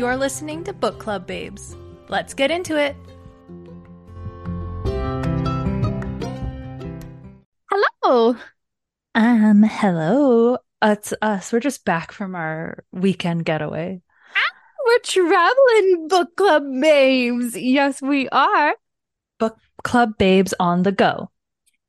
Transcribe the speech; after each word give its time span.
You're 0.00 0.16
listening 0.16 0.64
to 0.64 0.72
Book 0.72 0.98
Club 0.98 1.26
Babes. 1.26 1.76
Let's 2.08 2.32
get 2.32 2.50
into 2.50 2.74
it. 2.74 2.96
Hello. 7.70 8.34
Um, 9.14 9.62
hello. 9.62 10.56
It's 10.80 11.12
us. 11.20 11.52
We're 11.52 11.60
just 11.60 11.84
back 11.84 12.12
from 12.12 12.34
our 12.34 12.82
weekend 12.92 13.44
getaway. 13.44 14.00
We're 14.86 14.98
traveling 15.00 16.08
book 16.08 16.34
club 16.34 16.62
babes. 16.80 17.54
Yes, 17.54 18.00
we 18.00 18.26
are. 18.30 18.76
Book 19.38 19.58
club 19.84 20.16
babes 20.16 20.54
on 20.58 20.82
the 20.82 20.92
go. 20.92 21.30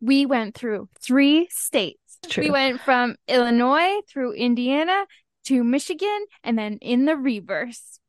We 0.02 0.26
went 0.26 0.54
through 0.54 0.90
three 1.00 1.48
states. 1.50 2.20
True. 2.28 2.44
We 2.44 2.52
went 2.52 2.82
from 2.82 3.16
Illinois 3.30 4.02
through 4.10 4.34
Indiana 4.34 5.06
to 5.46 5.64
Michigan 5.64 6.26
and 6.44 6.60
then 6.60 6.78
in 6.82 7.06
the 7.06 7.16
reverse. 7.16 8.01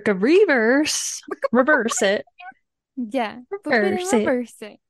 Ricka 0.00 0.20
reverse. 0.20 1.22
Reverse 1.52 2.02
it. 2.02 2.24
Yeah. 2.96 3.40
but 3.50 3.60
we 3.64 3.72
Reverse 3.76 4.12
it. 4.12 4.16
reverse 4.18 4.54
it. 4.62 4.80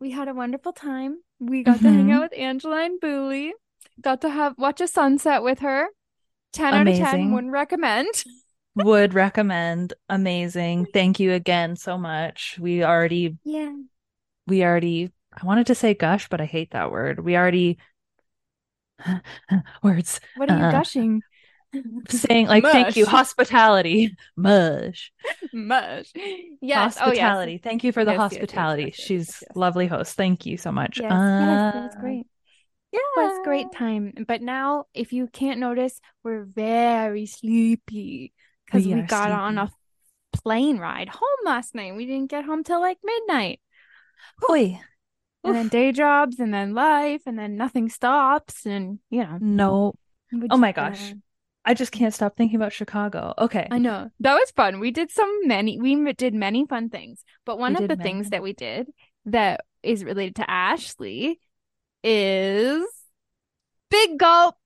We 0.00 0.10
had 0.10 0.28
a 0.28 0.34
wonderful 0.34 0.72
time. 0.72 1.18
We 1.38 1.62
got 1.62 1.78
to 1.80 1.88
hang 1.88 2.06
Mhm. 2.08 2.12
out 2.14 2.22
with 2.22 2.38
Angeline 2.38 2.98
Booley. 2.98 3.52
Got 4.00 4.20
to 4.22 4.28
have 4.30 4.58
watch 4.58 4.80
a 4.80 4.88
sunset 4.88 5.42
with 5.42 5.60
her. 5.60 5.88
10 6.52 6.74
out 6.74 6.88
of 6.88 6.96
10 6.96 7.32
wouldn't 7.32 7.52
recommend. 7.52 8.08
Would 8.76 9.14
recommend. 9.14 9.94
Amazing. 10.08 10.86
Thank 10.92 11.20
you 11.20 11.32
again 11.32 11.76
so 11.76 11.96
much. 11.96 12.58
We 12.60 12.82
already 12.84 13.38
Yeah. 13.44 13.72
we 14.46 14.64
already 14.64 15.12
I 15.32 15.44
wanted 15.46 15.66
to 15.68 15.74
say 15.74 15.94
gush, 15.94 16.28
but 16.28 16.40
I 16.40 16.44
hate 16.46 16.70
that 16.72 16.90
word. 16.92 17.20
We 17.20 17.36
already 17.36 17.78
words 19.82 20.20
What 20.36 20.50
are 20.50 20.58
you 20.58 20.64
Uh, 20.64 20.70
gushing? 20.72 21.22
Saying 22.08 22.46
like 22.46 22.64
thank 22.64 22.96
you 22.96 23.06
hospitality 23.06 24.16
mush 24.36 25.12
Mush. 25.52 26.12
Yes. 26.60 26.96
hospitality 26.96 27.58
thank 27.58 27.84
you 27.84 27.92
for 27.92 28.04
the 28.04 28.12
Yes, 28.12 28.20
yes, 28.20 28.32
yes, 28.32 28.40
hospitality 28.40 28.82
yes, 28.82 28.98
yes, 28.98 29.06
she's 29.06 29.28
yes, 29.28 29.42
yes. 29.48 29.56
lovely 29.56 29.86
host 29.86 30.16
thank 30.16 30.46
you 30.46 30.56
so 30.56 30.72
much 30.72 31.00
Oh, 31.00 31.02
yes. 31.02 31.10
Yes, 31.38 31.38
yes, 31.38 31.74
it 31.74 31.82
was 31.84 31.94
Uh, 31.94 32.00
great. 32.00 32.26
It 32.92 33.02
was 33.16 33.38
a 33.38 33.44
great 33.44 33.72
time. 33.72 34.12
But 34.28 34.40
now, 34.40 34.84
if 34.94 35.12
you 35.12 35.26
can't 35.26 35.58
notice, 35.58 36.00
we're 36.22 36.44
very 36.44 37.26
sleepy 37.26 38.32
because 38.66 38.86
We 38.86 38.94
we 38.94 39.02
got 39.02 39.32
on 39.32 39.58
a 39.58 39.70
plane 40.32 40.78
ride 40.78 41.08
home 41.08 41.40
last 41.44 41.74
night. 41.74 41.96
We 41.96 42.06
didn't 42.06 42.30
get 42.30 42.44
home 42.44 42.62
till 42.62 42.80
like 42.80 42.98
midnight. 43.02 43.60
Oi. 44.48 44.80
And 45.44 45.54
then 45.54 45.68
day 45.68 45.92
jobs, 45.92 46.38
and 46.38 46.54
then 46.54 46.72
life, 46.72 47.22
and 47.26 47.38
then 47.38 47.56
nothing 47.56 47.88
stops. 47.88 48.64
And, 48.64 49.00
you 49.10 49.24
know. 49.24 49.38
no 49.40 49.94
Oh 50.50 50.56
my 50.56 50.70
uh, 50.70 50.72
gosh. 50.72 51.14
I 51.64 51.74
just 51.74 51.92
can't 51.92 52.12
stop 52.12 52.36
thinking 52.36 52.56
about 52.56 52.72
Chicago. 52.72 53.34
Okay. 53.38 53.66
I 53.70 53.78
know. 53.78 54.10
That 54.20 54.34
was 54.34 54.50
fun. 54.50 54.80
We 54.80 54.90
did 54.90 55.10
some 55.10 55.46
many, 55.48 55.80
we 55.80 56.12
did 56.12 56.34
many 56.34 56.66
fun 56.66 56.90
things. 56.90 57.24
But 57.46 57.58
one 57.58 57.74
We 57.74 57.84
of 57.84 57.88
the 57.88 57.96
many 57.96 58.02
things 58.02 58.30
that 58.30 58.42
we 58.42 58.52
did 58.52 58.88
that 59.26 59.64
is 59.82 60.04
related 60.04 60.36
to 60.36 60.50
Ashley 60.50 61.40
is 62.02 62.84
big 63.90 64.18
gulp. 64.18 64.56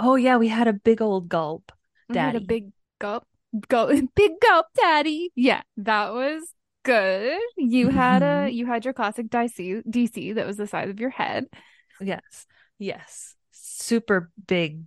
Oh 0.00 0.16
yeah, 0.16 0.36
we 0.36 0.48
had 0.48 0.66
a 0.68 0.72
big 0.72 1.00
old 1.00 1.28
gulp. 1.28 1.70
We 2.08 2.16
had 2.18 2.34
a 2.34 2.40
Daddy. 2.40 2.46
big 2.46 2.72
gulp, 2.98 3.26
gulp, 3.68 3.90
big 4.16 4.32
gulp, 4.40 4.66
daddy. 4.76 5.30
Yeah, 5.36 5.62
that 5.78 6.12
was 6.12 6.42
good. 6.82 7.38
You 7.56 7.88
had 7.90 8.22
a, 8.22 8.48
Mhm. 8.48 8.54
you 8.54 8.66
had 8.66 8.84
your 8.84 8.94
classic 8.94 9.28
DC, 9.30 9.82
DC 9.88 10.32
that 10.34 10.46
was 10.46 10.56
the 10.56 10.66
size 10.66 10.90
of 10.90 10.98
your 11.00 11.10
head. 11.10 11.46
Yes. 12.00 12.46
Yes. 12.78 13.36
Super 13.52 14.30
big 14.46 14.82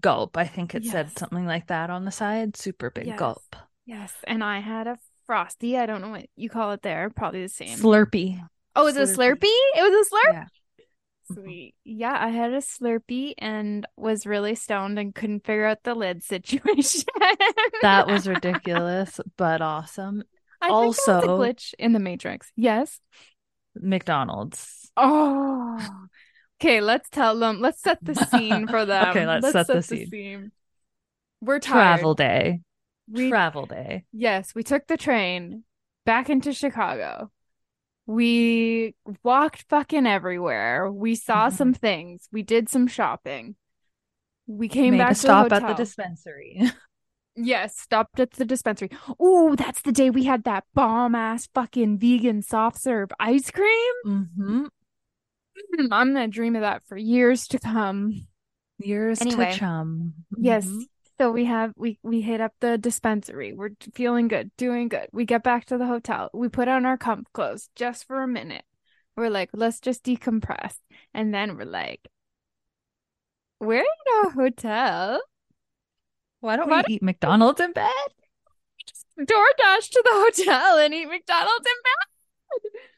gulp. 0.00 0.36
I 0.36 0.44
think 0.46 0.74
it 0.74 0.84
said 0.84 1.16
something 1.18 1.46
like 1.46 1.68
that 1.68 1.90
on 1.90 2.04
the 2.04 2.10
side. 2.10 2.56
Super 2.56 2.90
big 2.90 3.06
Yes. 3.06 3.18
gulp. 3.18 3.56
Yes, 3.86 4.12
and 4.26 4.42
I 4.44 4.60
had 4.60 4.86
a 4.86 4.98
frosty. 5.26 5.78
I 5.78 5.86
don't 5.86 6.00
know 6.02 6.10
what 6.10 6.26
you 6.36 6.48
call 6.50 6.72
it 6.72 6.82
there. 6.82 7.10
Probably 7.10 7.42
the 7.42 7.48
same. 7.48 7.78
Slurpee. 7.78 8.40
Oh, 8.76 8.82
it 8.86 8.96
was 8.96 8.96
a 8.96 9.12
Slurpee. 9.16 9.44
It 9.44 9.82
was 9.82 10.06
a 10.06 10.14
Slurpee. 10.14 10.32
Yeah. 10.32 10.44
Mhm. 11.30 11.34
Sweet. 11.34 11.74
Yeah, 11.84 12.16
I 12.18 12.28
had 12.28 12.52
a 12.52 12.58
Slurpee 12.58 13.34
and 13.38 13.86
was 13.96 14.26
really 14.26 14.54
stoned 14.54 14.98
and 14.98 15.14
couldn't 15.14 15.44
figure 15.44 15.66
out 15.66 15.82
the 15.82 15.94
lid 15.94 16.22
situation. 16.24 17.02
That 17.82 18.06
was 18.06 18.26
ridiculous, 18.28 19.20
but 19.36 19.60
awesome. 19.60 20.22
I 20.60 20.68
think 20.68 20.72
it 20.72 20.74
a 20.74 20.74
Also- 20.74 21.20
glitch 21.38 21.74
in 21.78 21.92
the 21.92 21.98
Matrix. 22.00 22.50
Yes. 22.56 23.00
McDonald's. 23.74 24.90
Oh. 24.96 25.78
Okay, 26.60 26.80
let's 26.80 27.08
tell 27.08 27.38
them. 27.38 27.60
Let's 27.60 27.80
set 27.80 27.98
the 28.02 28.14
scene 28.14 28.66
for 28.66 28.84
them. 28.86 29.08
Okay, 29.10 29.26
let's 29.26 29.50
set 29.52 29.66
the 29.68 29.82
scene. 29.82 30.52
We're 31.40 31.60
tired. 31.60 31.98
Travel 32.00 32.14
day. 32.14 32.60
We 33.10 33.28
Travel 33.28 33.66
day. 33.66 34.04
Yes, 34.12 34.54
we 34.54 34.62
took 34.62 34.86
the 34.86 34.96
train 34.96 35.64
back 36.04 36.28
into 36.28 36.52
Chicago. 36.52 37.30
We 38.06 38.94
walked 39.22 39.66
fucking 39.68 40.06
everywhere. 40.06 40.90
We 40.90 41.14
saw 41.14 41.48
Mhm. 41.48 41.52
some 41.52 41.74
things. 41.74 42.28
We 42.32 42.42
did 42.42 42.68
some 42.68 42.86
shopping. 42.86 43.54
We 44.46 44.68
came 44.68 44.92
Made 44.92 44.98
back 44.98 45.10
a 45.12 45.14
to 45.14 45.20
stop 45.20 45.48
the 45.50 45.56
at 45.56 45.66
the 45.68 45.74
dispensary. 45.74 46.60
Yes, 47.40 47.78
stopped 47.78 48.18
at 48.18 48.32
the 48.32 48.44
dispensary. 48.44 48.90
Oh, 49.20 49.54
that's 49.54 49.80
the 49.82 49.92
day 49.92 50.10
we 50.10 50.24
had 50.24 50.42
that 50.42 50.64
bomb 50.74 51.14
ass 51.14 51.48
fucking 51.54 51.98
vegan 51.98 52.42
soft 52.42 52.80
serve 52.80 53.10
ice 53.20 53.52
cream. 53.52 53.92
mm-hmm. 54.04 54.64
I'm 55.90 56.12
gonna 56.12 56.28
dream 56.28 56.56
of 56.56 56.62
that 56.62 56.82
for 56.88 56.96
years 56.96 57.48
to 57.48 57.58
come. 57.58 58.26
Years 58.78 59.20
Anyway. 59.20 59.52
to 59.52 59.58
come. 59.58 60.14
Yes. 60.36 60.66
Mhm. 60.66 60.82
So 61.18 61.32
we 61.32 61.46
have 61.46 61.72
we 61.76 61.98
we 62.04 62.20
hit 62.20 62.40
up 62.40 62.52
the 62.60 62.78
dispensary. 62.78 63.52
We're 63.52 63.70
feeling 63.94 64.28
good, 64.28 64.52
doing 64.56 64.88
good. 64.88 65.08
We 65.12 65.24
get 65.24 65.42
back 65.42 65.64
to 65.66 65.76
the 65.78 65.86
hotel. 65.86 66.30
We 66.32 66.48
put 66.48 66.68
on 66.68 66.86
our 66.86 66.96
comp 66.96 67.32
clothes 67.32 67.70
just 67.74 68.06
for 68.06 68.22
a 68.22 68.28
minute. 68.28 68.64
We're 69.16 69.30
like, 69.30 69.50
let's 69.52 69.80
just 69.80 70.04
decompress. 70.04 70.76
And 71.12 71.34
then 71.34 71.56
we're 71.56 71.64
like, 71.64 72.06
we're 73.58 73.80
in 73.80 74.26
a 74.26 74.30
hotel. 74.30 75.20
Why 76.40 76.54
don't 76.54 76.70
Why 76.70 76.84
we 76.86 76.94
eat 76.94 77.02
McDonald's 77.02 77.60
in 77.60 77.72
bed? 77.72 77.90
Just 78.86 79.06
DoorDash 79.18 79.90
to 79.90 80.02
the 80.04 80.44
hotel 80.44 80.78
and 80.78 80.94
eat 80.94 81.06
McDonald's 81.06 81.66
in 81.66 81.82
bed. 81.82 82.80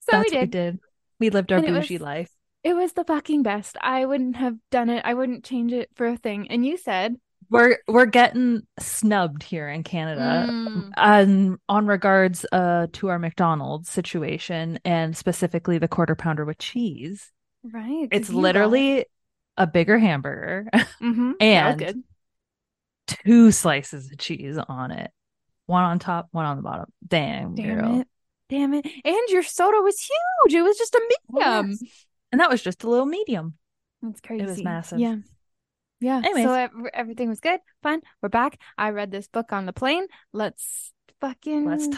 So 0.00 0.12
That's 0.18 0.30
we 0.30 0.36
what 0.36 0.42
we 0.42 0.46
did. 0.48 0.78
We 1.20 1.30
lived 1.30 1.52
our 1.52 1.58
And 1.58 1.66
it 1.68 1.72
bougie 1.72 1.94
was- 1.94 2.02
life. 2.02 2.30
It 2.62 2.74
was 2.74 2.94
the 2.94 3.04
fucking 3.04 3.42
best. 3.42 3.76
I 3.82 4.06
wouldn't 4.06 4.36
have 4.36 4.56
done 4.70 4.88
it. 4.88 5.02
I 5.04 5.12
wouldn't 5.12 5.44
change 5.44 5.70
it 5.72 5.90
for 5.94 6.06
a 6.06 6.16
thing. 6.16 6.48
And 6.50 6.64
you 6.64 6.78
said, 6.78 7.16
We're 7.50 7.76
we're 7.86 8.06
getting 8.06 8.62
snubbed 8.78 9.42
here 9.42 9.68
in 9.68 9.82
Canada. 9.82 10.46
Mm. 10.50 10.90
on 10.96 11.58
on 11.68 11.86
regards 11.86 12.46
uh 12.52 12.86
to 12.94 13.08
our 13.08 13.18
McDonald's 13.18 13.90
situation 13.90 14.78
and 14.82 15.14
specifically 15.14 15.76
the 15.76 15.88
quarter 15.88 16.14
pounder 16.14 16.46
with 16.46 16.56
cheese. 16.56 17.30
right? 17.62 18.08
It's 18.10 18.30
literally 18.30 19.04
a 19.58 19.66
bigger 19.66 19.98
hamburger, 19.98 20.66
mm-hmm. 20.72 21.32
and- 21.40 22.02
two 23.06 23.50
slices 23.52 24.10
of 24.10 24.18
cheese 24.18 24.56
on 24.56 24.90
it. 24.90 25.10
One 25.66 25.84
on 25.84 25.98
top, 25.98 26.28
one 26.32 26.46
on 26.46 26.56
the 26.56 26.62
bottom. 26.62 26.86
Damn, 27.06 27.54
Damn 27.54 27.78
girl. 27.78 28.00
it. 28.00 28.08
Damn 28.48 28.74
it. 28.74 28.86
And 29.04 29.28
your 29.28 29.42
soda 29.42 29.80
was 29.80 29.98
huge. 30.00 30.54
It 30.54 30.62
was 30.62 30.76
just 30.76 30.94
a 30.94 31.00
medium. 31.00 31.70
yes. 31.70 31.82
And 32.32 32.40
that 32.40 32.50
was 32.50 32.62
just 32.62 32.84
a 32.84 32.90
little 32.90 33.06
medium. 33.06 33.54
That's 34.02 34.20
crazy. 34.20 34.44
It 34.44 34.48
was 34.48 34.62
massive. 34.62 34.98
Yeah. 34.98 35.16
yeah. 36.00 36.18
Anyways. 36.18 36.44
So 36.44 36.68
everything 36.92 37.28
was 37.28 37.40
good. 37.40 37.60
Fun. 37.82 38.00
We're 38.20 38.28
back. 38.28 38.60
I 38.76 38.90
read 38.90 39.10
this 39.10 39.28
book 39.28 39.52
on 39.52 39.66
the 39.66 39.72
plane. 39.72 40.06
Let's 40.32 40.92
fucking 41.20 41.64
Let's 41.64 41.88
t- 41.88 41.96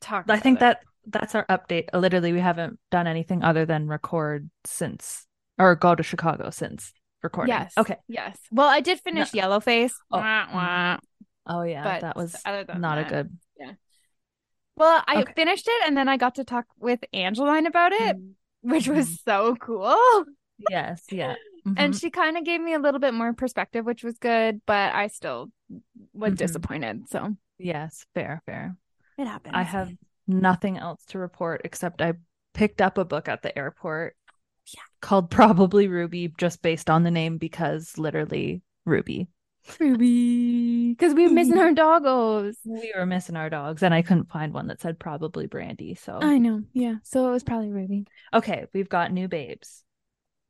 talk. 0.00 0.24
I 0.28 0.38
think 0.40 0.56
it. 0.58 0.60
that 0.60 0.80
that's 1.06 1.34
our 1.34 1.46
update. 1.46 1.86
Literally, 1.92 2.32
we 2.32 2.40
haven't 2.40 2.78
done 2.90 3.06
anything 3.06 3.42
other 3.42 3.66
than 3.66 3.88
record 3.88 4.48
since 4.64 5.26
or 5.58 5.74
go 5.76 5.94
to 5.94 6.02
Chicago 6.02 6.50
since 6.50 6.92
recording. 7.22 7.54
Yes. 7.54 7.74
Okay. 7.76 7.96
Yes. 8.08 8.36
Well, 8.50 8.68
I 8.68 8.80
did 8.80 9.00
finish 9.00 9.30
Yellowface. 9.32 9.92
Oh, 10.10 10.18
Wah, 10.18 10.46
wah. 10.52 10.96
Oh 11.46 11.62
yeah, 11.62 11.82
But 11.84 12.00
that 12.02 12.16
was 12.16 12.34
other 12.44 12.64
than 12.64 12.80
not 12.80 12.98
a 12.98 13.04
good. 13.04 13.38
good. 13.58 13.76
Well, 14.76 15.02
I 15.06 15.20
Okay. 15.22 15.32
finished 15.34 15.66
it 15.68 15.82
and 15.86 15.96
then 15.96 16.08
I 16.08 16.16
got 16.16 16.36
to 16.36 16.44
talk 16.44 16.66
with 16.78 17.00
Angeline 17.12 17.66
about 17.66 17.92
it, 17.92 18.16
which 18.62 18.88
was 18.88 19.08
Mhm. 19.08 19.18
so 19.24 19.56
cool. 19.56 20.24
Yes. 20.70 21.04
Yeah. 21.10 21.34
And 21.64 21.94
Mhm. 21.94 22.00
she 22.00 22.10
kind 22.10 22.36
of 22.36 22.44
gave 22.44 22.60
me 22.60 22.74
a 22.74 22.80
little 22.80 22.98
bit 22.98 23.14
more 23.14 23.32
perspective, 23.34 23.84
which 23.84 24.02
was 24.02 24.18
good, 24.18 24.62
but 24.66 24.92
I 24.94 25.06
still 25.06 25.52
was 26.12 26.32
Mhm. 26.32 26.38
disappointed. 26.38 27.08
So 27.08 27.36
yes. 27.58 28.04
Fair. 28.14 28.42
Fair. 28.46 28.76
it 29.18 29.26
happens. 29.28 29.54
I 29.54 29.62
have 29.62 29.92
nothing 30.26 30.76
else 30.78 31.04
to 31.06 31.18
report 31.18 31.60
except 31.64 32.02
I 32.02 32.14
picked 32.54 32.80
up 32.82 32.98
a 32.98 33.04
book 33.04 33.28
at 33.28 33.42
the 33.42 33.56
airport 33.56 34.16
yeah. 34.74 34.80
called 35.00 35.30
Probably 35.30 35.86
Ruby, 35.86 36.32
just 36.38 36.62
based 36.62 36.90
on 36.90 37.02
the 37.04 37.10
name 37.12 37.38
because 37.38 37.96
literally 37.98 38.62
Ruby. 38.84 39.28
Ruby 39.78 40.90
because 40.94 41.14
we 41.14 41.26
were 41.26 41.32
missing 41.34 41.58
our 41.58 41.72
doggos. 41.72 42.56
We 42.64 42.92
were 42.96 43.06
missing 43.06 43.36
our 43.36 43.48
dogs, 43.50 43.82
and 43.82 43.94
I 43.94 44.02
couldn't 44.02 44.30
find 44.30 44.52
one 44.52 44.66
that 44.68 44.80
said 44.80 44.98
probably 44.98 45.46
Brandy. 45.46 45.94
So 45.94 46.18
I 46.20 46.38
know. 46.38 46.62
Yeah. 46.72 46.96
So 47.04 47.28
it 47.28 47.30
was 47.32 47.44
probably 47.44 47.70
Ruby. 47.70 48.06
okay, 48.34 48.66
we've 48.74 48.88
got 48.88 49.12
new 49.12 49.28
babes. 49.28 49.84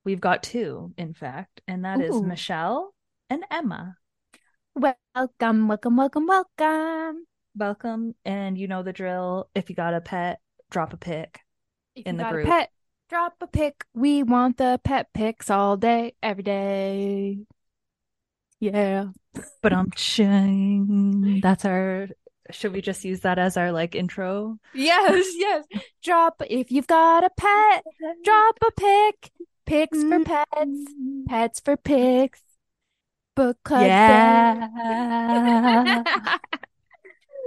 We've 0.05 0.20
got 0.20 0.43
two, 0.43 0.93
in 0.97 1.14
fact, 1.14 1.61
and 1.69 1.85
that 1.85 2.00
is 2.00 2.17
Ooh. 2.17 2.23
Michelle 2.23 2.94
and 3.31 3.44
Emma. 3.50 3.97
Welcome, 4.75 5.69
welcome, 5.69 5.97
welcome, 5.97 6.26
welcome. 6.26 7.25
Welcome, 7.55 8.15
and 8.25 8.56
you 8.56 8.67
know 8.67 8.82
the 8.82 8.93
drill. 8.94 9.49
If 9.55 9.69
you 9.69 9.76
got 9.76 9.94
a 9.94 10.00
pet, 10.00 10.41
drop 10.70 10.93
a 10.94 10.97
pic. 10.97 11.41
If 11.94 12.06
In 12.06 12.15
you 12.15 12.19
the 12.19 12.25
got 12.25 12.31
a 12.31 12.37
group. 12.37 12.47
pet, 12.47 12.70
drop 13.11 13.35
a 13.43 13.47
pic. 13.47 13.85
We 13.94 14.23
want 14.23 14.56
the 14.56 14.81
pet 14.82 15.08
pics 15.12 15.50
all 15.50 15.76
day, 15.76 16.15
every 16.23 16.43
day. 16.43 17.38
Yeah. 18.62 19.06
But 19.61 19.73
I'm 19.73 19.91
ching. 19.97 21.41
That's 21.43 21.64
our. 21.64 22.09
Should 22.50 22.73
we 22.73 22.81
just 22.81 23.05
use 23.05 23.20
that 23.20 23.38
as 23.38 23.56
our 23.56 23.73
like 23.73 23.94
intro? 23.97 24.59
Yes, 24.73 25.26
yes. 25.37 25.64
Drop 26.03 26.41
if 26.49 26.70
you've 26.70 26.87
got 26.87 27.25
a 27.25 27.31
pet, 27.37 27.82
drop 28.25 28.56
a 28.62 28.70
pic. 28.73 29.32
Pics 29.67 29.99
for 30.03 30.19
Mm. 30.20 30.25
pets, 30.25 30.93
pets 31.29 31.61
for 31.61 31.76
pics. 31.76 32.43
Book 33.35 33.59
club. 33.64 33.82
Yeah. 33.87 34.69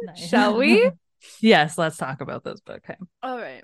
Nice. 0.03 0.19
Shall 0.27 0.57
we? 0.57 0.91
yes, 1.39 1.77
let's 1.77 1.97
talk 1.97 2.19
about 2.21 2.43
this 2.43 2.59
book. 2.59 2.81
Okay. 2.89 2.97
All 3.23 3.39
right. 3.39 3.63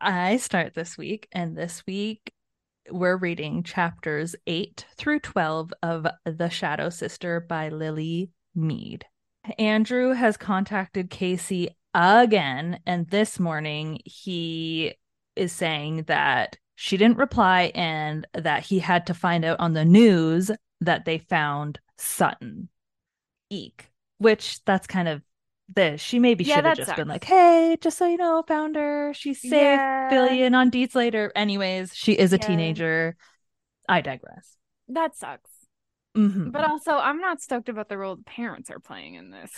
I 0.00 0.36
start 0.36 0.74
this 0.74 0.98
week, 0.98 1.28
and 1.32 1.56
this 1.56 1.82
week 1.86 2.32
we're 2.90 3.16
reading 3.16 3.62
chapters 3.62 4.36
8 4.46 4.84
through 4.96 5.20
12 5.20 5.72
of 5.82 6.06
The 6.24 6.48
Shadow 6.48 6.90
Sister 6.90 7.40
by 7.40 7.70
Lily 7.70 8.30
Meade. 8.54 9.06
Andrew 9.58 10.12
has 10.12 10.36
contacted 10.36 11.10
Casey 11.10 11.70
again, 11.94 12.80
and 12.86 13.08
this 13.08 13.40
morning 13.40 14.00
he 14.04 14.94
is 15.34 15.52
saying 15.52 16.04
that 16.04 16.58
she 16.74 16.96
didn't 16.96 17.18
reply 17.18 17.72
and 17.74 18.26
that 18.34 18.64
he 18.64 18.78
had 18.78 19.06
to 19.06 19.14
find 19.14 19.44
out 19.44 19.60
on 19.60 19.72
the 19.72 19.84
news 19.84 20.50
that 20.80 21.04
they 21.06 21.18
found 21.18 21.80
Sutton. 21.96 22.68
Eek. 23.50 23.88
Which 24.18 24.64
that's 24.64 24.86
kind 24.86 25.08
of 25.08 25.22
this. 25.68 26.00
She 26.00 26.18
maybe 26.18 26.44
Yeah, 26.44 26.56
should 26.56 26.64
have 26.66 26.76
just 26.76 26.94
been 26.96 27.08
like, 27.08 27.24
hey, 27.24 27.76
just 27.80 27.98
so 27.98 28.06
you 28.06 28.16
know, 28.16 28.42
found 28.46 28.76
her. 28.76 29.12
She's 29.14 29.40
safe. 29.40 29.52
Yeah. 29.52 30.30
In 30.30 30.54
on 30.54 30.70
deets 30.70 30.94
later. 30.94 31.32
Anyways, 31.34 31.94
she 31.94 32.12
is 32.12 32.32
a 32.32 32.38
Yeah. 32.38 32.46
teenager. 32.46 33.16
I 33.88 34.00
digress. 34.00 34.56
That 34.88 35.16
sucks. 35.16 35.50
Mhm. 36.16 36.52
But 36.52 36.64
also, 36.64 36.92
I'm 36.92 37.20
not 37.20 37.40
stoked 37.40 37.68
about 37.68 37.88
the 37.88 37.98
role 37.98 38.16
the 38.16 38.22
parents 38.24 38.70
are 38.70 38.80
playing 38.80 39.14
in 39.14 39.30
this. 39.30 39.50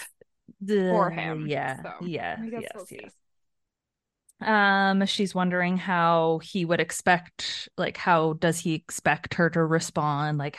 for 0.91 1.11
Uh, 1.11 1.11
him, 1.11 1.47
Yeah. 1.47 1.83
so 1.83 2.07
yeah. 2.07 2.37
Yes. 2.43 2.73
we'll 2.75 2.87
yes. 2.91 3.13
Um, 4.41 5.05
she's 5.07 5.35
wondering 5.35 5.77
how 5.77 6.39
he 6.43 6.65
would 6.65 6.81
expect, 6.81 7.69
like, 7.77 7.97
how 7.97 8.35
does 8.35 8.61
he 8.61 8.75
expect 8.75 9.35
her 9.35 9.51
to 9.51 9.65
respond? 9.65 10.39
Like, 10.39 10.59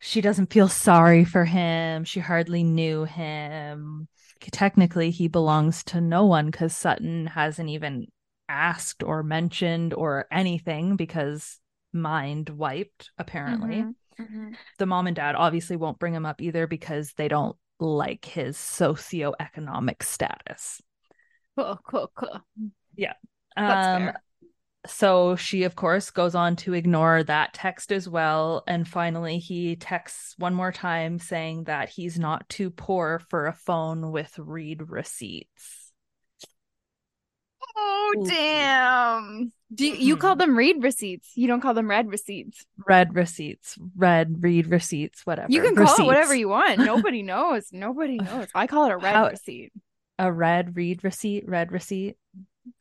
she 0.00 0.20
doesn't 0.20 0.52
feel 0.52 0.68
sorry 0.68 1.24
for 1.24 1.44
him. 1.44 2.04
She 2.04 2.20
hardly 2.20 2.62
knew 2.62 3.04
him. 3.04 4.08
Technically, 4.40 5.10
he 5.10 5.28
belongs 5.28 5.84
to 5.84 6.00
no 6.00 6.24
one 6.24 6.46
because 6.50 6.74
Sutton 6.76 7.26
hasn't 7.28 7.68
even 7.68 8.06
asked 8.48 9.02
or 9.02 9.22
mentioned 9.22 9.94
or 9.94 10.26
anything 10.30 10.96
because 10.96 11.60
mind 11.92 12.48
wiped, 12.50 13.10
apparently. 13.18 13.80
Mhm, 13.82 13.94
mhm. 14.18 14.56
The 14.78 14.86
mom 14.86 15.06
and 15.06 15.16
dad 15.16 15.34
obviously 15.34 15.76
won't 15.76 15.98
bring 15.98 16.14
him 16.14 16.26
up 16.26 16.40
either 16.40 16.66
because 16.66 17.12
they 17.14 17.28
don't 17.28 17.56
like 17.78 18.24
his 18.24 18.56
socioeconomic 18.56 20.02
status. 20.02 20.80
Cool, 21.56 21.78
cool, 21.86 22.10
cool. 22.14 22.40
That's 23.66 23.86
Um, 23.86 24.06
fair. 24.06 24.22
So 24.86 25.36
she, 25.36 25.64
of 25.64 25.76
course, 25.76 26.10
goes 26.10 26.34
on 26.34 26.56
to 26.56 26.72
ignore 26.72 27.22
that 27.24 27.52
text 27.52 27.92
as 27.92 28.08
well. 28.08 28.64
And 28.66 28.88
finally, 28.88 29.38
he 29.38 29.76
texts 29.76 30.34
one 30.38 30.54
more 30.54 30.72
time 30.72 31.18
saying 31.18 31.64
that 31.64 31.90
he's 31.90 32.18
not 32.18 32.48
too 32.48 32.70
poor 32.70 33.20
for 33.28 33.46
a 33.46 33.52
phone 33.52 34.10
with 34.10 34.38
read 34.38 34.88
receipts. 34.88 35.92
Oh 37.76 38.14
Ooh. 38.16 38.26
damn! 38.26 39.52
Do 39.72 39.86
you, 39.86 39.94
you 39.94 40.16
call 40.16 40.32
hmm. 40.34 40.38
them 40.38 40.56
read 40.56 40.82
receipts? 40.82 41.30
You 41.36 41.46
don't 41.46 41.60
call 41.60 41.74
them 41.74 41.88
red 41.88 42.08
receipts. 42.08 42.64
Red 42.88 43.14
receipts, 43.14 43.78
red 43.94 44.42
read 44.42 44.66
receipts, 44.66 45.24
whatever. 45.26 45.52
You 45.52 45.60
can 45.62 45.76
call 45.76 46.00
it 46.00 46.06
whatever 46.06 46.34
you 46.34 46.48
want. 46.48 46.78
Nobody 46.78 47.22
knows. 47.22 47.68
Nobody 47.70 48.16
knows. 48.16 48.48
I 48.54 48.66
call 48.66 48.86
it 48.86 48.92
a 48.92 48.96
red 48.96 49.14
How- 49.14 49.28
receipt. 49.28 49.72
A 50.18 50.32
red 50.32 50.76
read 50.76 51.04
receipt, 51.04 51.48
red 51.48 51.70
receipt. 51.70 52.16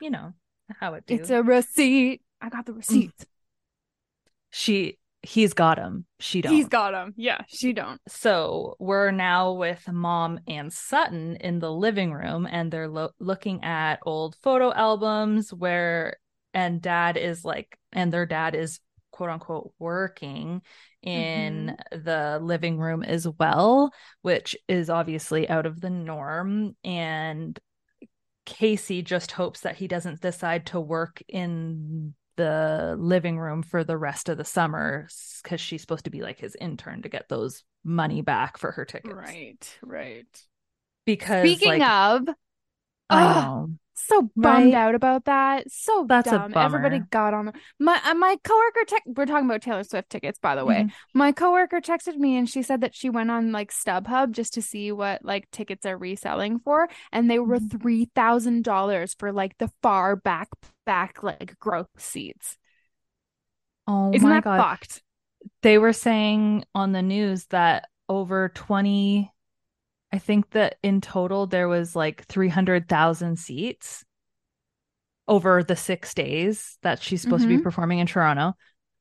You 0.02 0.10
know 0.10 0.34
how 0.80 0.94
it 0.94 1.06
do. 1.06 1.16
It's 1.16 1.30
a 1.30 1.44
receipt. 1.44 2.22
I 2.42 2.50
got 2.50 2.66
the 2.66 2.74
receipt. 2.74 3.14
she, 4.50 4.98
he's 5.22 5.54
got 5.54 5.78
him. 5.78 6.06
She 6.20 6.42
don't. 6.42 6.54
He's 6.54 6.68
got 6.68 6.94
him. 6.94 7.14
Yeah, 7.18 7.42
she 7.48 7.74
don't. 7.74 8.00
So 8.08 8.76
we're 8.80 9.12
now 9.12 9.54
with 9.54 9.88
mom 9.92 10.40
and 10.48 10.72
Sutton 10.72 11.36
in 11.38 11.60
the 11.60 11.72
living 11.72 12.14
room, 12.14 12.48
and 12.50 12.72
they're 12.72 12.88
lo- 12.88 13.12
looking 13.20 13.64
at 13.64 14.00
old 14.06 14.36
photo 14.42 14.74
albums 14.74 15.54
where, 15.54 16.18
and 16.54 16.82
dad 16.82 17.18
is 17.18 17.44
like, 17.44 17.78
and 17.92 18.12
their 18.12 18.26
dad 18.26 18.56
is 18.56 18.80
quote 19.12 19.30
unquote 19.30 19.74
working 19.80 20.62
in 21.02 21.76
mm-hmm. 21.94 22.04
the 22.04 22.40
living 22.42 22.78
room 22.78 23.04
as 23.04 23.28
well, 23.38 23.92
which 24.22 24.56
is 24.68 24.90
obviously 24.90 25.50
out 25.50 25.66
of 25.66 25.82
the 25.82 25.90
norm. 25.90 26.76
And 26.84 27.60
Casey 28.50 29.04
just 29.04 29.32
hopes 29.32 29.62
that 29.62 29.76
he 29.76 29.88
doesn't 29.88 30.22
decide 30.22 30.66
to 30.68 30.80
work 30.80 31.22
in 31.28 32.16
the 32.36 32.96
living 32.98 33.38
room 33.38 33.62
for 33.62 33.84
the 33.84 33.96
rest 33.96 34.28
of 34.28 34.38
the 34.38 34.44
summer 34.46 35.08
because 35.44 35.62
she's 35.62 35.82
supposed 35.82 36.06
to 36.06 36.10
be 36.10 36.22
like 36.22 36.40
his 36.40 36.56
intern 36.56 37.04
to 37.04 37.10
get 37.10 37.30
those 37.30 37.64
money 37.84 38.22
back 38.24 38.58
for 38.58 38.72
her 38.72 38.86
tickets. 38.86 39.14
Right, 39.14 39.78
right. 39.84 40.46
Because 41.06 41.48
speaking 41.48 41.80
like, 41.80 41.92
of, 41.92 42.30
know 43.12 43.70
so 44.08 44.30
bummed 44.36 44.74
right? 44.74 44.74
out 44.74 44.96
about 44.96 45.26
that. 45.26 45.72
So 45.72 46.06
that's 46.08 46.30
dumb. 46.30 46.44
a 46.44 46.50
bummer. 46.50 46.78
Everybody 46.78 47.04
got 47.12 47.34
on 47.34 47.52
my 47.80 48.00
uh, 48.06 48.14
my 48.14 48.38
coworker. 48.44 48.86
Te- 48.88 49.12
we're 49.16 49.26
talking 49.26 49.46
about 49.46 49.62
Taylor 49.62 49.84
Swift 49.84 50.10
tickets, 50.10 50.40
by 50.40 50.56
the 50.56 50.66
way. 50.66 50.82
Mm-hmm. 50.82 51.18
My 51.18 51.32
coworker 51.32 51.82
texted 51.82 52.16
me 52.16 52.38
and 52.38 52.50
she 52.50 52.62
said 52.62 52.82
that 52.82 52.96
she 52.96 53.10
went 53.10 53.32
on 53.32 53.52
like 53.52 53.72
StubHub 53.72 54.32
just 54.32 54.54
to 54.56 54.62
see 54.62 54.92
what 54.92 55.24
like 55.24 55.50
tickets 55.52 55.86
are 55.86 55.98
reselling 55.98 56.60
for, 56.60 56.90
and 57.12 57.30
they 57.30 57.40
were 57.40 57.58
mm-hmm. 57.58 57.78
three 57.78 58.10
thousand 58.16 58.64
dollars 58.64 59.16
for 59.18 59.32
like 59.32 59.58
the 59.58 59.72
far 59.82 60.16
back 60.16 60.50
back 60.86 61.24
like 61.24 61.58
growth 61.60 61.90
seats. 61.98 62.58
Oh 63.88 64.12
Isn't 64.14 64.28
my 64.28 64.36
that 64.36 64.44
god! 64.44 64.62
Fucked? 64.62 65.04
They 65.62 65.78
were 65.78 65.94
saying 65.94 66.66
on 66.76 66.92
the 66.92 67.02
news 67.02 67.46
that 67.48 67.90
over 68.08 68.50
twenty 68.50 69.32
I 70.12 70.18
think 70.18 70.52
that 70.52 70.78
in 70.82 71.02
total 71.02 71.48
there 71.48 71.68
was 71.68 71.96
like 71.96 72.26
300,000 72.26 73.38
seats 73.38 74.04
over 75.28 75.64
the 75.64 75.76
6 75.76 76.14
days 76.16 76.78
that 76.82 77.02
she's 77.02 77.22
supposed 77.22 77.42
mm-hmm. 77.42 77.50
to 77.50 77.54
be 77.54 77.58
mm-hmm. 77.58 77.64
performing 77.64 78.00
in 78.00 78.08
Toronto. 78.08 78.56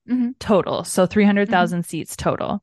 Mm-hmm. 0.08 0.30
Total. 0.38 0.84
So 0.84 1.06
300,000 1.06 1.80
mm-hmm. 1.80 1.86
seats 1.88 2.16
total. 2.16 2.62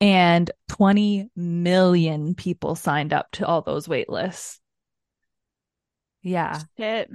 And 0.00 0.50
20 0.68 1.30
million 1.36 2.34
people 2.34 2.74
signed 2.74 3.12
up 3.12 3.30
to 3.32 3.46
all 3.46 3.62
those 3.62 3.88
wait 3.88 4.08
lists. 4.08 4.60
Yeah. 6.22 6.60
Shit. 6.78 7.10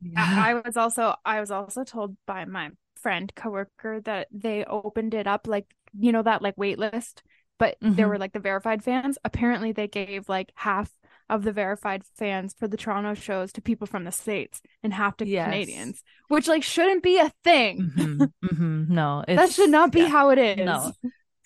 Yeah. 0.00 0.14
I 0.16 0.54
was 0.54 0.76
also 0.76 1.14
I 1.24 1.40
was 1.40 1.50
also 1.50 1.84
told 1.84 2.16
by 2.26 2.46
my 2.46 2.70
friend 2.96 3.32
coworker 3.34 4.00
that 4.02 4.28
they 4.30 4.64
opened 4.64 5.14
it 5.14 5.26
up 5.26 5.46
like 5.46 5.66
you 5.98 6.12
know 6.12 6.22
that 6.22 6.42
like 6.42 6.54
wait 6.56 6.78
list 6.78 7.22
but 7.60 7.78
mm-hmm. 7.80 7.94
there 7.94 8.08
were 8.08 8.18
like 8.18 8.32
the 8.32 8.40
verified 8.40 8.82
fans. 8.82 9.18
Apparently, 9.22 9.70
they 9.70 9.86
gave 9.86 10.28
like 10.28 10.50
half 10.54 10.90
of 11.28 11.44
the 11.44 11.52
verified 11.52 12.02
fans 12.16 12.54
for 12.58 12.66
the 12.66 12.78
Toronto 12.78 13.14
shows 13.14 13.52
to 13.52 13.60
people 13.60 13.86
from 13.86 14.02
the 14.04 14.10
states 14.10 14.62
and 14.82 14.92
half 14.92 15.18
to 15.18 15.26
yes. 15.26 15.44
Canadians, 15.44 16.02
which 16.28 16.48
like 16.48 16.64
shouldn't 16.64 17.04
be 17.04 17.18
a 17.20 17.30
thing. 17.44 17.92
Mm-hmm. 17.96 18.24
Mm-hmm. 18.50 18.94
No, 18.94 19.22
that 19.28 19.50
should 19.50 19.70
not 19.70 19.92
be 19.92 20.00
yeah. 20.00 20.08
how 20.08 20.30
it 20.30 20.38
is. 20.38 20.56
No, 20.64 20.92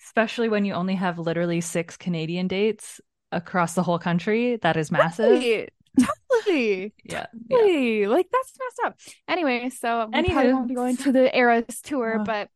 especially 0.07 0.49
when 0.49 0.65
you 0.65 0.73
only 0.73 0.95
have 0.95 1.19
literally 1.19 1.61
six 1.61 1.97
Canadian 1.97 2.47
dates 2.47 2.99
across 3.31 3.73
the 3.73 3.83
whole 3.83 3.99
country. 3.99 4.57
That 4.61 4.77
is 4.77 4.91
massive. 4.91 5.39
Right. 5.39 5.69
Totally. 5.99 6.93
yeah. 7.03 7.27
Totally. 7.51 8.01
Yeah. 8.01 8.07
Like 8.07 8.27
that's 8.31 8.53
messed 8.59 8.79
up. 8.85 8.99
Anyway, 9.27 9.69
so 9.69 10.07
we 10.07 10.19
Anywho. 10.19 10.31
probably 10.31 10.53
won't 10.53 10.67
be 10.69 10.75
going 10.75 10.97
to 10.97 11.11
the 11.11 11.37
Eras 11.37 11.81
tour, 11.81 12.23
but 12.25 12.49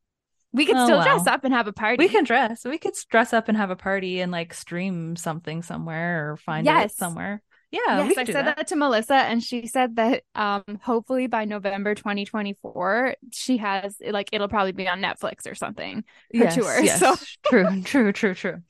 we 0.51 0.65
could 0.65 0.77
oh, 0.77 0.85
still 0.85 0.97
wow. 0.97 1.03
dress 1.03 1.27
up 1.27 1.43
and 1.43 1.53
have 1.53 1.67
a 1.67 1.73
party. 1.73 2.03
We 2.03 2.09
can 2.09 2.23
dress. 2.23 2.65
We 2.65 2.77
could 2.77 2.93
dress 3.09 3.33
up 3.33 3.49
and 3.49 3.57
have 3.57 3.69
a 3.69 3.75
party 3.75 4.19
and 4.19 4.31
like 4.31 4.53
stream 4.53 5.15
something 5.15 5.61
somewhere 5.61 6.31
or 6.31 6.37
find 6.37 6.65
yes. 6.65 6.91
it 6.91 6.97
somewhere. 6.97 7.41
Yeah, 7.71 8.07
yes, 8.07 8.17
I 8.17 8.23
said 8.23 8.35
that. 8.35 8.57
that. 8.57 8.67
to 8.67 8.75
Melissa, 8.75 9.13
and 9.13 9.43
she 9.43 9.67
said 9.67 9.97
that 9.97 10.23
um 10.33 10.63
hopefully 10.81 11.27
by 11.27 11.45
November 11.45 11.93
2024, 11.93 13.15
she 13.31 13.57
has 13.57 13.95
like 14.09 14.29
it'll 14.31 14.47
probably 14.47 14.71
be 14.71 14.87
on 14.87 15.01
Netflix 15.01 15.49
or 15.49 15.53
something. 15.53 16.03
Yes, 16.33 16.55
tour. 16.55 16.79
Yes. 16.83 16.99
So 16.99 17.15
true, 17.47 17.83
true, 17.83 18.11
true, 18.11 18.33
true. 18.33 18.63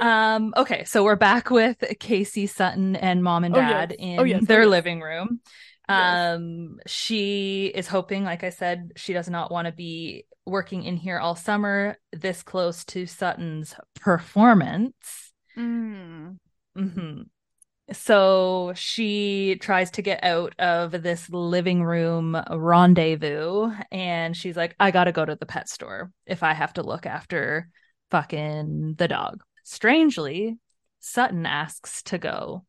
Um, 0.00 0.54
okay, 0.56 0.84
so 0.84 1.04
we're 1.04 1.16
back 1.16 1.50
with 1.50 1.84
Casey 2.00 2.46
Sutton 2.46 2.96
and 2.96 3.22
mom 3.22 3.44
and 3.44 3.54
dad 3.54 3.92
oh, 3.92 4.02
yes. 4.02 4.12
in 4.12 4.20
oh, 4.20 4.24
yes. 4.24 4.46
their 4.46 4.62
oh, 4.62 4.66
living 4.66 5.02
room. 5.02 5.40
Um, 5.86 6.78
she 6.86 7.66
is 7.66 7.86
hoping, 7.86 8.24
like 8.24 8.44
I 8.44 8.48
said, 8.48 8.92
she 8.96 9.12
does 9.12 9.28
not 9.28 9.52
want 9.52 9.66
to 9.66 9.72
be 9.72 10.24
working 10.46 10.84
in 10.84 10.96
here 10.96 11.18
all 11.18 11.36
summer, 11.36 11.96
this 12.12 12.42
close 12.42 12.84
to 12.86 13.06
Sutton's 13.06 13.74
performance. 13.96 15.32
Mm. 15.56 16.38
Mm-hmm. 16.76 17.22
So 17.92 18.72
she 18.74 19.56
tries 19.60 19.90
to 19.92 20.02
get 20.02 20.24
out 20.24 20.54
of 20.58 21.02
this 21.02 21.28
living 21.28 21.82
room 21.82 22.40
rendezvous 22.50 23.72
and 23.90 24.36
she's 24.36 24.56
like, 24.56 24.74
I 24.80 24.90
gotta 24.90 25.12
go 25.12 25.24
to 25.24 25.36
the 25.36 25.46
pet 25.46 25.68
store 25.68 26.10
if 26.26 26.42
I 26.42 26.54
have 26.54 26.72
to 26.74 26.82
look 26.82 27.06
after 27.06 27.68
fucking 28.10 28.94
the 28.96 29.08
dog. 29.08 29.42
Strangely, 29.64 30.58
Sutton 31.00 31.44
asks 31.44 32.02
to 32.04 32.18
go. 32.18 32.64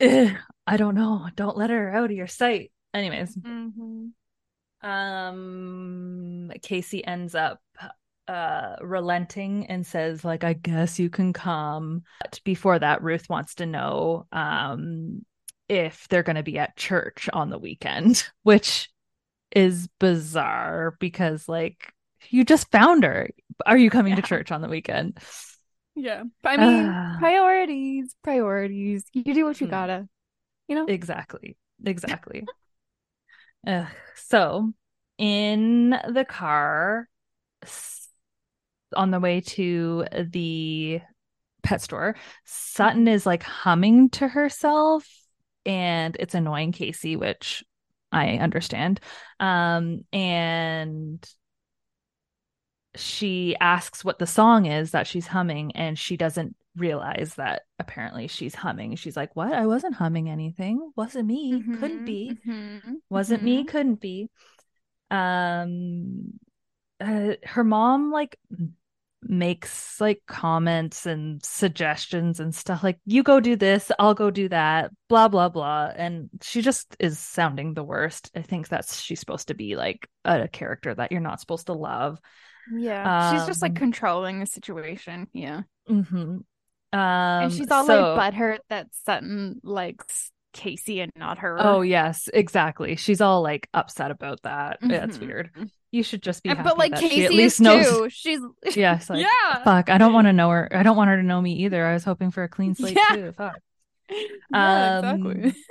I 0.00 0.76
don't 0.76 0.94
know. 0.94 1.28
Don't 1.34 1.56
let 1.56 1.70
her 1.70 1.94
out 1.94 2.10
of 2.10 2.16
your 2.16 2.26
sight. 2.26 2.72
Anyways, 2.92 3.34
mm-hmm 3.36 4.08
um 4.82 6.52
Casey 6.62 7.04
ends 7.04 7.34
up 7.34 7.60
uh 8.28 8.76
relenting 8.80 9.66
and 9.66 9.86
says 9.86 10.24
like 10.24 10.44
I 10.44 10.52
guess 10.52 10.98
you 10.98 11.10
can 11.10 11.32
come. 11.32 12.02
But 12.20 12.40
before 12.44 12.78
that 12.78 13.02
Ruth 13.02 13.28
wants 13.28 13.56
to 13.56 13.66
know 13.66 14.26
um 14.32 15.24
if 15.68 16.08
they're 16.08 16.22
going 16.22 16.36
to 16.36 16.42
be 16.42 16.58
at 16.58 16.76
church 16.76 17.28
on 17.32 17.50
the 17.50 17.58
weekend, 17.58 18.26
which 18.42 18.90
is 19.54 19.88
bizarre 19.98 20.96
because 20.98 21.48
like 21.48 21.92
you 22.30 22.44
just 22.44 22.70
found 22.70 23.04
her. 23.04 23.30
Are 23.66 23.76
you 23.76 23.90
coming 23.90 24.10
yeah. 24.10 24.20
to 24.20 24.22
church 24.22 24.50
on 24.50 24.60
the 24.60 24.68
weekend? 24.68 25.18
Yeah. 25.94 26.22
I 26.44 26.56
mean, 26.56 26.86
uh, 26.86 27.16
priorities, 27.18 28.14
priorities. 28.22 29.04
You 29.12 29.34
do 29.34 29.44
what 29.44 29.60
you 29.60 29.66
hmm. 29.66 29.72
gotta. 29.72 30.08
You 30.66 30.76
know? 30.76 30.86
Exactly. 30.86 31.56
Exactly. 31.84 32.44
Uh, 33.66 33.86
so, 34.14 34.72
in 35.18 35.90
the 35.90 36.24
car 36.28 37.08
on 38.94 39.10
the 39.10 39.20
way 39.20 39.40
to 39.40 40.04
the 40.12 41.00
pet 41.62 41.82
store, 41.82 42.16
Sutton 42.44 43.08
is 43.08 43.26
like 43.26 43.42
humming 43.42 44.10
to 44.10 44.28
herself, 44.28 45.06
and 45.66 46.16
it's 46.18 46.34
annoying 46.34 46.72
Casey, 46.72 47.16
which 47.16 47.64
I 48.10 48.38
understand. 48.38 49.00
Um, 49.40 50.04
and 50.12 51.24
she 52.94 53.56
asks 53.60 54.04
what 54.04 54.18
the 54.18 54.26
song 54.26 54.66
is 54.66 54.92
that 54.92 55.06
she's 55.06 55.26
humming, 55.26 55.72
and 55.76 55.98
she 55.98 56.16
doesn't 56.16 56.56
realize 56.76 57.34
that 57.36 57.62
apparently 57.78 58.28
she's 58.28 58.54
humming. 58.54 58.96
She's 58.96 59.16
like, 59.16 59.34
What? 59.34 59.52
I 59.52 59.66
wasn't 59.66 59.94
humming 59.94 60.28
anything. 60.28 60.92
Wasn't 60.96 61.26
me. 61.26 61.54
Mm-hmm, 61.54 61.80
couldn't 61.80 62.04
be. 62.04 62.38
Mm-hmm, 62.46 62.94
wasn't 63.10 63.40
mm-hmm. 63.40 63.44
me. 63.44 63.64
Couldn't 63.64 64.00
be. 64.00 64.30
Um, 65.10 66.38
uh, 67.00 67.34
her 67.44 67.64
mom 67.64 68.10
like 68.10 68.38
makes 69.22 70.00
like 70.00 70.22
comments 70.26 71.04
and 71.04 71.44
suggestions 71.44 72.38
and 72.38 72.54
stuff 72.54 72.84
like 72.84 73.00
you 73.04 73.24
go 73.24 73.40
do 73.40 73.56
this 73.56 73.90
i'll 73.98 74.14
go 74.14 74.30
do 74.30 74.48
that 74.48 74.92
blah 75.08 75.26
blah 75.26 75.48
blah 75.48 75.90
and 75.96 76.30
she 76.40 76.62
just 76.62 76.96
is 77.00 77.18
sounding 77.18 77.74
the 77.74 77.82
worst 77.82 78.30
i 78.36 78.42
think 78.42 78.68
that's 78.68 79.00
she's 79.00 79.18
supposed 79.18 79.48
to 79.48 79.54
be 79.54 79.74
like 79.74 80.08
a 80.24 80.46
character 80.46 80.94
that 80.94 81.10
you're 81.10 81.20
not 81.20 81.40
supposed 81.40 81.66
to 81.66 81.72
love 81.72 82.20
yeah 82.72 83.30
um, 83.30 83.36
she's 83.36 83.46
just 83.46 83.60
like 83.60 83.72
um, 83.72 83.76
controlling 83.76 84.38
the 84.38 84.46
situation 84.46 85.26
yeah 85.32 85.62
mm-hmm. 85.90 86.38
Um, 86.92 87.00
and 87.00 87.52
she's 87.52 87.70
all 87.70 87.84
so, 87.86 88.14
like 88.14 88.34
butthurt 88.34 88.58
that 88.70 88.88
Sutton 89.04 89.60
likes 89.62 90.30
Casey 90.52 91.00
and 91.00 91.12
not 91.16 91.38
her. 91.38 91.56
Oh 91.60 91.82
yes, 91.82 92.28
exactly. 92.32 92.96
She's 92.96 93.20
all 93.20 93.42
like 93.42 93.68
upset 93.74 94.10
about 94.10 94.42
that. 94.42 94.80
Mm-hmm. 94.80 94.90
Yeah, 94.90 95.04
it's 95.04 95.18
weird. 95.18 95.50
You 95.90 96.02
should 96.02 96.22
just 96.22 96.42
be 96.42 96.50
happy 96.50 96.62
but 96.62 96.78
like 96.78 96.94
Casey 96.94 97.16
she 97.16 97.24
at 97.26 97.32
least 97.32 97.60
knows. 97.60 97.86
Too. 97.86 98.08
She's 98.10 98.40
yes, 98.76 99.08
like, 99.08 99.20
yeah. 99.20 99.62
Fuck, 99.64 99.90
I 99.90 99.98
don't 99.98 100.12
want 100.12 100.26
to 100.26 100.32
know 100.32 100.50
her. 100.50 100.68
I 100.74 100.82
don't 100.82 100.96
want 100.96 101.10
her 101.10 101.16
to 101.16 101.22
know 101.22 101.40
me 101.40 101.52
either. 101.64 101.84
I 101.84 101.94
was 101.94 102.04
hoping 102.04 102.30
for 102.30 102.42
a 102.42 102.48
clean 102.48 102.74
slate 102.74 102.96
yeah. 102.96 103.16
too. 103.16 103.32
Fuck. 103.32 103.58
Yeah, 104.50 105.00
um, 105.04 105.26
exactly. 105.26 105.62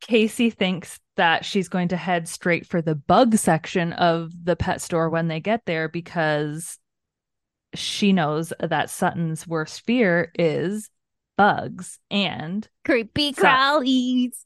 Casey 0.00 0.48
thinks 0.48 0.98
that 1.16 1.44
she's 1.44 1.68
going 1.68 1.88
to 1.88 1.96
head 1.98 2.26
straight 2.26 2.66
for 2.66 2.80
the 2.80 2.94
bug 2.94 3.36
section 3.36 3.92
of 3.92 4.32
the 4.42 4.56
pet 4.56 4.80
store 4.80 5.10
when 5.10 5.28
they 5.28 5.38
get 5.38 5.66
there 5.66 5.90
because 5.90 6.78
she 7.74 8.12
knows 8.12 8.52
that 8.60 8.90
Sutton's 8.90 9.46
worst 9.46 9.84
fear 9.84 10.32
is 10.38 10.90
bugs 11.36 11.98
and 12.10 12.68
creepy 12.84 13.32
crawlies. 13.32 14.44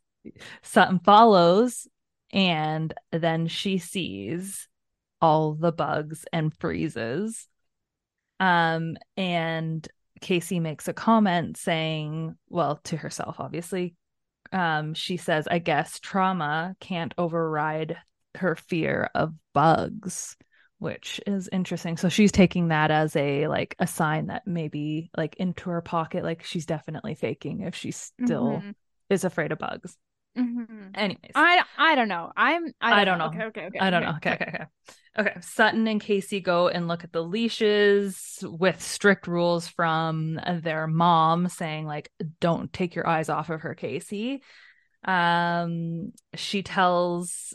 Sutton 0.62 1.00
follows 1.00 1.86
and 2.32 2.94
then 3.10 3.46
she 3.46 3.78
sees 3.78 4.68
all 5.20 5.54
the 5.54 5.72
bugs 5.72 6.24
and 6.32 6.52
freezes. 6.58 7.48
Um, 8.40 8.96
and 9.16 9.86
Casey 10.20 10.58
makes 10.60 10.88
a 10.88 10.92
comment 10.92 11.56
saying, 11.56 12.36
well, 12.48 12.80
to 12.84 12.96
herself, 12.96 13.36
obviously. 13.38 13.94
Um, 14.52 14.94
she 14.94 15.16
says, 15.16 15.46
I 15.48 15.58
guess 15.58 15.98
trauma 15.98 16.76
can't 16.80 17.14
override 17.16 17.96
her 18.34 18.56
fear 18.56 19.10
of 19.14 19.34
bugs 19.54 20.36
which 20.82 21.20
is 21.26 21.48
interesting 21.52 21.96
so 21.96 22.08
she's 22.08 22.32
taking 22.32 22.68
that 22.68 22.90
as 22.90 23.14
a 23.16 23.46
like 23.48 23.74
a 23.78 23.86
sign 23.86 24.26
that 24.26 24.46
maybe 24.46 25.10
like 25.16 25.36
into 25.36 25.70
her 25.70 25.80
pocket 25.80 26.24
like 26.24 26.42
she's 26.44 26.66
definitely 26.66 27.14
faking 27.14 27.60
if 27.60 27.74
she 27.74 27.90
still 27.92 28.56
Mm-hmm. 28.56 28.70
is 29.08 29.24
afraid 29.24 29.52
of 29.52 29.58
bugs 29.58 29.96
Mhm. 30.36 30.90
anyways 30.94 31.32
I 31.34 31.62
I 31.76 31.94
don't 31.94 32.08
know. 32.08 32.32
I'm 32.36 32.72
I 32.80 32.90
don't, 32.90 32.98
I 32.98 33.04
don't 33.04 33.18
know. 33.18 33.26
Okay, 33.26 33.42
okay, 33.44 33.66
okay. 33.66 33.78
I 33.80 33.90
don't 33.90 34.02
know. 34.02 34.14
Okay, 34.16 34.32
okay, 34.32 34.44
okay. 34.54 34.64
Okay. 35.18 35.34
Sutton 35.42 35.86
and 35.88 36.00
Casey 36.00 36.40
go 36.40 36.68
and 36.68 36.88
look 36.88 37.04
at 37.04 37.12
the 37.12 37.22
leashes 37.22 38.38
with 38.42 38.80
strict 38.80 39.26
rules 39.26 39.68
from 39.68 40.40
their 40.62 40.86
mom 40.86 41.48
saying, 41.48 41.86
like, 41.86 42.10
don't 42.40 42.72
take 42.72 42.94
your 42.94 43.06
eyes 43.06 43.28
off 43.28 43.50
of 43.50 43.60
her, 43.60 43.74
Casey. 43.74 44.42
Um, 45.04 46.12
she 46.34 46.62
tells 46.62 47.54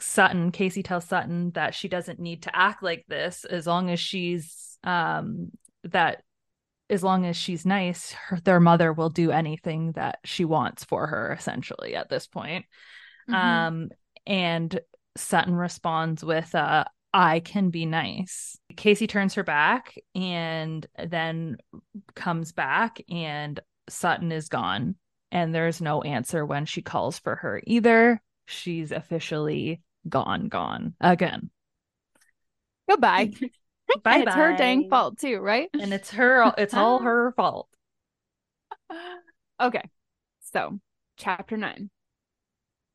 Sutton, 0.00 0.50
Casey 0.52 0.82
tells 0.82 1.04
Sutton 1.04 1.50
that 1.52 1.74
she 1.74 1.88
doesn't 1.88 2.20
need 2.20 2.42
to 2.42 2.56
act 2.56 2.82
like 2.82 3.04
this 3.08 3.44
as 3.44 3.66
long 3.66 3.90
as 3.90 4.00
she's 4.00 4.78
um 4.84 5.50
that 5.84 6.22
as 6.90 7.02
long 7.02 7.26
as 7.26 7.36
she's 7.36 7.66
nice, 7.66 8.12
her, 8.12 8.40
their 8.40 8.60
mother 8.60 8.92
will 8.92 9.10
do 9.10 9.30
anything 9.30 9.92
that 9.92 10.18
she 10.24 10.44
wants 10.44 10.84
for 10.84 11.06
her 11.06 11.32
essentially 11.38 11.94
at 11.94 12.08
this 12.08 12.26
point. 12.26 12.64
Mhm. 13.28 13.34
Um, 13.34 13.90
and 14.26 14.80
Sutton 15.16 15.54
responds 15.54 16.24
with, 16.24 16.54
uh, 16.54 16.84
I 17.12 17.40
can 17.40 17.70
be 17.70 17.86
nice. 17.86 18.58
Casey 18.76 19.06
turns 19.06 19.34
her 19.34 19.42
back 19.42 19.96
and 20.14 20.86
then 20.98 21.56
comes 22.14 22.52
back, 22.52 23.00
and 23.10 23.58
Sutton 23.88 24.30
is 24.30 24.48
gone. 24.48 24.96
And 25.30 25.54
there's 25.54 25.80
no 25.80 26.02
answer 26.02 26.46
when 26.46 26.64
she 26.64 26.80
calls 26.80 27.18
for 27.18 27.36
her 27.36 27.60
either. 27.66 28.22
She's 28.46 28.92
officially 28.92 29.82
gone, 30.08 30.48
gone 30.48 30.94
again. 31.00 31.50
Goodbye. 32.88 33.32
Bye 34.02 34.18
it's 34.18 34.34
her 34.34 34.54
dang 34.56 34.90
fault 34.90 35.18
too, 35.18 35.38
right? 35.38 35.70
And 35.72 35.94
it's 35.94 36.10
her, 36.10 36.52
it's 36.58 36.74
all 36.74 36.98
her 37.02 37.32
fault. 37.32 37.68
Okay. 39.60 39.82
So, 40.52 40.78
chapter 41.16 41.56
9. 41.56 41.90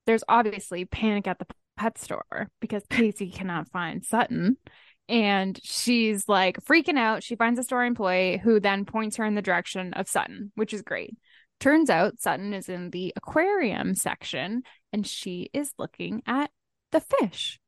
There's 0.05 0.23
obviously 0.27 0.85
panic 0.85 1.27
at 1.27 1.39
the 1.39 1.47
pet 1.77 1.97
store 1.97 2.49
because 2.59 2.83
Casey 2.89 3.31
cannot 3.31 3.69
find 3.69 4.03
Sutton 4.05 4.57
and 5.09 5.59
she's 5.63 6.27
like 6.27 6.63
freaking 6.63 6.97
out. 6.97 7.23
She 7.23 7.35
finds 7.35 7.59
a 7.59 7.63
store 7.63 7.85
employee 7.85 8.37
who 8.37 8.59
then 8.59 8.85
points 8.85 9.17
her 9.17 9.25
in 9.25 9.35
the 9.35 9.41
direction 9.41 9.93
of 9.93 10.07
Sutton, 10.07 10.51
which 10.55 10.73
is 10.73 10.81
great. 10.81 11.17
Turns 11.59 11.89
out 11.89 12.19
Sutton 12.19 12.53
is 12.53 12.69
in 12.69 12.89
the 12.89 13.13
aquarium 13.15 13.95
section 13.95 14.63
and 14.91 15.05
she 15.05 15.49
is 15.53 15.73
looking 15.77 16.21
at 16.25 16.51
the 16.93 17.01
fish. 17.01 17.59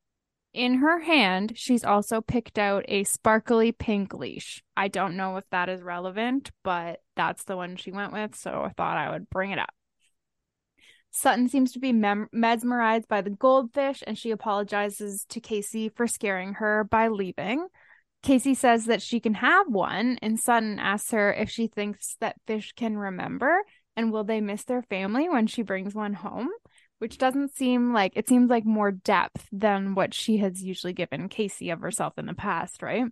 In 0.54 0.76
her 0.76 1.00
hand, 1.00 1.52
she's 1.54 1.84
also 1.84 2.22
picked 2.22 2.58
out 2.58 2.86
a 2.88 3.04
sparkly 3.04 3.72
pink 3.72 4.14
leash. 4.14 4.62
I 4.74 4.88
don't 4.88 5.18
know 5.18 5.36
if 5.36 5.44
that 5.50 5.68
is 5.68 5.82
relevant, 5.82 6.50
but 6.64 7.00
that's 7.14 7.44
the 7.44 7.56
one 7.56 7.76
she 7.76 7.92
went 7.92 8.14
with, 8.14 8.34
so 8.34 8.62
I 8.62 8.70
thought 8.70 8.96
I 8.96 9.10
would 9.10 9.28
bring 9.28 9.50
it 9.50 9.58
up. 9.58 9.68
Sutton 11.10 11.48
seems 11.48 11.72
to 11.72 11.78
be 11.78 11.92
mem- 11.92 12.28
mesmerized 12.32 13.08
by 13.08 13.20
the 13.20 13.30
goldfish 13.30 14.02
and 14.06 14.18
she 14.18 14.30
apologizes 14.30 15.26
to 15.30 15.40
Casey 15.40 15.90
for 15.90 16.06
scaring 16.06 16.54
her 16.54 16.84
by 16.84 17.08
leaving. 17.08 17.66
Casey 18.22 18.54
says 18.54 18.86
that 18.86 19.02
she 19.02 19.20
can 19.20 19.34
have 19.34 19.68
one, 19.68 20.18
and 20.22 20.40
Sutton 20.40 20.78
asks 20.78 21.10
her 21.10 21.32
if 21.32 21.50
she 21.50 21.66
thinks 21.66 22.16
that 22.20 22.40
fish 22.46 22.72
can 22.72 22.96
remember 22.96 23.62
and 23.94 24.10
will 24.10 24.24
they 24.24 24.40
miss 24.40 24.64
their 24.64 24.82
family 24.82 25.28
when 25.28 25.46
she 25.46 25.62
brings 25.62 25.94
one 25.94 26.14
home, 26.14 26.48
which 26.98 27.18
doesn't 27.18 27.54
seem 27.54 27.92
like 27.92 28.12
it 28.16 28.28
seems 28.28 28.50
like 28.50 28.64
more 28.64 28.90
depth 28.90 29.46
than 29.52 29.94
what 29.94 30.14
she 30.14 30.38
has 30.38 30.62
usually 30.62 30.92
given 30.92 31.28
Casey 31.28 31.70
of 31.70 31.80
herself 31.80 32.18
in 32.18 32.26
the 32.26 32.34
past, 32.34 32.82
right? 32.82 33.04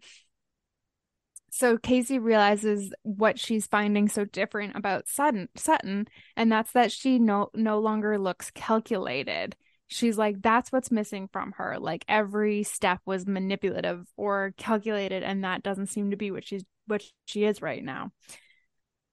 So 1.50 1.78
Casey 1.78 2.18
realizes 2.18 2.92
what 3.04 3.38
she's 3.38 3.68
finding 3.68 4.08
so 4.08 4.24
different 4.24 4.74
about 4.74 5.06
Sutton, 5.06 5.48
Sutton, 5.54 6.08
and 6.36 6.50
that's 6.50 6.72
that 6.72 6.90
she 6.90 7.18
no 7.18 7.50
no 7.54 7.78
longer 7.78 8.18
looks 8.18 8.50
calculated. 8.50 9.54
She's 9.86 10.18
like 10.18 10.42
that's 10.42 10.72
what's 10.72 10.90
missing 10.90 11.28
from 11.32 11.52
her. 11.58 11.78
Like 11.78 12.04
every 12.08 12.64
step 12.64 13.00
was 13.06 13.26
manipulative 13.26 14.04
or 14.16 14.52
calculated, 14.56 15.22
and 15.22 15.44
that 15.44 15.62
doesn't 15.62 15.88
seem 15.88 16.10
to 16.10 16.16
be 16.16 16.32
what 16.32 16.44
she's 16.44 16.64
what 16.86 17.04
she 17.26 17.44
is 17.44 17.62
right 17.62 17.84
now. 17.84 18.10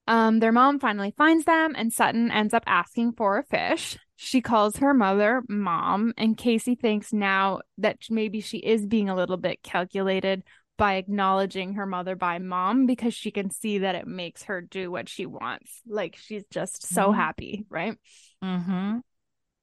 Um, 0.08 0.40
their 0.40 0.52
mom 0.52 0.80
finally 0.80 1.14
finds 1.16 1.46
them, 1.46 1.76
and 1.78 1.94
Sutton 1.94 2.32
ends 2.32 2.54
up 2.54 2.64
asking 2.66 3.14
for 3.14 3.38
a 3.38 3.44
fish. 3.44 4.00
She 4.24 4.40
calls 4.40 4.78
her 4.78 4.94
mother 4.94 5.42
mom, 5.50 6.14
and 6.16 6.38
Casey 6.38 6.76
thinks 6.76 7.12
now 7.12 7.62
that 7.80 7.98
maybe 8.12 8.40
she 8.40 8.60
is 8.60 8.86
being 8.86 9.10
a 9.10 9.16
little 9.16 9.36
bit 9.36 9.64
calculated 9.64 10.44
by 10.78 10.98
acknowledging 10.98 11.74
her 11.74 11.88
mother 11.88 12.16
by 12.16 12.38
mom 12.38 12.86
because 12.86 13.16
she 13.16 13.32
can 13.32 13.50
see 13.50 13.80
that 13.80 13.96
it 13.96 14.06
makes 14.06 14.44
her 14.44 14.62
do 14.62 14.92
what 14.92 15.10
she 15.10 15.26
wants. 15.26 15.82
Like 15.88 16.18
she's 16.18 16.44
just 16.52 16.86
so 16.88 17.12
Mhm. 17.12 17.16
happy, 17.16 17.66
right? 17.68 17.98
Mm-hmm. 18.44 19.00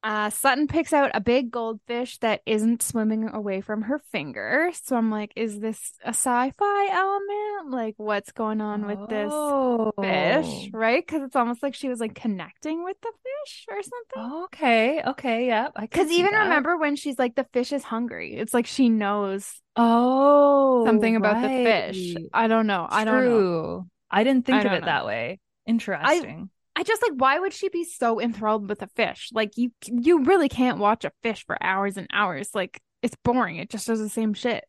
Uh, 0.08 0.30
Sutton 0.30 0.66
picks 0.68 0.94
out 0.94 1.10
a 1.12 1.20
big 1.20 1.50
goldfish 1.50 2.16
that 2.20 2.40
isn't 2.46 2.82
swimming 2.82 3.28
away 3.28 3.60
from 3.60 3.82
her 3.82 3.98
finger. 4.10 4.70
So 4.82 4.96
I'm 4.96 5.10
like, 5.10 5.32
is 5.36 5.60
this 5.60 5.92
a 6.02 6.08
sci-fi 6.14 6.88
element? 6.90 7.70
Like, 7.70 7.94
what's 7.98 8.32
going 8.32 8.62
on 8.62 8.86
with 8.86 9.06
this 9.10 9.30
Oh. 9.30 9.92
fish? 10.00 10.70
Right? 10.72 11.06
Because 11.06 11.20
it's 11.24 11.36
almost 11.36 11.62
like 11.62 11.74
she 11.74 11.90
was 11.90 12.00
like 12.00 12.14
connecting 12.14 12.84
with 12.84 12.96
the 13.02 13.12
fish 13.22 13.66
or 13.68 13.82
something. 13.82 14.42
Okay. 14.44 15.02
Okay. 15.08 15.46
Yep. 15.48 15.72
Because 15.78 16.10
even 16.10 16.32
that. 16.32 16.44
remember 16.44 16.78
when 16.78 16.96
she's 16.96 17.18
like, 17.18 17.34
the 17.34 17.44
fish 17.52 17.70
is 17.74 17.82
hungry. 17.84 18.34
It's 18.34 18.54
like 18.54 18.64
she 18.66 18.88
knows 18.88 19.60
Oh, 19.76 20.86
something 20.86 21.16
about 21.16 21.42
the 21.42 21.48
fish. 21.48 22.14
I 22.32 22.48
don't 22.48 22.66
know. 22.66 22.86
I 22.88 23.04
don't 23.04 23.24
know. 23.26 23.86
I 24.10 24.24
didn't 24.24 24.46
think 24.46 24.56
I 24.56 24.68
of 24.68 24.72
it 24.72 24.80
know. 24.80 24.86
that 24.86 25.04
way. 25.04 25.38
Interesting. 25.66 26.48
I 26.50 26.57
just 26.82 27.02
like 27.02 27.12
why 27.16 27.38
would 27.38 27.52
she 27.52 27.68
be 27.68 27.84
so 27.84 28.20
enthralled 28.20 28.68
with 28.68 28.82
a 28.82 28.88
fish? 28.88 29.30
Like 29.32 29.56
you 29.56 29.70
you 29.82 30.24
really 30.24 30.48
can't 30.48 30.78
watch 30.78 31.04
a 31.04 31.12
fish 31.22 31.44
for 31.46 31.62
hours 31.62 31.96
and 31.96 32.06
hours. 32.12 32.50
Like 32.54 32.80
it's 33.02 33.16
boring. 33.24 33.56
It 33.56 33.70
just 33.70 33.86
does 33.86 34.00
the 34.00 34.08
same 34.08 34.34
shit. 34.34 34.64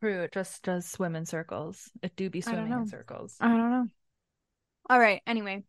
True. 0.00 0.22
It 0.22 0.32
just 0.32 0.62
does 0.62 0.86
swim 0.86 1.16
in 1.16 1.26
circles. 1.26 1.90
It 2.02 2.14
do 2.16 2.28
be 2.30 2.40
swimming 2.40 2.72
in 2.72 2.86
circles. 2.86 3.36
I 3.40 3.48
don't 3.48 3.70
know. 3.70 3.86
All 4.90 5.00
right. 5.00 5.22
Anyway, 5.26 5.64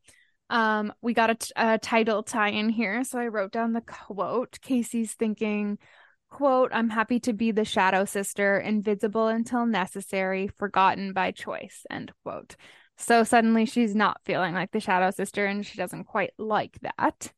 um, 0.49 0.93
we 1.01 1.13
got 1.13 1.29
a, 1.29 1.35
t- 1.35 1.51
a 1.55 1.77
title 1.77 2.21
tie 2.21 2.49
in 2.49 2.69
here, 2.69 3.03
so 3.03 3.17
I 3.17 3.27
wrote 3.27 3.51
down 3.51 3.73
the 3.73 3.81
quote. 3.81 4.59
Casey's 4.61 5.13
thinking, 5.13 5.77
"quote 6.29 6.71
I'm 6.73 6.89
happy 6.89 7.19
to 7.21 7.33
be 7.33 7.51
the 7.51 7.65
shadow 7.65 8.05
sister, 8.05 8.59
invisible 8.59 9.27
until 9.27 9.65
necessary, 9.65 10.47
forgotten 10.47 11.13
by 11.13 11.31
choice." 11.31 11.85
End 11.89 12.11
quote. 12.23 12.55
So 12.97 13.23
suddenly 13.23 13.65
she's 13.65 13.95
not 13.95 14.21
feeling 14.23 14.53
like 14.53 14.71
the 14.71 14.79
shadow 14.79 15.11
sister, 15.11 15.45
and 15.45 15.65
she 15.65 15.77
doesn't 15.77 16.05
quite 16.05 16.31
like 16.37 16.77
that. 16.81 17.31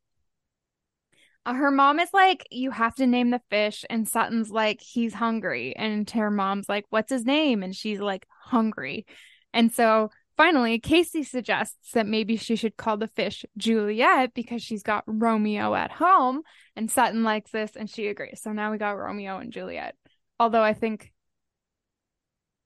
Uh, 1.46 1.54
her 1.54 1.70
mom 1.70 1.98
is 1.98 2.12
like, 2.12 2.46
"You 2.50 2.70
have 2.70 2.94
to 2.96 3.06
name 3.06 3.30
the 3.30 3.40
fish," 3.50 3.84
and 3.88 4.06
Sutton's 4.06 4.50
like, 4.50 4.80
"He's 4.80 5.14
hungry," 5.14 5.74
and 5.76 6.08
her 6.10 6.30
mom's 6.30 6.68
like, 6.68 6.84
"What's 6.90 7.10
his 7.10 7.24
name?" 7.24 7.62
and 7.62 7.74
she's 7.74 8.00
like, 8.00 8.26
"Hungry." 8.44 9.06
And 9.52 9.72
so 9.72 10.10
finally, 10.36 10.78
Casey 10.78 11.22
suggests 11.22 11.92
that 11.92 12.06
maybe 12.06 12.36
she 12.36 12.56
should 12.56 12.76
call 12.76 12.96
the 12.96 13.08
fish 13.08 13.44
Juliet 13.56 14.34
because 14.34 14.62
she's 14.62 14.82
got 14.82 15.04
Romeo 15.06 15.74
at 15.74 15.90
home. 15.90 16.42
And 16.76 16.90
Sutton 16.90 17.24
likes 17.24 17.50
this 17.50 17.76
and 17.76 17.90
she 17.90 18.06
agrees. 18.06 18.40
So 18.42 18.52
now 18.52 18.70
we 18.70 18.78
got 18.78 18.92
Romeo 18.92 19.38
and 19.38 19.52
Juliet. 19.52 19.96
Although 20.38 20.62
I 20.62 20.74
think 20.74 21.12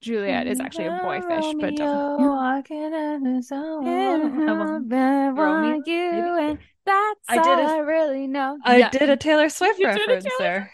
Juliet 0.03 0.47
is 0.47 0.59
actually 0.59 0.85
a 0.87 0.99
boy 1.01 1.21
fish, 1.21 1.53
but 1.59 1.75
don't. 1.75 1.87
Romeo, 2.19 2.33
I 2.37 2.61
can 2.61 2.93
understand. 2.93 3.85
You, 5.87 6.37
and 6.37 6.59
that's 6.85 7.29
I 7.29 7.35
did 7.35 7.47
all 7.47 7.59
a- 7.59 7.73
I 7.73 7.77
really 7.77 8.27
know. 8.27 8.57
I 8.65 8.77
Yeah. 8.77 8.89
did 8.89 9.09
a 9.09 9.17
Taylor 9.17 9.49
Swift 9.57 9.79
You 9.79 9.87
reference 9.87 10.23
Taylor 10.23 10.35
there. 10.39 10.71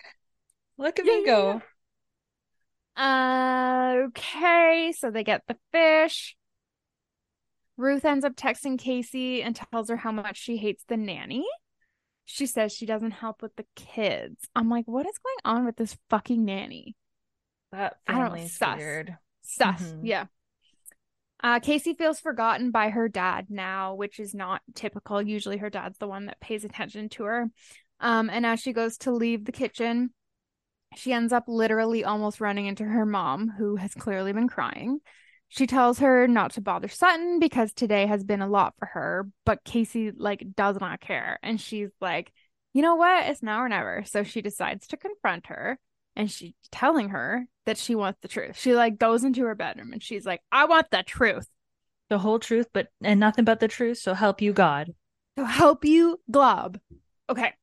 Look 0.77 0.99
at 0.99 1.05
Yeah, 1.05 1.11
me 1.13 1.19
yeah, 1.21 1.25
go. 1.25 1.61
Uh, 3.01 3.95
okay, 4.07 4.93
so 4.97 5.11
they 5.11 5.23
get 5.23 5.43
the 5.47 5.57
fish. 5.71 6.35
Ruth 7.77 8.03
ends 8.03 8.25
up 8.25 8.35
texting 8.35 8.77
Casey 8.77 9.41
and 9.41 9.55
tells 9.55 9.89
her 9.89 9.95
how 9.97 10.11
much 10.11 10.37
she 10.37 10.57
hates 10.57 10.83
the 10.87 10.97
nanny. 10.97 11.45
She 12.25 12.45
says 12.45 12.73
she 12.73 12.85
doesn't 12.85 13.11
help 13.11 13.41
with 13.41 13.55
the 13.55 13.65
kids. 13.75 14.49
I'm 14.55 14.69
like, 14.69 14.85
what 14.87 15.05
is 15.07 15.17
going 15.17 15.55
on 15.57 15.65
with 15.65 15.77
this 15.77 15.97
fucking 16.09 16.43
nanny? 16.43 16.95
That 17.71 17.97
family's 18.07 18.57
sus. 18.57 18.77
weird. 18.77 19.17
Sus. 19.41 19.81
Mhm. 19.81 19.99
Yeah. 20.03 20.25
Uh, 21.41 21.59
Casey 21.59 21.93
feels 21.93 22.19
forgotten 22.19 22.71
by 22.71 22.89
her 22.89 23.07
dad 23.07 23.47
now, 23.49 23.95
which 23.95 24.19
is 24.19 24.33
not 24.33 24.61
typical. 24.75 25.21
Usually 25.21 25.57
her 25.57 25.69
dad's 25.69 25.97
the 25.97 26.07
one 26.07 26.25
that 26.25 26.41
pays 26.41 26.65
attention 26.65 27.07
to 27.09 27.23
her. 27.23 27.47
Um, 28.01 28.29
and 28.29 28.45
as 28.45 28.59
she 28.59 28.73
goes 28.73 28.97
to 28.99 29.11
leave 29.11 29.45
the 29.45 29.51
kitchen, 29.51 30.13
she 30.95 31.13
ends 31.13 31.31
up 31.31 31.45
literally 31.47 32.03
almost 32.03 32.41
running 32.41 32.65
into 32.65 32.83
her 32.83 33.05
mom, 33.05 33.49
who 33.49 33.77
has 33.77 33.93
clearly 33.93 34.33
been 34.33 34.49
crying. 34.49 34.99
She 35.47 35.65
tells 35.65 35.99
her 35.99 36.27
not 36.27 36.51
to 36.53 36.61
bother 36.61 36.87
Sutton 36.87 37.39
because 37.39 37.73
today 37.73 38.05
has 38.05 38.23
been 38.23 38.41
a 38.41 38.47
lot 38.47 38.73
for 38.77 38.87
her, 38.87 39.29
but 39.45 39.63
Casey 39.63 40.11
like 40.11 40.45
does 40.55 40.79
not 40.79 40.99
care. 40.99 41.39
And 41.41 41.59
she's 41.59 41.89
like, 42.01 42.31
you 42.73 42.81
know 42.81 42.95
what? 42.95 43.27
It's 43.27 43.41
now 43.41 43.61
or 43.61 43.69
never. 43.69 44.03
So 44.05 44.23
she 44.23 44.41
decides 44.41 44.87
to 44.87 44.97
confront 44.97 45.47
her 45.47 45.79
and 46.15 46.29
she's 46.29 46.53
telling 46.71 47.09
her 47.09 47.45
that 47.65 47.77
she 47.77 47.95
wants 47.95 48.19
the 48.21 48.27
truth. 48.27 48.57
She 48.57 48.73
like 48.73 48.97
goes 48.97 49.23
into 49.23 49.45
her 49.45 49.55
bedroom 49.55 49.93
and 49.93 50.03
she's 50.03 50.25
like, 50.25 50.41
I 50.51 50.65
want 50.65 50.91
the 50.91 51.03
truth. 51.03 51.47
The 52.09 52.17
whole 52.17 52.39
truth, 52.39 52.67
but 52.73 52.87
and 53.03 53.19
nothing 53.19 53.45
but 53.45 53.59
the 53.59 53.67
truth. 53.67 53.99
So 53.99 54.13
help 54.13 54.41
you 54.41 54.51
God. 54.51 54.93
So 55.37 55.45
help 55.45 55.85
you, 55.85 56.19
Glob. 56.29 56.79
Okay. 57.29 57.53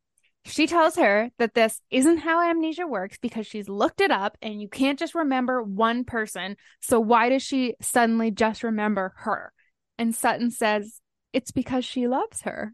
She 0.44 0.68
tells 0.68 0.94
her 0.94 1.30
that 1.38 1.54
this 1.54 1.80
isn't 1.90 2.18
how 2.18 2.48
amnesia 2.48 2.86
works 2.86 3.18
because 3.20 3.48
she's 3.48 3.68
looked 3.68 4.00
it 4.00 4.12
up 4.12 4.38
and 4.40 4.62
you 4.62 4.68
can't 4.68 4.98
just 4.98 5.16
remember 5.16 5.60
one 5.60 6.04
person. 6.04 6.56
So 6.80 7.00
why 7.00 7.28
does 7.30 7.42
she 7.42 7.74
suddenly 7.82 8.30
just 8.30 8.62
remember 8.62 9.12
her? 9.16 9.52
And 9.98 10.14
Sutton 10.14 10.52
says 10.52 11.00
it's 11.32 11.50
because 11.50 11.84
she 11.84 12.06
loves 12.06 12.42
her. 12.42 12.72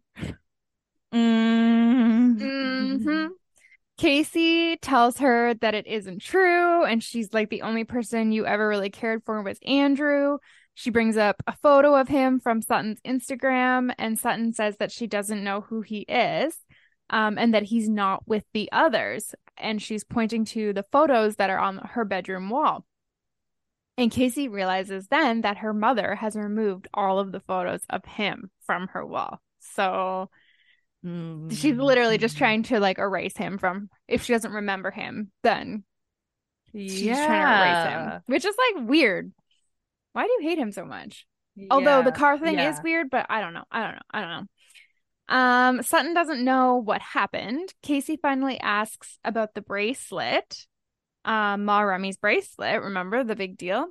Mm-hmm. 1.15 2.97
hmm 3.03 3.27
Casey 4.03 4.79
tells 4.79 5.19
her 5.19 5.55
that 5.55 5.77
it 5.77 5.87
isn't 5.87 6.23
true, 6.23 6.83
and 6.83 7.01
she's 7.01 7.33
like 7.33 7.51
the 7.51 7.63
only 7.63 7.85
person 7.85 8.33
you 8.33 8.45
ever 8.45 8.67
really 8.67 8.91
cared 8.91 9.23
for 9.25 9.41
was 9.45 9.61
Andrew. 9.65 10.39
She 10.75 10.91
brings 10.91 11.17
up 11.17 11.41
a 11.47 11.55
photo 11.55 11.95
of 11.95 12.09
him 12.09 12.41
from 12.41 12.63
Sutton's 12.63 13.01
Instagram, 13.03 13.95
and 13.99 14.19
Sutton 14.19 14.55
says 14.55 14.77
that 14.79 14.91
she 14.91 15.07
doesn't 15.07 15.45
know 15.45 15.61
who 15.61 15.83
he 15.83 16.01
is, 16.01 16.57
um, 17.11 17.39
and 17.39 17.55
that 17.55 17.63
he's 17.63 17.89
not 17.89 18.27
with 18.27 18.43
the 18.53 18.69
others. 18.73 19.37
And 19.57 19.81
she's 19.81 20.03
pointing 20.03 20.47
to 20.47 20.73
the 20.73 20.83
photos 20.91 21.37
that 21.37 21.51
are 21.51 21.61
on 21.61 21.79
her 21.79 22.05
bedroom 22.05 22.51
wall. 22.51 22.85
And 23.97 24.11
Casey 24.11 24.49
realizes 24.49 25.07
then 25.13 25.43
that 25.43 25.59
her 25.59 25.73
mother 25.73 26.17
has 26.17 26.35
removed 26.35 26.89
all 26.93 27.21
of 27.21 27.31
the 27.31 27.39
photos 27.39 27.83
of 27.89 28.05
him 28.05 28.51
from 28.67 28.89
her 28.89 29.07
wall. 29.07 29.41
So 29.61 30.29
she's 31.05 31.77
literally 31.77 32.19
just 32.19 32.39
trying 32.39 32.63
to 32.65 32.81
like 32.81 32.99
erase 32.99 33.37
him 33.37 33.59
from 33.59 33.89
if 34.09 34.23
she 34.23 34.33
doesn't 34.33 34.53
remember 34.53 34.91
him, 34.91 35.31
then 35.43 35.85
she's 36.73 37.03
yeah. 37.03 37.27
trying 37.27 37.47
to 37.47 37.91
erase 37.91 38.13
him. 38.15 38.21
Which 38.27 38.45
is 38.45 38.57
like 38.77 38.89
weird. 38.89 39.33
Why 40.13 40.27
do 40.27 40.33
you 40.33 40.49
hate 40.49 40.59
him 40.59 40.73
so 40.73 40.85
much? 40.85 41.27
Although 41.71 42.03
the 42.03 42.13
car 42.13 42.39
thing 42.39 42.59
is 42.59 42.81
weird, 42.83 43.11
but 43.11 43.27
I 43.29 43.41
don't 43.41 43.55
know. 43.55 43.65
I 43.71 43.83
don't 43.83 43.95
know. 43.95 44.03
I 44.11 44.21
don't 44.21 44.31
know. 44.31 44.47
Um, 45.29 45.83
Sutton 45.83 46.15
doesn't 46.15 46.45
know 46.45 46.77
what 46.77 47.01
happened. 47.01 47.73
Casey 47.83 48.19
finally 48.21 48.59
asks 48.61 49.19
about 49.25 49.55
the 49.55 49.63
bracelet. 49.63 50.67
Um, 51.25 51.65
Ma 51.65 51.81
Remy's 51.81 52.17
bracelet, 52.17 52.83
remember 52.83 53.23
the 53.23 53.37
big 53.37 53.57
deal? 53.57 53.87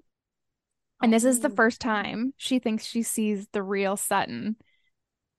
And 1.02 1.14
this 1.14 1.24
is 1.24 1.40
the 1.40 1.50
Oh. 1.50 1.56
first 1.56 1.82
time 1.82 2.34
she 2.38 2.60
thinks 2.60 2.86
she 2.86 3.04
sees 3.04 3.48
the 3.54 3.64
real 3.64 3.96
Sutton. 3.96 4.58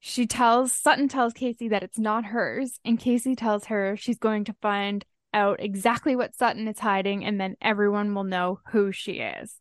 She 0.04 0.26
tells 0.26 0.72
Sutton 0.72 1.06
tells 1.06 1.32
Casey 1.32 1.68
that 1.68 1.84
it's 1.84 1.98
not 1.98 2.24
hers, 2.24 2.80
and 2.84 2.98
Casey 2.98 3.36
tells 3.36 3.66
her 3.66 3.96
she's 3.96 4.18
going 4.18 4.42
to 4.46 4.56
find 4.60 5.04
out 5.32 5.60
exactly 5.62 6.16
what 6.16 6.34
Sutton 6.34 6.66
is 6.66 6.80
hiding, 6.80 7.24
and 7.24 7.40
then 7.40 7.54
everyone 7.62 8.12
will 8.12 8.24
know 8.24 8.58
who 8.72 8.90
she 8.90 9.12
is. 9.20 9.54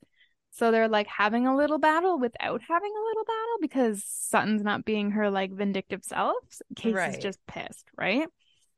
So 0.49 0.71
they're 0.71 0.87
like 0.89 1.05
having 1.05 1.45
a 1.45 1.55
little 1.55 1.77
battle 1.77 2.17
without 2.17 2.59
having 2.67 2.91
a 2.91 3.05
little 3.07 3.23
battle 3.23 3.57
because 3.61 4.03
Sutton's 4.03 4.63
not 4.63 4.83
being 4.83 5.11
her 5.11 5.29
like 5.29 5.51
vindictive 5.51 6.03
self. 6.03 6.35
Casey's 6.75 6.95
Right. 6.95 7.21
just 7.21 7.39
pissed, 7.45 7.85
right? 7.95 8.27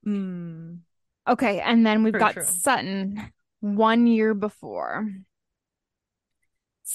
Mm. 0.05 0.79
Okay, 1.29 1.61
and 1.61 1.85
then 1.85 2.03
we've 2.03 2.11
got 2.11 2.33
true. 2.33 2.43
Sutton 2.43 3.31
one 3.61 4.05
year 4.05 4.33
before. 4.33 5.07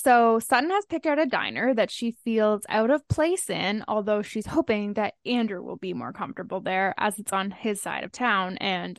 So 0.05 0.39
Sutton 0.39 0.71
has 0.71 0.87
picked 0.87 1.07
out 1.07 1.19
a 1.19 1.27
diner 1.27 1.75
that 1.75 1.91
she 1.91 2.13
feels 2.25 2.63
out 2.69 2.89
of 2.91 3.09
place 3.09 3.51
in, 3.51 3.85
although 3.89 4.23
she's 4.23 4.47
hoping 4.47 4.95
that 4.95 5.15
Andrew 5.27 5.61
will 5.61 5.77
be 5.77 5.93
more 5.93 6.13
comfortable 6.13 6.61
there 6.61 6.95
as 6.99 7.19
it's 7.19 7.33
on 7.33 7.51
his 7.51 7.83
side 7.83 8.05
of 8.05 8.13
town 8.13 8.59
and 8.59 8.97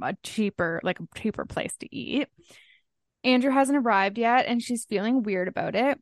a 0.00 0.14
cheaper, 0.22 0.80
like 0.84 1.00
a 1.00 1.08
cheaper 1.16 1.44
place 1.44 1.76
to 1.78 1.92
eat. 1.92 2.28
Andrew 3.24 3.50
hasn't 3.50 3.78
arrived 3.78 4.16
yet 4.16 4.46
and 4.46 4.62
she's 4.62 4.84
feeling 4.84 5.24
weird 5.24 5.48
about 5.48 5.74
it. 5.74 5.98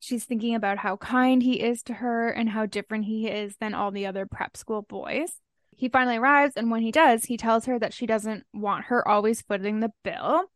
She's 0.00 0.24
thinking 0.24 0.56
about 0.56 0.78
how 0.78 0.96
kind 0.96 1.40
he 1.40 1.60
is 1.60 1.84
to 1.84 1.94
her 1.94 2.28
and 2.28 2.48
how 2.48 2.66
different 2.66 3.04
he 3.04 3.28
is 3.28 3.56
than 3.60 3.72
all 3.72 3.92
the 3.92 4.06
other 4.06 4.26
prep 4.26 4.56
school 4.56 4.82
boys. 4.82 5.30
He 5.76 5.88
finally 5.88 6.16
arrives, 6.16 6.54
and 6.56 6.72
when 6.72 6.82
he 6.82 6.90
does, 6.90 7.26
he 7.26 7.36
tells 7.36 7.66
her 7.66 7.78
that 7.78 7.94
she 7.94 8.04
doesn't 8.04 8.44
want 8.52 8.86
her 8.86 9.06
always 9.06 9.42
footing 9.42 9.78
the 9.78 9.92
bill. 10.02 10.46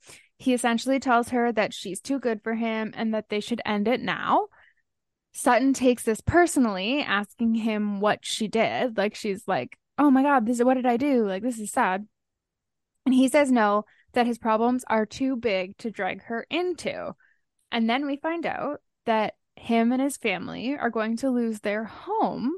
He 0.43 0.55
essentially 0.55 0.99
tells 0.99 1.29
her 1.29 1.53
that 1.53 1.73
she's 1.73 2.01
too 2.01 2.19
good 2.19 2.43
for 2.43 2.55
him 2.55 2.93
and 2.97 3.15
that 3.15 3.29
they 3.29 3.39
should 3.39 3.63
end 3.65 3.87
it 3.87 4.01
now. 4.01 4.49
Sutton 5.31 5.73
takes 5.73 6.03
this 6.03 6.21
personally, 6.21 7.01
asking 7.01 7.55
him 7.55 8.01
what 8.01 8.25
she 8.25 8.49
did. 8.49 8.97
Like 8.97 9.15
she's 9.15 9.47
like, 9.47 9.79
"Oh 9.99 10.11
my 10.11 10.25
god, 10.25 10.45
this 10.45 10.59
is 10.59 10.65
what 10.65 10.75
did 10.75 10.85
I 10.85 10.97
do? 10.97 11.25
Like 11.25 11.45
this 11.45 11.61
is 11.61 11.71
sad." 11.71 12.09
And 13.07 13.15
he 13.15 13.29
says 13.29 13.53
no, 13.53 13.85
that 14.15 14.27
his 14.27 14.39
problems 14.39 14.85
are 14.89 15.07
too 15.07 15.37
big 15.37 15.77
to 15.79 15.93
drag 15.93 16.25
her 16.25 16.45
into. 16.51 17.15
And 17.71 17.89
then 17.89 18.05
we 18.05 18.17
find 18.17 18.45
out 18.45 18.83
that 19.07 19.35
him 19.55 19.93
and 19.93 20.03
his 20.03 20.17
family 20.17 20.77
are 20.77 20.91
going 20.91 21.17
to 21.19 21.31
lose 21.31 21.61
their 21.61 21.85
home 21.85 22.57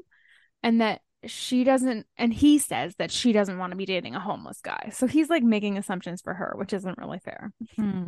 and 0.63 0.81
that 0.81 1.01
she 1.27 1.63
doesn't 1.63 2.05
and 2.17 2.33
he 2.33 2.57
says 2.57 2.95
that 2.97 3.11
she 3.11 3.31
doesn't 3.31 3.57
want 3.57 3.71
to 3.71 3.77
be 3.77 3.85
dating 3.85 4.15
a 4.15 4.19
homeless 4.19 4.61
guy. 4.61 4.89
So 4.93 5.07
he's 5.07 5.29
like 5.29 5.43
making 5.43 5.77
assumptions 5.77 6.21
for 6.21 6.33
her, 6.33 6.53
which 6.57 6.73
isn't 6.73 6.97
really 6.97 7.19
fair. 7.19 7.51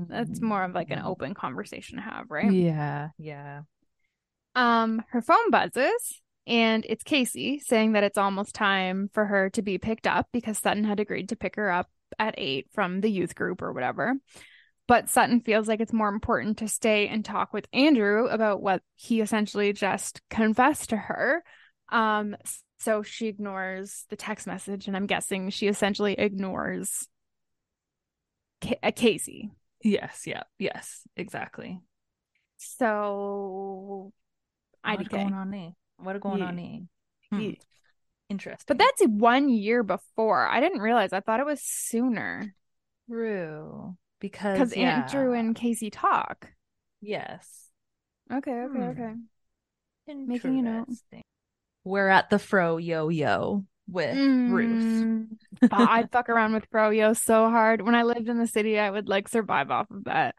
That's 0.10 0.42
more 0.42 0.64
of 0.64 0.74
like 0.74 0.92
an 0.92 1.02
open 1.04 1.34
conversation 1.34 1.98
to 1.98 2.04
have, 2.04 2.30
right? 2.30 2.52
Yeah, 2.52 3.10
yeah. 3.18 3.62
Um, 4.56 5.04
her 5.10 5.22
phone 5.22 5.52
buzzes 5.52 6.22
and 6.48 6.86
it's 6.88 7.04
Casey 7.04 7.60
saying 7.60 7.92
that 7.92 8.04
it's 8.04 8.18
almost 8.18 8.56
time 8.56 9.10
for 9.14 9.26
her 9.26 9.50
to 9.52 9.62
be 9.62 9.78
picked 9.78 10.08
up 10.08 10.28
because 10.32 10.58
Sutton 10.58 10.86
had 10.86 11.00
agreed 11.00 11.30
to 11.30 11.36
pick 11.36 11.58
her 11.58 11.70
up 11.70 11.90
at 12.18 12.36
eight 12.38 12.68
from 12.74 13.02
the 13.02 13.12
youth 13.12 13.36
group 13.36 13.62
or 13.62 13.74
whatever. 13.74 14.16
But 14.88 15.10
Sutton 15.10 15.42
feels 15.42 15.68
like 15.68 15.82
it's 15.82 15.92
more 15.92 16.08
important 16.08 16.60
to 16.60 16.70
stay 16.70 17.10
and 17.10 17.24
talk 17.24 17.52
with 17.52 17.68
Andrew 17.74 18.28
about 18.28 18.62
what 18.62 18.82
he 18.96 19.20
essentially 19.20 19.74
just 19.74 20.22
confessed 20.30 20.92
to 20.92 20.98
her. 20.98 21.44
Um, 21.90 22.38
so 22.78 23.02
she 23.04 23.28
ignores 23.28 24.06
the 24.10 24.16
text 24.16 24.48
message, 24.48 24.88
and 24.88 24.96
I'm 24.96 25.08
guessing 25.08 25.50
she 25.50 25.68
essentially 25.68 26.14
ignores 26.14 27.08
Ca- 28.62 28.80
uh, 28.84 28.92
Casey. 28.96 29.52
Yes, 29.84 30.24
yeah, 30.26 30.44
yes, 30.58 31.02
exactly. 31.16 31.80
So 32.58 34.12
What's 34.84 35.04
IDK. 35.04 35.10
going 35.12 35.34
on 35.34 35.52
there? 35.52 35.72
What 35.98 36.20
going 36.20 36.40
Yeah. 36.40 36.46
on 36.46 36.56
there? 36.56 36.80
Hmm. 37.32 37.40
Yeah. 37.42 37.52
Interesting. 38.30 38.66
But 38.68 38.78
that's 38.78 39.02
one 39.10 39.48
year 39.50 39.84
before. 39.84 40.46
I 40.48 40.60
didn't 40.60 40.82
realize. 40.82 41.14
I 41.14 41.22
thought 41.22 41.40
it 41.40 41.46
was 41.46 41.62
sooner 41.64 42.54
true 43.10 43.96
because 44.20 44.58
because 44.60 44.76
yeah. 44.76 45.04
Andrew 45.04 45.34
and 45.34 45.56
Casey 45.56 45.90
talk. 45.90 46.50
yes, 47.02 47.70
Okay, 48.32 48.52
okay, 48.52 48.68
Hmm. 48.68 48.82
okay. 48.90 49.14
Making 50.08 50.60
a 50.60 50.62
note. 50.62 50.90
We're 51.88 52.10
at 52.10 52.30
the 52.30 52.40
fro 52.40 52.78
yo 52.78 53.10
yo 53.10 53.64
with 53.90 54.18
Ruth. 54.48 55.06
Mm. 55.06 55.28
Oh, 55.64 55.68
I'd 55.72 56.12
fuck 56.12 56.30
around 56.30 56.54
with 56.54 56.68
fro 56.72 56.90
yo 56.90 57.14
so 57.14 57.50
hard. 57.50 57.82
When 57.82 57.96
I 57.96 58.04
lived 58.04 58.28
in 58.30 58.38
the 58.38 58.48
city, 58.48 58.78
I 58.80 58.90
would 58.90 59.08
like 59.08 59.28
survive 59.28 59.72
off 59.72 59.90
of 59.92 60.04
that 60.06 60.36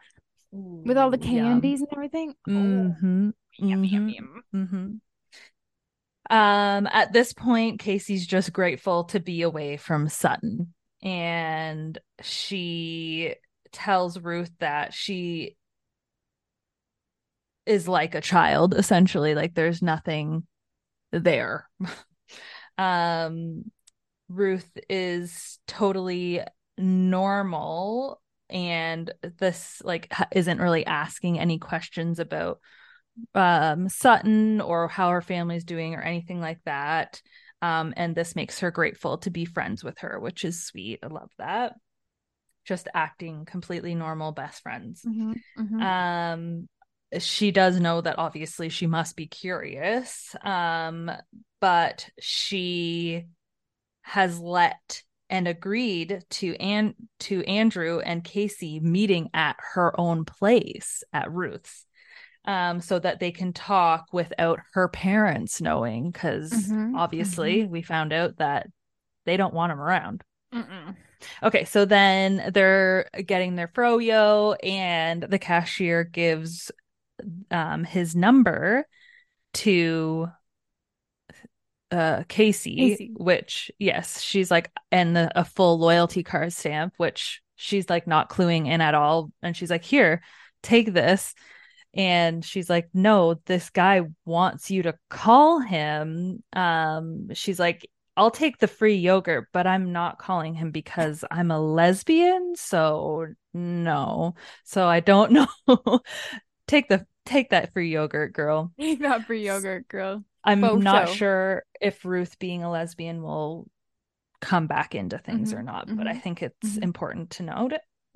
with 0.83 0.97
all 0.97 1.09
the 1.11 1.17
Ooh, 1.17 1.25
yum. 1.25 1.61
candies 1.61 1.81
and 1.81 1.89
everything. 1.91 2.35
Oh, 2.47 2.95
Mhm, 3.01 3.33
yum, 3.57 3.83
yum, 3.83 4.07
mhm. 4.07 4.09
yum. 4.09 4.43
hmm 4.51 4.97
Um, 6.29 6.87
at 6.87 7.11
this 7.11 7.33
point, 7.33 7.79
Casey's 7.79 8.27
just 8.27 8.53
grateful 8.53 9.05
to 9.05 9.19
be 9.19 9.41
away 9.41 9.77
from 9.77 10.07
Sutton, 10.09 10.73
and 11.01 11.97
she 12.21 13.35
tells 13.71 14.19
Ruth 14.19 14.51
that 14.59 14.93
she 14.93 15.55
is 17.65 17.87
like 17.87 18.15
a 18.15 18.21
child, 18.21 18.73
essentially, 18.73 19.35
like 19.35 19.53
there's 19.53 19.81
nothing 19.81 20.45
there. 21.11 21.69
um, 22.77 23.71
Ruth 24.27 24.69
is 24.89 25.59
totally 25.67 26.41
normal, 26.77 28.21
and 28.49 29.11
this 29.39 29.81
like 29.83 30.11
isn't 30.31 30.61
really 30.61 30.85
asking 30.85 31.39
any 31.39 31.57
questions 31.59 32.19
about 32.19 32.59
um 33.35 33.89
Sutton 33.89 34.61
or 34.61 34.87
how 34.87 35.09
her 35.09 35.21
family's 35.21 35.65
doing 35.65 35.95
or 35.95 36.01
anything 36.01 36.39
like 36.39 36.59
that. 36.65 37.21
Um, 37.61 37.93
and 37.97 38.15
this 38.15 38.35
makes 38.35 38.59
her 38.59 38.71
grateful 38.71 39.17
to 39.19 39.29
be 39.29 39.45
friends 39.45 39.83
with 39.83 39.99
her, 39.99 40.19
which 40.19 40.45
is 40.45 40.65
sweet. 40.65 40.99
I 41.03 41.07
love 41.07 41.31
that. 41.37 41.73
Just 42.65 42.87
acting 42.93 43.45
completely 43.45 43.95
normal 43.95 44.31
best 44.31 44.61
friends. 44.61 45.03
Mhm, 45.05 45.41
mhm. 45.57 45.81
Um, 45.81 46.69
she 47.17 47.51
does 47.51 47.79
know 47.79 48.01
that 48.01 48.19
obviously 48.19 48.69
she 48.69 48.87
must 48.87 49.15
be 49.15 49.27
curious. 49.27 50.35
Um, 50.43 51.11
but 51.59 52.09
she 52.19 53.25
has 54.03 54.39
let 54.39 55.03
and 55.29 55.47
agreed 55.47 56.23
to 56.29 56.55
and 56.55 56.95
to 57.19 57.43
Andrew 57.45 57.99
and 57.99 58.23
Casey 58.23 58.79
meeting 58.79 59.29
at 59.33 59.55
her 59.73 59.99
own 59.99 60.25
place 60.25 61.03
at 61.13 61.31
Ruth's 61.31 61.85
um 62.45 62.79
so 62.79 62.97
that 62.97 63.19
they 63.19 63.31
can 63.31 63.51
talk 63.51 64.07
without 64.13 64.59
her 64.73 64.87
parents 64.87 65.61
knowing 65.61 66.09
because 66.09 66.51
Mhm, 66.51 66.95
obviously 66.95 67.65
we 67.65 67.81
found 67.81 68.13
out 68.13 68.37
that 68.37 68.67
they 69.25 69.37
don't 69.37 69.53
want 69.53 69.71
him 69.71 69.79
around. 69.79 70.23
Mm-mm. 70.53 70.95
Okay, 71.43 71.65
so 71.65 71.85
then 71.85 72.51
they're 72.53 73.09
getting 73.25 73.55
their 73.55 73.67
froyo, 73.67 74.55
and 74.63 75.21
the 75.21 75.37
cashier 75.37 76.03
gives 76.05 76.71
um 77.51 77.83
his 77.83 78.15
number 78.15 78.87
to 79.53 80.27
uh 81.91 82.23
Casey, 82.27 82.75
Casey. 82.75 83.11
which 83.15 83.71
yes, 83.79 84.21
she's 84.21 84.51
like 84.51 84.71
and 84.91 85.15
the, 85.15 85.31
a 85.39 85.43
full 85.43 85.79
loyalty 85.79 86.23
card 86.23 86.53
stamp, 86.53 86.93
which 86.97 87.41
she's 87.55 87.89
like 87.89 88.05
not 88.07 88.29
cluing 88.29 88.67
in 88.67 88.81
at 88.81 88.93
all, 88.95 89.31
and 89.41 89.55
she's 89.57 89.71
like, 89.71 89.83
"Here, 89.83 90.21
take 90.61 90.93
this." 90.93 91.33
And 91.93 92.45
she's 92.45 92.69
like, 92.69 92.89
"No, 92.93 93.35
this 93.45 93.71
guy 93.71 94.01
wants 94.25 94.69
you 94.69 94.83
to 94.83 94.95
call 95.09 95.59
him." 95.59 96.43
Um 96.53 97.33
she's 97.33 97.59
like, 97.59 97.89
I'll 98.17 98.31
take 98.31 98.57
the 98.59 98.67
free 98.67 98.95
yogurt, 98.95 99.47
but 99.53 99.65
I'm 99.65 99.91
not 99.93 100.19
calling 100.19 100.53
him 100.53 100.71
because 100.71 101.23
I'm 101.31 101.51
a 101.51 101.59
lesbian. 101.59 102.53
So 102.55 103.27
no. 103.53 104.35
So 104.65 104.87
I 104.87 104.99
don't 104.99 105.31
know. 105.67 106.01
take 106.67 106.89
the 106.89 107.05
take 107.25 107.49
that 107.51 107.73
free 107.73 107.91
yogurt, 107.91 108.33
girl. 108.33 108.71
Take 108.79 108.99
that 109.01 109.25
for 109.27 109.33
yogurt, 109.33 109.87
girl. 109.87 110.23
I'm 110.43 110.81
Faux 110.81 110.83
not 110.83 111.09
show. 111.09 111.09
sure 111.09 111.63
if 111.81 112.05
Ruth 112.05 112.39
being 112.39 112.63
a 112.63 112.71
lesbian 112.71 113.21
will 113.21 113.67
come 114.41 114.67
back 114.67 114.95
into 114.95 115.17
things 115.19 115.53
or 115.53 115.61
Mhm, 115.61 115.63
not, 115.63 115.89
but 115.97 116.07
I 116.07 116.13
mhm, 116.13 116.23
think 116.23 116.43
it's 116.43 116.77
mhm. 116.77 116.79
important 116.79 117.31
to 117.31 117.43
note. 117.43 117.73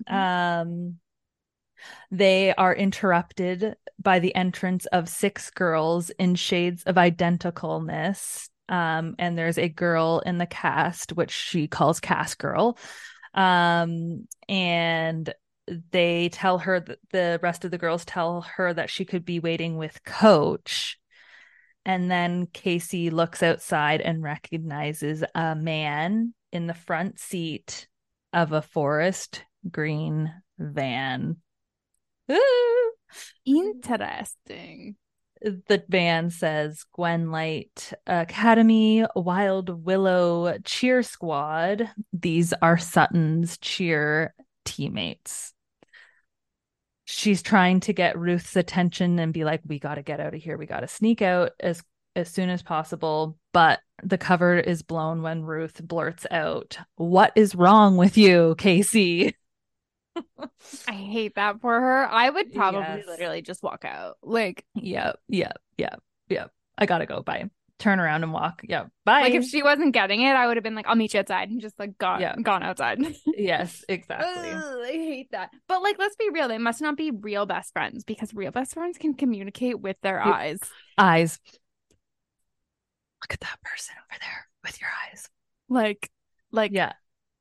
Mhm. 0.10 0.28
Um 0.28 1.00
they 2.12 2.54
are 2.56 2.74
interrupted 2.76 3.76
by 4.02 4.20
the 4.20 4.36
entrance 4.36 4.86
of 4.88 5.10
six 5.10 5.50
girls 5.52 6.10
in 6.12 6.36
shades 6.36 6.84
of 6.84 6.96
identicalness. 6.96 8.50
Um, 8.70 9.16
and 9.20 9.38
there's 9.38 9.58
a 9.58 9.70
girl 9.70 10.22
in 10.26 10.38
the 10.38 10.46
cast, 10.46 11.14
which 11.14 11.32
she 11.32 11.68
calls 11.68 12.00
Cast 12.00 12.38
Girl. 12.38 12.78
Um, 13.34 14.28
and 14.48 15.34
they 15.92 16.30
tell 16.30 16.60
her 16.60 16.80
that 16.80 17.00
the 17.12 17.40
rest 17.42 17.66
of 17.66 17.72
the 17.72 17.78
girls 17.78 18.06
tell 18.06 18.42
her 18.42 18.74
that 18.74 18.90
she 18.90 19.06
could 19.06 19.26
be 19.26 19.40
waiting 19.40 19.78
with 19.78 20.04
Coach. 20.04 20.98
And 21.86 22.10
then 22.10 22.48
Casey 22.48 23.10
looks 23.10 23.44
outside 23.44 24.02
and 24.02 24.24
recognizes 24.24 25.24
a 25.36 25.56
man 25.56 26.34
in 26.52 26.68
the 26.68 26.74
front 26.74 27.20
seat 27.20 27.88
of 28.32 28.52
a 28.52 28.62
forest 28.62 29.44
green 29.70 30.34
van. 30.58 31.38
Ooh. 32.32 32.92
Interesting. 33.46 34.96
The 35.42 35.84
van 35.90 36.30
says 36.30 36.86
Gwen 36.94 37.32
Light 37.32 37.92
Academy, 38.08 39.06
Wild 39.14 39.86
Willow 39.86 40.58
Cheer 40.64 41.04
Squad. 41.04 41.90
These 42.14 42.54
are 42.62 42.78
Sutton's 42.78 43.58
cheer 43.58 44.34
teammates. 44.76 45.54
She's 47.06 47.42
trying 47.42 47.80
to 47.82 47.94
get 47.94 48.18
Ruth's 48.18 48.56
attention 48.56 49.20
and 49.20 49.34
be 49.34 49.44
like, 49.44 49.62
"We 49.66 49.78
got 49.80 49.96
to 49.96 50.02
get 50.02 50.20
out 50.20 50.34
of 50.34 50.42
here. 50.42 50.58
We 50.58 50.66
got 50.66 50.82
to 50.82 50.88
sneak 50.88 51.22
out 51.22 51.52
as 51.60 51.84
as 52.16 52.30
soon 52.30 52.50
as 52.50 52.62
possible." 52.64 53.38
But 53.52 53.82
the 54.02 54.18
cover 54.18 54.58
is 54.58 54.82
blown 54.84 55.22
when 55.22 55.44
Ruth 55.44 55.86
blurts 55.86 56.26
out, 56.32 56.78
"What 56.96 57.34
is 57.36 57.56
wrong 57.56 57.98
with 57.98 58.18
you, 58.18 58.56
Casey?" 58.58 59.36
I 60.88 60.94
hate 60.94 61.36
that 61.36 61.62
for 61.62 61.80
her. 61.80 62.06
I 62.08 62.30
would 62.30 62.54
probably 62.54 62.80
Yes. 62.80 63.08
literally 63.08 63.42
just 63.42 63.64
walk 63.64 63.86
out. 63.86 64.18
Like, 64.22 64.66
Yep, 64.76 65.20
yep, 65.28 65.58
yep, 65.78 66.02
yep. 66.30 66.52
I 66.78 66.86
gotta 66.86 67.06
go. 67.06 67.22
Bye. 67.22 67.50
Turn 67.84 68.00
around 68.00 68.24
and 68.24 68.32
walk. 68.32 68.62
Yeah. 68.64 68.86
Bye. 69.04 69.24
like 69.24 69.34
if 69.34 69.44
she 69.44 69.62
wasn't 69.62 69.94
getting 69.94 70.22
it, 70.22 70.30
I 70.32 70.48
would 70.48 70.56
have 70.56 70.64
been 70.64 70.74
like, 70.74 70.88
I'll 70.88 70.96
meet 70.96 71.14
you 71.14 71.20
outside 71.20 71.50
and 71.50 71.60
just 71.60 71.78
like 71.78 71.98
gone 71.98 72.22
Yeah. 72.22 72.34
gone 72.42 72.64
outside. 72.64 73.00
yes, 73.26 73.84
exactly. 73.90 74.52
Ugh, 74.52 74.64
I 74.86 74.92
hate 74.92 75.32
that. 75.32 75.50
But 75.68 75.84
like, 75.84 75.98
let's 76.00 76.16
be 76.16 76.30
real. 76.32 76.48
They 76.48 76.58
must 76.58 76.82
not 76.82 76.96
be 76.96 77.12
real 77.12 77.46
best 77.46 77.74
friends 77.74 78.06
because 78.06 78.34
real 78.34 78.52
best 78.52 78.74
friends 78.74 78.98
can 78.98 79.16
communicate 79.16 79.82
with 79.82 79.98
their 80.02 80.16
Yep. 80.26 80.34
eyes. 80.34 80.60
Eyes. 80.98 81.40
Look 83.22 83.34
at 83.34 83.42
that 83.42 83.60
person 83.64 83.96
over 84.00 84.18
there 84.20 84.48
with 84.64 84.80
your 84.80 84.90
eyes. 85.10 85.28
Like, 85.68 86.10
like 86.52 86.72
Yeah. 86.74 86.94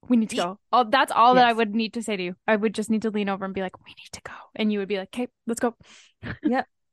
we 0.09 0.17
need 0.17 0.31
to 0.31 0.37
go. 0.37 0.59
Oh, 0.73 0.83
that's 0.83 1.13
all 1.13 1.37
that 1.37 1.47
I 1.47 1.53
would 1.53 1.73
need 1.73 1.95
to 1.95 2.03
say 2.03 2.17
to 2.17 2.23
you. 2.23 2.35
I 2.49 2.57
would 2.57 2.75
just 2.75 2.91
need 2.91 3.03
to 3.03 3.11
lean 3.11 3.29
over 3.29 3.45
and 3.45 3.55
be 3.55 3.61
like, 3.63 3.79
we 3.85 3.91
need 3.91 4.11
to 4.15 4.21
go, 4.23 4.33
and 4.57 4.73
you 4.73 4.81
would 4.81 4.89
be 4.89 4.99
like, 4.99 5.11
okay, 5.15 5.29
let's 5.47 5.61
go. 5.61 5.77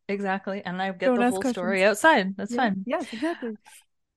Exactly. 0.10 0.62
And 0.66 0.82
I 0.82 0.92
get 0.92 1.08
Don't 1.08 1.20
the 1.20 1.30
whole 1.30 1.44
story 1.44 1.84
outside. 1.84 2.36
That's 2.36 2.52
Yeah. 2.54 2.58
fine. 2.58 2.84
Yes, 2.86 3.06
exactly. 3.14 3.56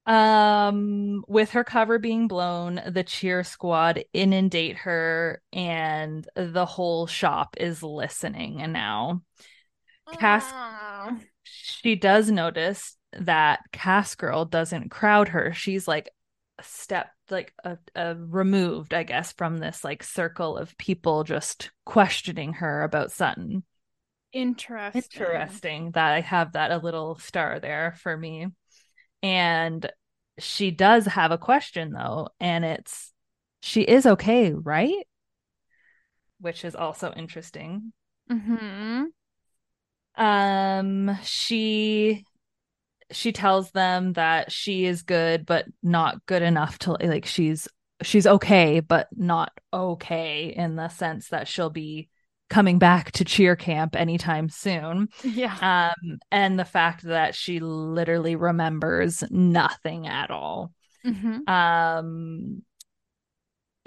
Um, 0.05 1.25
with 1.29 1.51
her 1.53 1.63
cover 1.63 1.99
being 2.01 2.27
blown, 2.27 2.81
the 2.89 3.05
cheer 3.05 3.45
squad 3.45 4.03
inundate 4.13 4.79
her, 4.79 5.41
and 5.53 6.27
the 6.35 6.67
whole 6.67 7.07
shop 7.07 7.55
is 7.61 7.83
listening. 7.85 8.61
And 8.61 8.73
now 8.73 9.23
Cass 10.19 10.45
she 11.45 11.97
does 11.97 12.31
notice 12.31 12.97
that 13.13 13.61
Cass 13.73 14.15
girl 14.15 14.45
doesn't 14.45 14.91
crowd 14.91 15.29
her. 15.29 15.53
She's 15.53 15.87
like 15.87 16.11
a 16.59 16.63
step, 16.63 17.11
like 17.31 17.53
a, 17.65 17.79
a 17.95 18.15
removed, 18.17 18.95
I 18.95 19.03
guess, 19.03 19.33
from 19.33 19.59
this 19.59 19.85
like 19.85 20.03
circle 20.03 20.57
of 20.57 20.77
people 20.79 21.25
just 21.25 21.71
questioning 21.85 22.55
her 22.55 22.83
about 22.83 23.13
Sutton. 23.13 23.65
Interesting. 24.33 25.03
Interesting 25.13 25.91
that 25.93 26.13
I 26.13 26.21
have 26.21 26.53
that 26.53 26.71
a 26.71 26.79
little 26.79 27.19
star 27.19 27.61
there 27.61 27.95
for 27.99 28.17
me. 28.17 28.49
And 29.23 29.91
she 30.39 30.71
does 30.71 31.07
have 31.07 31.31
a 31.31 31.39
question 31.39 31.93
though, 31.93 32.29
and 32.41 32.65
it's 32.65 33.13
she 33.61 33.83
is 33.83 34.07
okay, 34.07 34.53
right? 34.53 35.07
Which 36.41 36.65
is 36.65 36.75
also 36.75 37.13
interesting. 37.13 37.93
Mm-hmm. 38.31 39.05
Um, 40.17 41.19
she 41.23 42.25
she 43.11 43.33
tells 43.33 43.71
them 43.71 44.15
that 44.15 44.51
she 44.51 44.87
is 44.87 45.03
good, 45.03 45.47
but 45.47 45.67
not 45.83 46.25
good 46.27 46.43
enough 46.43 46.79
to 46.81 46.93
like 46.93 47.27
she's 47.27 47.69
she's 48.03 48.27
okay, 48.27 48.81
but 48.81 49.09
not 49.15 49.53
okay 49.73 50.53
in 50.57 50.77
the 50.77 50.89
sense 50.89 51.29
that 51.29 51.47
she'll 51.47 51.71
be 51.71 52.09
coming 52.53 52.79
back 52.79 53.11
to 53.13 53.25
cheer 53.25 53.57
camp 53.57 53.97
anytime 53.97 54.49
soon. 54.49 55.09
Yeah. 55.25 55.91
Um, 56.05 56.19
and 56.31 56.59
the 56.59 56.65
fact 56.65 57.03
that 57.05 57.35
she 57.35 57.61
literally 57.61 58.37
remembers 58.37 59.25
nothing 59.31 60.07
at 60.07 60.31
all. 60.31 60.73
Mm-hmm. 61.05 61.49
Um, 61.51 62.63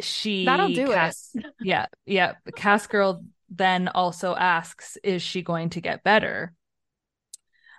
she 0.01 0.45
That'll 0.45 0.69
do 0.69 0.87
Cass- 0.87 1.29
it. 1.35 1.45
yeah, 1.61 1.85
yeah. 2.05 2.33
Cass 2.55 2.87
girl 2.87 3.23
then 3.49 3.87
also 3.87 4.35
asks, 4.35 4.97
"Is 5.03 5.21
she 5.21 5.41
going 5.41 5.69
to 5.69 5.81
get 5.81 6.03
better?" 6.03 6.51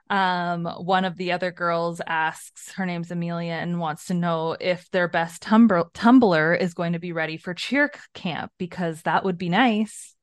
Um, 0.09 0.66
one 0.66 1.05
of 1.05 1.16
the 1.16 1.33
other 1.33 1.51
girls 1.51 2.01
asks, 2.07 2.72
her 2.75 2.87
name's 2.87 3.11
Amelia, 3.11 3.55
and 3.55 3.81
wants 3.81 4.07
to 4.07 4.14
know 4.14 4.57
if 4.59 4.88
their 4.92 5.09
best 5.09 5.42
tumb- 5.42 5.90
tumbler 5.94 6.55
is 6.55 6.75
going 6.75 6.92
to 6.92 7.01
be 7.01 7.11
ready 7.12 7.37
for 7.37 7.55
cheer 7.55 7.90
camp 8.14 8.53
because 8.57 9.03
that 9.03 9.25
would 9.25 9.37
be 9.37 9.49
nice. 9.49 10.15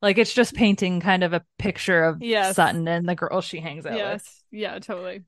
Like 0.00 0.18
it's 0.18 0.32
just 0.32 0.54
painting 0.54 1.00
kind 1.00 1.24
of 1.24 1.32
a 1.32 1.44
picture 1.58 2.04
of 2.04 2.22
Yes. 2.22 2.56
Sutton 2.56 2.86
and 2.86 3.08
the 3.08 3.14
girl 3.14 3.40
she 3.40 3.60
hangs 3.60 3.86
out 3.86 3.92
with. 3.92 4.00
Yes. 4.00 4.42
Yeah, 4.50 4.78
totally. 4.78 5.24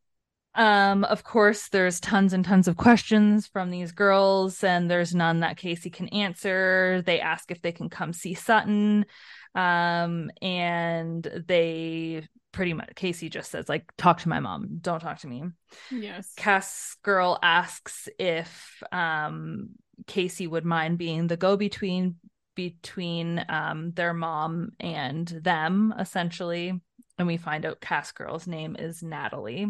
Um, 0.54 1.04
of 1.04 1.22
course, 1.22 1.68
there's 1.68 2.00
tons 2.00 2.32
and 2.32 2.44
tons 2.44 2.66
of 2.66 2.76
questions 2.76 3.46
from 3.46 3.70
these 3.70 3.92
girls, 3.92 4.64
and 4.64 4.90
there's 4.90 5.14
none 5.14 5.40
that 5.40 5.56
Casey 5.56 5.90
can 5.90 6.08
answer. 6.08 7.02
They 7.06 7.20
ask 7.20 7.50
if 7.50 7.62
they 7.62 7.72
can 7.72 7.88
come 7.88 8.12
see 8.12 8.34
Sutton. 8.34 9.06
Um, 9.54 10.30
and 10.42 11.44
they 11.46 12.26
pretty 12.52 12.74
much 12.74 12.90
Casey 12.96 13.28
just 13.28 13.50
says, 13.50 13.68
like, 13.68 13.92
talk 13.96 14.20
to 14.20 14.28
my 14.28 14.40
mom, 14.40 14.78
don't 14.80 15.00
talk 15.00 15.18
to 15.20 15.28
me. 15.28 15.44
Yes. 15.90 16.32
Cass 16.36 16.96
girl 17.02 17.38
asks 17.42 18.08
if 18.18 18.82
um 18.92 19.70
Casey 20.06 20.46
would 20.46 20.64
mind 20.64 20.98
being 20.98 21.26
the 21.26 21.36
go-between 21.36 22.10
between 22.10 22.29
um 23.48 23.92
their 23.92 24.12
mom 24.12 24.72
and 24.78 25.26
them, 25.26 25.94
essentially. 25.98 26.80
And 27.18 27.26
we 27.26 27.36
find 27.36 27.66
out 27.66 27.80
Cass 27.80 28.12
girl's 28.12 28.46
name 28.46 28.76
is 28.78 29.02
Natalie. 29.02 29.68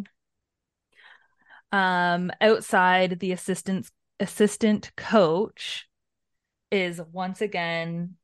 Um, 1.73 2.31
outside, 2.41 3.21
the 3.21 3.33
assistant 3.33 3.91
assistant 4.19 4.93
coach 4.97 5.89
is 6.71 7.01
once 7.13 7.41
again 7.41 8.17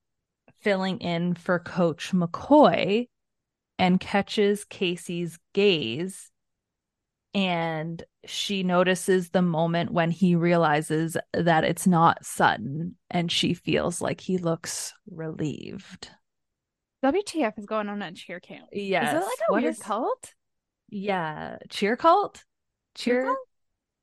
filling 0.61 0.99
in 0.99 1.35
for 1.35 1.59
Coach 1.59 2.12
McCoy 2.12 3.09
and 3.79 4.01
catches 4.01 4.64
Casey's 4.64 5.38
gaze. 5.53 6.31
And 7.37 8.03
she 8.25 8.62
notices 8.62 9.29
the 9.31 9.42
moment 9.42 9.92
when 9.92 10.11
he 10.11 10.35
realizes 10.35 11.16
that 11.35 11.64
it's 11.64 11.87
not 11.87 12.25
Sutton, 12.25 12.96
and 13.11 13.31
she 13.31 13.53
feels 13.55 14.01
like 14.01 14.20
he 14.20 14.38
looks 14.38 14.94
relieved. 15.11 16.11
WTF 17.05 17.59
is 17.59 17.66
going 17.66 17.88
on 17.88 18.01
at 18.03 18.16
cheer 18.16 18.40
camp? 18.40 18.66
Yes. 18.72 19.09
Is 19.09 19.22
it 19.22 19.25
like 19.27 19.38
a 19.49 19.53
What 19.53 19.62
weird 19.62 19.75
is- 19.75 19.83
cult? 19.83 20.35
Yeah. 20.88 21.59
Cheer 21.68 21.96
cult? 21.96 22.42
Cheer 22.94 23.14
Cheer 23.20 23.25
cult? 23.27 23.38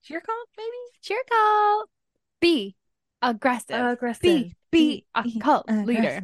cheer 0.03 0.21
cult, 0.21 0.47
maybe? 0.57 0.69
Cheer 1.01 1.23
cult. 1.29 1.89
Be 2.39 2.75
aggressive. 3.21 3.71
Aggressive. 3.93 4.51
A 4.73 5.03
cult 5.39 5.69
leader. 5.71 6.21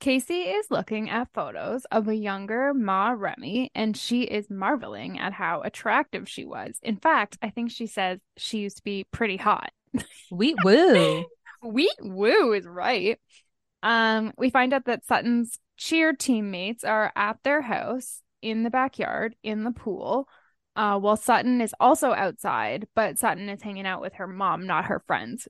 Casey 0.00 0.40
is 0.40 0.66
looking 0.70 1.10
at 1.10 1.32
photos 1.34 1.84
of 1.92 2.08
a 2.08 2.14
younger 2.14 2.72
Ma 2.72 3.10
Remy 3.10 3.70
and 3.74 3.94
she 3.94 4.22
is 4.22 4.48
marveling 4.48 5.18
at 5.18 5.34
how 5.34 5.60
attractive 5.60 6.26
she 6.26 6.46
was. 6.46 6.78
In 6.82 6.96
fact, 6.96 7.36
I 7.42 7.50
think 7.50 7.70
she 7.70 7.86
says 7.86 8.18
she 8.38 8.58
used 8.58 8.78
to 8.78 8.82
be 8.82 9.04
pretty 9.12 9.36
hot. 9.36 9.70
Wheat 10.30 10.56
woo. 10.64 11.26
Wheat 11.62 11.98
woo 12.00 12.52
is 12.54 12.66
right. 12.66 13.20
Um, 13.82 14.32
we 14.38 14.48
find 14.48 14.72
out 14.72 14.86
that 14.86 15.04
Sutton's 15.04 15.58
cheer 15.76 16.14
teammates 16.14 16.82
are 16.82 17.12
at 17.14 17.36
their 17.42 17.60
house 17.60 18.22
in 18.40 18.62
the 18.62 18.70
backyard 18.70 19.36
in 19.42 19.64
the 19.64 19.70
pool. 19.70 20.28
Uh, 20.76 20.98
while 20.98 21.16
Sutton 21.16 21.60
is 21.60 21.74
also 21.78 22.12
outside, 22.12 22.86
but 22.94 23.18
Sutton 23.18 23.50
is 23.50 23.60
hanging 23.60 23.86
out 23.86 24.00
with 24.00 24.14
her 24.14 24.26
mom, 24.26 24.66
not 24.66 24.86
her 24.86 25.02
friends. 25.06 25.46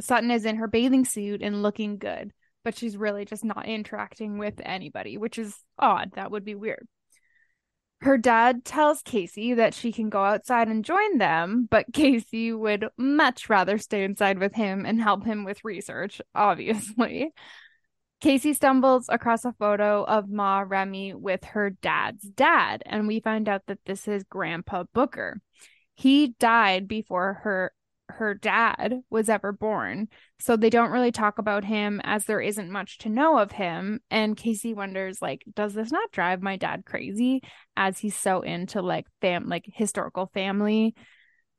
Sutton 0.00 0.30
is 0.30 0.44
in 0.44 0.56
her 0.56 0.68
bathing 0.68 1.04
suit 1.04 1.42
and 1.42 1.62
looking 1.62 1.98
good, 1.98 2.32
but 2.64 2.76
she's 2.76 2.96
really 2.96 3.24
just 3.24 3.44
not 3.44 3.66
interacting 3.66 4.38
with 4.38 4.60
anybody, 4.62 5.16
which 5.16 5.38
is 5.38 5.54
odd. 5.78 6.12
That 6.14 6.30
would 6.30 6.44
be 6.44 6.54
weird. 6.54 6.86
Her 8.00 8.16
dad 8.16 8.64
tells 8.64 9.02
Casey 9.02 9.54
that 9.54 9.74
she 9.74 9.90
can 9.90 10.08
go 10.08 10.22
outside 10.22 10.68
and 10.68 10.84
join 10.84 11.18
them, 11.18 11.66
but 11.68 11.86
Casey 11.92 12.52
would 12.52 12.88
much 12.96 13.48
rather 13.48 13.78
stay 13.78 14.04
inside 14.04 14.38
with 14.38 14.54
him 14.54 14.86
and 14.86 15.00
help 15.00 15.24
him 15.24 15.44
with 15.44 15.64
research, 15.64 16.20
obviously. 16.34 17.32
Casey 18.20 18.52
stumbles 18.52 19.06
across 19.08 19.44
a 19.44 19.52
photo 19.52 20.04
of 20.04 20.28
Ma 20.28 20.64
Remy 20.66 21.14
with 21.14 21.44
her 21.44 21.70
dad's 21.70 22.22
dad, 22.22 22.82
and 22.84 23.06
we 23.06 23.20
find 23.20 23.48
out 23.48 23.62
that 23.66 23.78
this 23.86 24.08
is 24.08 24.24
Grandpa 24.24 24.84
Booker. 24.92 25.40
He 25.94 26.34
died 26.38 26.88
before 26.88 27.40
her 27.44 27.72
her 28.08 28.34
dad 28.34 29.00
was 29.10 29.28
ever 29.28 29.52
born, 29.52 30.08
so 30.38 30.56
they 30.56 30.70
don't 30.70 30.90
really 30.90 31.12
talk 31.12 31.38
about 31.38 31.64
him 31.64 32.00
as 32.04 32.24
there 32.24 32.40
isn't 32.40 32.70
much 32.70 32.98
to 32.98 33.08
know 33.08 33.38
of 33.38 33.52
him. 33.52 34.00
And 34.10 34.36
Casey 34.36 34.74
wonders, 34.74 35.20
like, 35.20 35.44
does 35.54 35.74
this 35.74 35.92
not 35.92 36.10
drive 36.12 36.42
my 36.42 36.56
dad 36.56 36.84
crazy 36.86 37.42
as 37.76 37.98
he's 37.98 38.16
so 38.16 38.40
into 38.42 38.82
like 38.82 39.06
fam 39.20 39.48
like 39.48 39.64
historical 39.72 40.30
family 40.32 40.94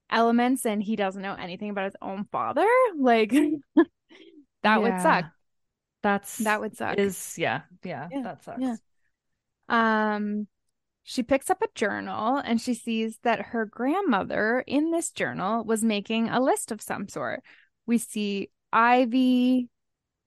elements 0.10 0.66
and 0.66 0.82
he 0.82 0.96
doesn't 0.96 1.22
know 1.22 1.36
anything 1.36 1.70
about 1.70 1.86
his 1.86 1.96
own 2.02 2.28
father? 2.32 2.68
Like 2.98 3.34
that 4.64 4.82
would 4.82 5.00
suck. 5.02 5.26
That's 6.02 6.38
That 6.40 6.62
would 6.62 6.76
suck. 6.76 6.98
Is 6.98 7.36
yeah, 7.38 7.62
yeah, 7.84 8.08
Yeah, 8.12 8.24
that 8.24 8.44
sucks. 8.44 8.62
yeah. 8.62 8.76
Um, 9.70 10.48
she 11.10 11.24
picks 11.24 11.50
up 11.50 11.60
a 11.64 11.68
journal 11.74 12.38
and 12.38 12.62
she 12.62 12.76
sees 12.76 13.18
that 13.24 13.48
her 13.48 13.66
grandmother 13.66 14.64
in 14.68 14.92
this 14.92 15.10
journal 15.10 15.64
was 15.64 15.84
making 15.84 16.30
a 16.30 16.40
list 16.40 16.72
of 16.72 16.84
some 16.84 17.08
sort. 17.08 17.42
We 17.88 17.98
see 17.98 18.52
Ivy, 18.72 19.70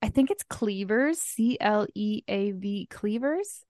I 0.02 0.08
think 0.08 0.32
it's 0.32 0.42
Cleavers, 0.42 1.20
C 1.20 1.56
L 1.60 1.86
E 1.94 2.24
A 2.26 2.50
V 2.50 2.88
Cleavers. 2.90 3.62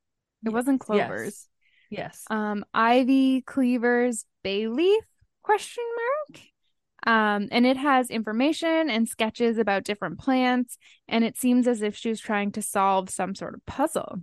It 0.43 0.55
wasn't 0.55 0.81
Yes, 0.81 0.87
Clovers. 0.87 1.49
Yes. 1.91 2.25
Um, 2.31 2.65
Ivy 2.73 3.43
Cleavers 3.43 4.25
Bayleaf 4.43 5.03
question 5.43 5.85
mark. 6.31 6.41
Um, 7.05 7.49
and 7.53 7.67
it 7.67 7.77
has 7.77 8.09
information 8.09 8.89
and 8.89 9.07
sketches 9.07 9.59
about 9.59 9.85
different 9.85 10.19
plants, 10.19 10.79
and 11.09 11.25
it 11.25 11.37
seems 11.37 11.69
as 11.69 11.83
if 11.83 11.95
she 11.95 12.09
was 12.09 12.21
trying 12.21 12.53
to 12.53 12.63
solve 12.63 13.11
some 13.11 13.35
sort 13.35 13.55
of 13.55 13.67
puzzle. 13.67 14.23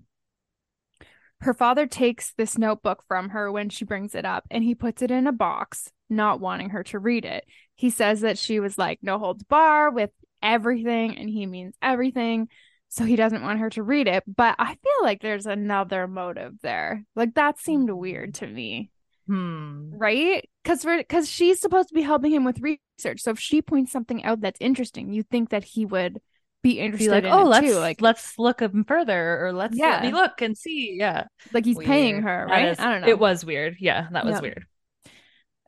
Her 1.42 1.54
father 1.54 1.88
takes 1.88 2.34
this 2.34 2.58
notebook 2.58 3.04
from 3.08 3.30
her 3.30 3.52
when 3.52 3.70
she 3.70 3.86
brings 3.86 4.14
it 4.16 4.26
up 4.26 4.46
and 4.52 4.64
he 4.64 4.76
puts 4.76 5.02
it 5.02 5.12
in 5.12 5.28
a 5.28 5.32
box, 5.32 5.90
not 6.10 6.40
wanting 6.40 6.72
her 6.72 6.84
to 6.86 7.00
read 7.00 7.26
it. 7.26 7.46
He 7.76 7.90
says 7.90 8.22
that 8.22 8.38
she 8.38 8.60
was 8.60 8.78
like 8.78 9.00
no 9.02 9.18
holds 9.18 9.44
bar 9.44 9.90
with 9.90 10.12
everything, 10.44 11.18
and 11.18 11.30
he 11.30 11.46
means 11.46 11.76
everything. 11.82 12.50
So 12.90 13.06
he 13.06 13.16
doesn't 13.16 13.44
want 13.44 13.60
her 13.60 13.70
to 13.72 13.84
read 13.84 14.08
it. 14.08 14.24
But 14.28 14.56
I 14.58 14.74
feel 14.76 15.04
like 15.04 15.22
there's 15.22 15.46
another 15.46 16.08
motive 16.08 16.56
there. 16.62 17.06
Like 17.16 17.36
that 17.36 17.60
seemed 17.60 17.90
weird 17.90 18.34
to 18.36 18.48
me 18.48 18.90
Hmm. 19.28 19.92
right 19.94 20.50
because 20.64 20.82
for 20.82 20.98
because 20.98 21.30
she's 21.30 21.62
supposed 21.62 21.90
to 21.90 21.94
be 21.94 22.02
helping 22.02 22.32
him 22.32 22.46
with 22.46 22.62
research 22.62 23.22
so 23.22 23.30
if 23.30 23.40
she 23.40 23.62
points 23.62 23.92
something 23.92 24.24
out 24.24 24.42
that's 24.42 24.58
interesting 24.60 25.14
you 25.14 25.22
think 25.22 25.50
that 25.50 25.64
he 25.64 25.86
would 25.86 26.20
be 26.62 26.80
interested 26.80 27.06
Be 27.08 27.12
like, 27.12 27.24
in 27.24 27.32
oh, 27.32 27.42
it 27.42 27.46
let's 27.46 27.68
too 27.68 27.76
like 27.80 28.02
let's 28.02 28.38
look 28.38 28.62
him 28.62 28.84
further, 28.86 29.46
or 29.46 29.54
let's 29.54 29.78
let 29.78 30.04
me 30.04 30.12
look 30.12 30.42
and 30.42 30.58
see. 30.58 30.96
Yeah, 31.00 31.26
like 31.54 31.66
he's 31.66 31.78
paying 31.78 32.22
her 32.24 32.48
right 32.50 32.70
is- 32.70 32.80
i 32.80 32.92
don't 32.92 33.02
know 33.02 33.08
It 33.08 33.20
was 33.20 33.46
weird. 33.46 33.78
Yeah, 33.80 34.08
that 34.12 34.26
was 34.26 34.36
Yeah. 34.36 34.42
weird. 34.42 34.66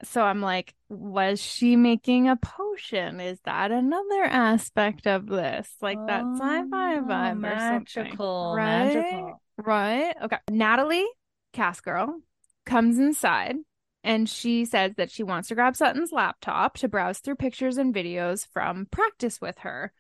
so 0.04 0.22
i'm 0.24 0.42
like 0.42 0.74
was 0.90 1.40
she 1.40 1.76
making 1.76 2.28
a 2.28 2.36
potion 2.36 3.20
is 3.20 3.40
that 3.46 3.72
another 3.72 4.24
aspect 4.24 5.06
of 5.08 5.28
this 5.28 5.70
like 5.82 6.00
that 6.08 6.24
sci-fi 6.38 6.96
Oh, 6.98 7.02
vibe 7.04 7.32
or 7.34 7.36
magical, 7.36 7.86
something 7.86 8.18
right 8.58 8.94
magical. 8.96 9.42
right 9.58 10.16
okay 10.24 10.38
natalie 10.50 11.08
cast 11.54 11.84
girl 11.84 12.20
comes 12.66 12.98
inside 12.98 13.56
and 14.04 14.28
she 14.28 14.66
says 14.66 14.94
that 14.98 15.12
she 15.12 15.22
wants 15.22 15.50
to 15.50 15.56
grab 15.56 15.76
Sutton's 15.76 16.12
laptop 16.12 16.78
to 16.80 16.88
browse 16.88 17.20
through 17.20 17.36
pictures 17.36 17.78
and 17.78 17.94
videos 17.94 18.48
from 18.52 18.88
practice 18.90 19.40
with 19.40 19.60
her. 19.60 19.94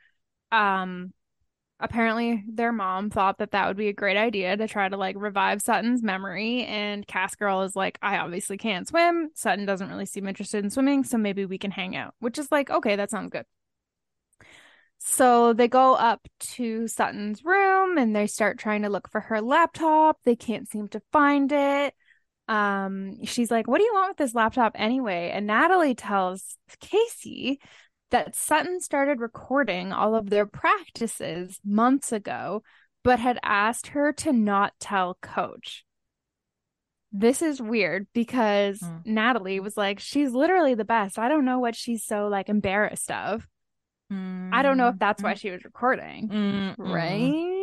Um 0.52 1.14
apparently 1.80 2.44
their 2.48 2.72
mom 2.72 3.10
thought 3.10 3.40
that 3.40 3.52
that 3.52 3.68
would 3.68 3.78
be 3.78 3.88
a 3.88 3.94
great 3.94 4.18
idea 4.18 4.56
to 4.56 4.68
try 4.68 4.88
to 4.88 4.98
like 4.98 5.16
revive 5.18 5.62
Sutton's 5.62 6.04
memory 6.04 6.64
and 6.66 7.08
Cass 7.08 7.36
Girl 7.36 7.64
is 7.64 7.76
like 7.76 7.98
I 8.02 8.18
obviously 8.20 8.58
can't 8.58 8.88
swim. 8.88 9.32
Sutton 9.36 9.66
doesn't 9.66 9.90
really 9.90 10.06
seem 10.06 10.28
interested 10.28 10.64
in 10.64 10.70
swimming, 10.70 11.04
so 11.04 11.18
maybe 11.18 11.46
we 11.46 11.58
can 11.58 11.72
hang 11.72 11.96
out, 11.96 12.14
which 12.20 12.38
is 12.38 12.52
like 12.52 12.70
okay, 12.70 12.96
that 12.96 13.12
sounds 13.12 13.32
good. 13.32 13.46
So 15.00 15.54
they 15.54 15.68
go 15.68 15.96
up 15.96 16.28
to 16.40 16.88
Sutton's 16.88 17.44
room 17.44 17.98
and 17.98 18.16
they 18.16 18.28
start 18.28 18.60
trying 18.60 18.84
to 18.84 18.90
look 18.90 19.10
for 19.10 19.22
her 19.22 19.42
laptop. 19.42 20.20
They 20.24 20.36
can't 20.36 20.70
seem 20.70 20.88
to 20.90 21.02
find 21.12 21.52
it 21.52 21.96
um 22.48 23.24
she's 23.24 23.50
like 23.52 23.68
what 23.68 23.78
do 23.78 23.84
you 23.86 23.94
want 23.94 24.10
with 24.10 24.18
this 24.18 24.36
laptop 24.36 24.74
anyway 24.76 25.32
and 25.34 25.48
natalie 25.48 25.96
tells 25.96 26.58
casey 26.82 27.60
that 28.12 28.36
sutton 28.36 28.80
started 28.80 29.19
recording 29.19 29.91
all 29.91 30.15
of 30.15 30.30
their 30.30 30.45
practices 30.45 31.60
months 31.65 32.12
ago 32.12 32.62
but 33.04 33.19
had 33.19 33.39
asked 33.43 33.88
her 33.88 34.13
to 34.13 34.32
not 34.32 34.74
tell 34.80 35.17
coach 35.21 35.84
this 37.12 37.41
is 37.41 37.62
weird 37.62 38.08
because 38.13 38.80
Hmm. 38.80 38.97
natalie 39.06 39.60
was 39.60 39.76
like 39.76 40.00
she's 40.00 40.32
literally 40.32 40.76
the 40.76 40.86
best 40.86 41.17
i 41.19 41.28
don't 41.28 41.45
know 41.45 41.60
what 41.60 41.76
she's 41.76 42.06
so 42.06 42.28
like 42.28 42.47
embarrassed 42.50 43.12
of 43.12 43.47
i 44.12 44.62
don't 44.62 44.78
know 44.78 44.89
if 44.89 45.00
that's 45.00 45.24
why 45.24 45.34
she 45.36 45.50
was 45.52 45.63
recording 45.63 46.28
Mm, 46.30 46.76
mm. 46.78 46.93
right 46.93 47.58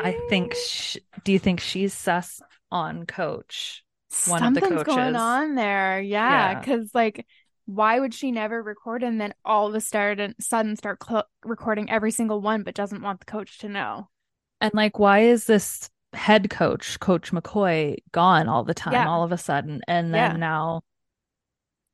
I 0.00 0.12
think. 0.30 0.54
Sh- 0.54 0.98
do 1.24 1.32
you 1.32 1.40
think 1.40 1.58
she's 1.58 1.92
sus 1.92 2.40
on 2.70 3.04
Coach? 3.04 3.82
one 4.28 4.44
of 4.44 4.54
the 4.54 4.60
Something's 4.60 4.84
going 4.84 5.16
on 5.16 5.56
there. 5.56 6.00
Yeah. 6.00 6.52
Yeah. 6.52 6.60
Because, 6.60 6.94
like, 6.94 7.26
why 7.70 8.00
would 8.00 8.14
she 8.14 8.32
never 8.32 8.62
record 8.62 9.02
and 9.02 9.20
then 9.20 9.34
all 9.44 9.66
of 9.66 9.74
a 9.74 9.80
sudden, 9.80 10.34
sudden 10.40 10.74
start 10.74 11.02
cl- 11.06 11.28
recording 11.44 11.90
every 11.90 12.10
single 12.10 12.40
one, 12.40 12.62
but 12.62 12.74
doesn't 12.74 13.02
want 13.02 13.20
the 13.20 13.26
coach 13.26 13.58
to 13.58 13.68
know? 13.68 14.08
And 14.62 14.72
like, 14.72 14.98
why 14.98 15.20
is 15.20 15.44
this 15.44 15.90
head 16.14 16.48
coach, 16.48 16.98
Coach 16.98 17.30
McCoy, 17.30 17.96
gone 18.10 18.48
all 18.48 18.64
the 18.64 18.72
time, 18.72 18.94
Yeah. 18.94 19.06
all 19.06 19.22
of 19.22 19.32
a 19.32 19.36
sudden, 19.38 19.82
and 19.86 20.14
then 20.14 20.30
Yeah. 20.32 20.36
now 20.38 20.80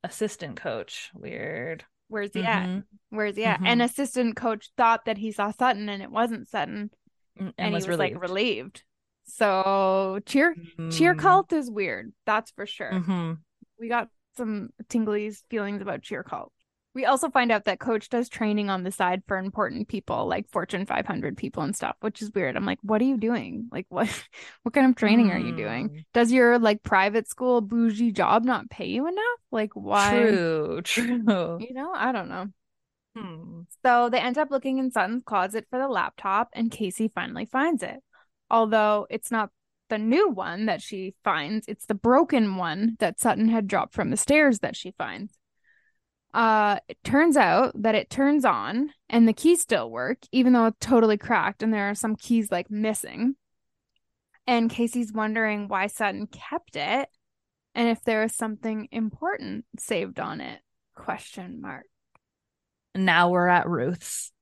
assistant 0.05 0.57
coach? 0.57 1.11
Weird. 1.13 1.85
Where's 2.09 2.33
he 2.33 2.43
at? 2.45 2.67
Mhm. 2.69 2.85
Where's 3.11 3.35
he 3.37 3.45
at? 3.45 3.61
Mhm. 3.61 3.67
And 3.67 3.83
assistant 3.83 4.37
coach 4.37 4.71
thought 4.77 5.07
that 5.07 5.19
he 5.19 5.33
saw 5.33 5.51
Sutton 5.51 5.89
and 5.89 6.03
it 6.03 6.11
wasn't 6.11 6.49
Sutton, 6.49 6.91
Mm, 7.37 7.47
And, 7.47 7.55
and, 7.59 7.73
was 7.75 7.85
he 7.85 7.91
was 7.91 7.99
relieved. 7.99 8.15
like 8.15 8.23
relieved. 8.23 8.85
So 9.25 10.21
cheer 10.27 10.55
cheer 10.93 11.15
Mm. 11.15 11.19
cult 11.19 11.53
is 11.53 11.69
weird. 11.71 12.13
That's 12.27 12.53
for 12.53 12.67
sure. 12.67 12.93
Mhm. 12.93 13.39
we 13.77 13.89
got 13.89 14.09
some 14.37 14.71
tingly 14.89 15.31
feelings 15.51 15.83
about 15.83 16.03
cheer 16.03 16.23
cult. 16.23 16.53
We 16.95 17.07
also 17.07 17.29
find 17.29 17.51
out 17.51 17.65
that 17.65 17.81
coach 17.81 18.09
does 18.09 18.29
training 18.29 18.71
on 18.71 18.85
the 18.85 18.93
side 18.93 19.25
for 19.27 19.37
important 19.37 19.89
people 19.89 20.27
like 20.27 20.49
Fortune 20.51 20.87
500 20.87 21.37
people 21.37 21.65
and 21.65 21.75
stuff, 21.75 21.97
which 22.01 22.23
is 22.23 22.31
weird. 22.33 22.57
I'm 22.57 22.65
like, 22.65 22.79
what 22.83 23.01
are 23.01 23.05
you 23.05 23.17
doing? 23.17 23.69
Like 23.73 23.87
what 23.89 24.09
what 24.63 24.75
kind 24.75 24.87
of 24.87 24.95
training 24.95 25.33
are 25.33 25.39
you 25.39 25.57
doing? 25.57 25.89
Mm. 25.89 26.05
Does 26.15 26.31
your 26.31 26.59
like 26.61 26.85
private 26.85 27.29
school 27.29 27.61
bougie 27.61 28.13
job 28.13 28.45
not 28.45 28.71
pay 28.71 28.87
you 28.87 29.09
enough? 29.09 29.41
Like 29.51 29.73
why? 29.75 30.21
True, 30.21 30.81
true. 30.85 31.59
You 31.61 31.75
know, 31.75 31.93
I 31.93 32.13
don't 32.13 32.29
know. 32.29 32.47
Hmm. 33.17 33.63
So 33.85 34.09
they 34.09 34.19
end 34.19 34.39
up 34.39 34.51
looking 34.51 34.79
in 34.79 34.91
Sutton's 34.91 35.23
closet 35.25 35.67
for 35.71 35.79
the 35.79 35.89
laptop, 35.89 36.49
and 36.53 36.71
Casey 36.71 37.09
finally 37.09 37.47
finds 37.47 37.83
it. 37.83 38.01
Although 38.51 39.07
it's 39.11 39.31
not 39.31 39.51
the 39.95 39.99
new 39.99 40.29
one 40.29 40.67
that 40.67 40.83
she 40.83 41.15
finds, 41.23 41.69
it's 41.69 41.87
the 41.87 41.95
broken 41.95 42.57
one 42.57 42.97
that 42.99 43.21
Sutton 43.21 43.49
had 43.49 43.69
dropped 43.69 43.95
from 43.95 44.11
the 44.11 44.17
stairs 44.17 44.59
that 44.59 44.75
she 44.75 44.91
finds. 44.91 45.39
Uh, 46.33 46.79
it 46.89 46.99
turns 47.05 47.37
out 47.37 47.81
that 47.81 47.95
it 47.95 48.11
turns 48.11 48.45
on 48.45 48.91
and 49.09 49.29
the 49.29 49.33
keys 49.33 49.61
still 49.61 49.89
work, 49.89 50.19
even 50.33 50.53
though 50.53 50.67
it's 50.67 50.85
totally 50.85 51.17
cracked 51.17 51.63
and 51.63 51.73
there 51.73 51.89
are 51.89 51.95
some 51.95 52.17
keys 52.17 52.51
like 52.51 52.69
missing. 52.73 53.37
And 54.49 54.69
Casey's 54.69 55.13
wondering 55.13 55.69
why 55.69 55.87
Sutton 55.87 56.27
kept 56.27 56.75
it 56.75 57.09
and 57.77 57.89
if 57.89 58.03
there 58.03 58.25
is 58.25 58.35
something 58.35 58.89
important 58.91 59.65
saved 59.79 60.19
on 60.19 60.41
it. 60.41 60.61
Question 60.97 61.61
mark. 61.61 61.87
now 62.97 63.31
we're 63.31 63.47
at 63.47 63.69
Ruth's. 63.69 64.33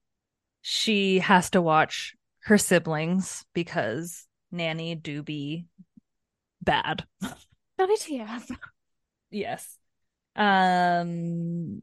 She 0.62 1.18
has 1.18 1.50
to 1.50 1.61
watch 1.61 2.14
her 2.44 2.57
siblings 2.57 3.44
because 3.53 4.26
Nanny 4.53 4.94
do 4.94 5.22
be 5.22 5.66
bad. 6.61 7.05
WTF. 7.80 8.50
Yes. 9.30 9.78
Um 10.36 11.80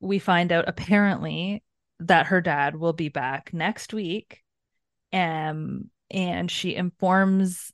we 0.00 0.18
find 0.18 0.52
out 0.52 0.68
apparently 0.68 1.62
that 2.00 2.26
her 2.26 2.40
dad 2.40 2.76
will 2.76 2.92
be 2.92 3.08
back 3.08 3.50
next 3.52 3.94
week. 3.94 4.42
Um 5.12 5.90
and 6.10 6.50
she 6.50 6.74
informs 6.74 7.72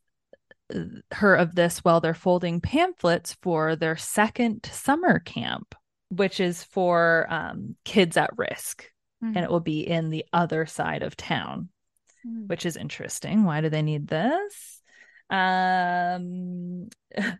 her 1.13 1.35
of 1.35 1.55
this 1.55 1.79
while 1.81 2.01
they're 2.01 2.15
folding 2.15 2.61
pamphlets 2.61 3.37
for 3.43 3.77
their 3.77 3.97
second 3.97 4.69
summer 4.73 5.19
camp, 5.19 5.75
which 6.09 6.41
is 6.41 6.63
for 6.65 7.27
um, 7.31 7.77
kids 7.85 8.17
at 8.17 8.37
risk. 8.37 8.91
Mm-hmm. 9.23 9.37
And 9.37 9.45
it 9.45 9.51
will 9.51 9.61
be 9.61 9.87
in 9.87 10.11
the 10.11 10.25
other 10.33 10.67
side 10.67 11.03
of 11.03 11.17
town, 11.17 11.69
Mm. 12.27 12.49
which 12.49 12.65
is 12.65 12.77
interesting. 12.77 13.45
Why 13.45 13.61
do 13.61 13.69
they 13.69 13.83
need 13.83 14.09
this? 14.09 14.81
Um, 15.29 16.89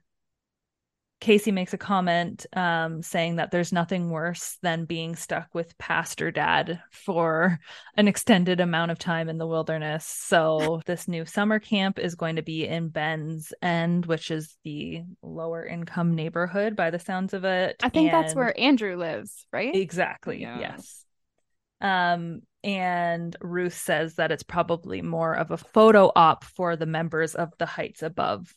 Casey 1.25 1.53
makes 1.53 1.73
a 1.73 1.79
comment 1.79 2.45
um, 2.55 3.03
saying 3.03 3.37
that 3.37 3.51
there's 3.51 3.73
nothing 3.73 4.11
worse 4.11 4.59
than 4.61 4.85
being 4.85 5.17
stuck 5.17 5.49
with 5.55 5.79
pastor 5.79 6.31
dad 6.31 6.83
for 6.91 7.59
an 7.97 8.09
extended 8.09 8.61
amount 8.61 8.91
of 8.91 8.99
time 8.99 9.31
in 9.31 9.39
the 9.39 9.47
wilderness. 9.47 10.05
So, 10.05 10.83
this 10.87 11.09
new 11.09 11.25
summer 11.25 11.59
camp 11.59 11.99
is 11.99 12.15
going 12.15 12.37
to 12.37 12.43
be 12.43 12.67
in 12.67 12.91
Ben's 12.91 13.55
End, 13.63 14.05
which 14.05 14.31
is 14.31 14.55
the 14.65 15.05
lower 15.23 15.65
income 15.65 16.15
neighborhood 16.15 16.77
by 16.77 16.91
the 16.91 16.99
sounds 16.99 17.33
of 17.33 17.45
it. 17.45 17.77
I 17.83 17.89
think 17.89 18.13
that's 18.13 18.35
where 18.35 18.59
Andrew 18.61 18.97
lives, 18.97 19.47
right? 19.51 19.75
Exactly. 19.75 20.43
Yeah. 20.43 20.59
Yes. 20.59 21.07
Um, 21.85 22.41
and 22.65 23.37
Ruth 23.43 23.77
says 23.77 24.15
that 24.15 24.33
it's 24.33 24.43
probably 24.43 25.03
more 25.03 25.35
of 25.35 25.51
a 25.51 25.59
photo 25.59 26.11
op 26.17 26.43
for 26.43 26.77
the 26.77 26.87
members 26.87 27.35
of 27.35 27.53
the 27.59 27.67
Heights 27.67 28.03
Above 28.03 28.55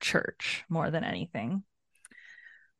church 0.00 0.64
more 0.68 0.88
than 0.88 1.02
anything. 1.02 1.64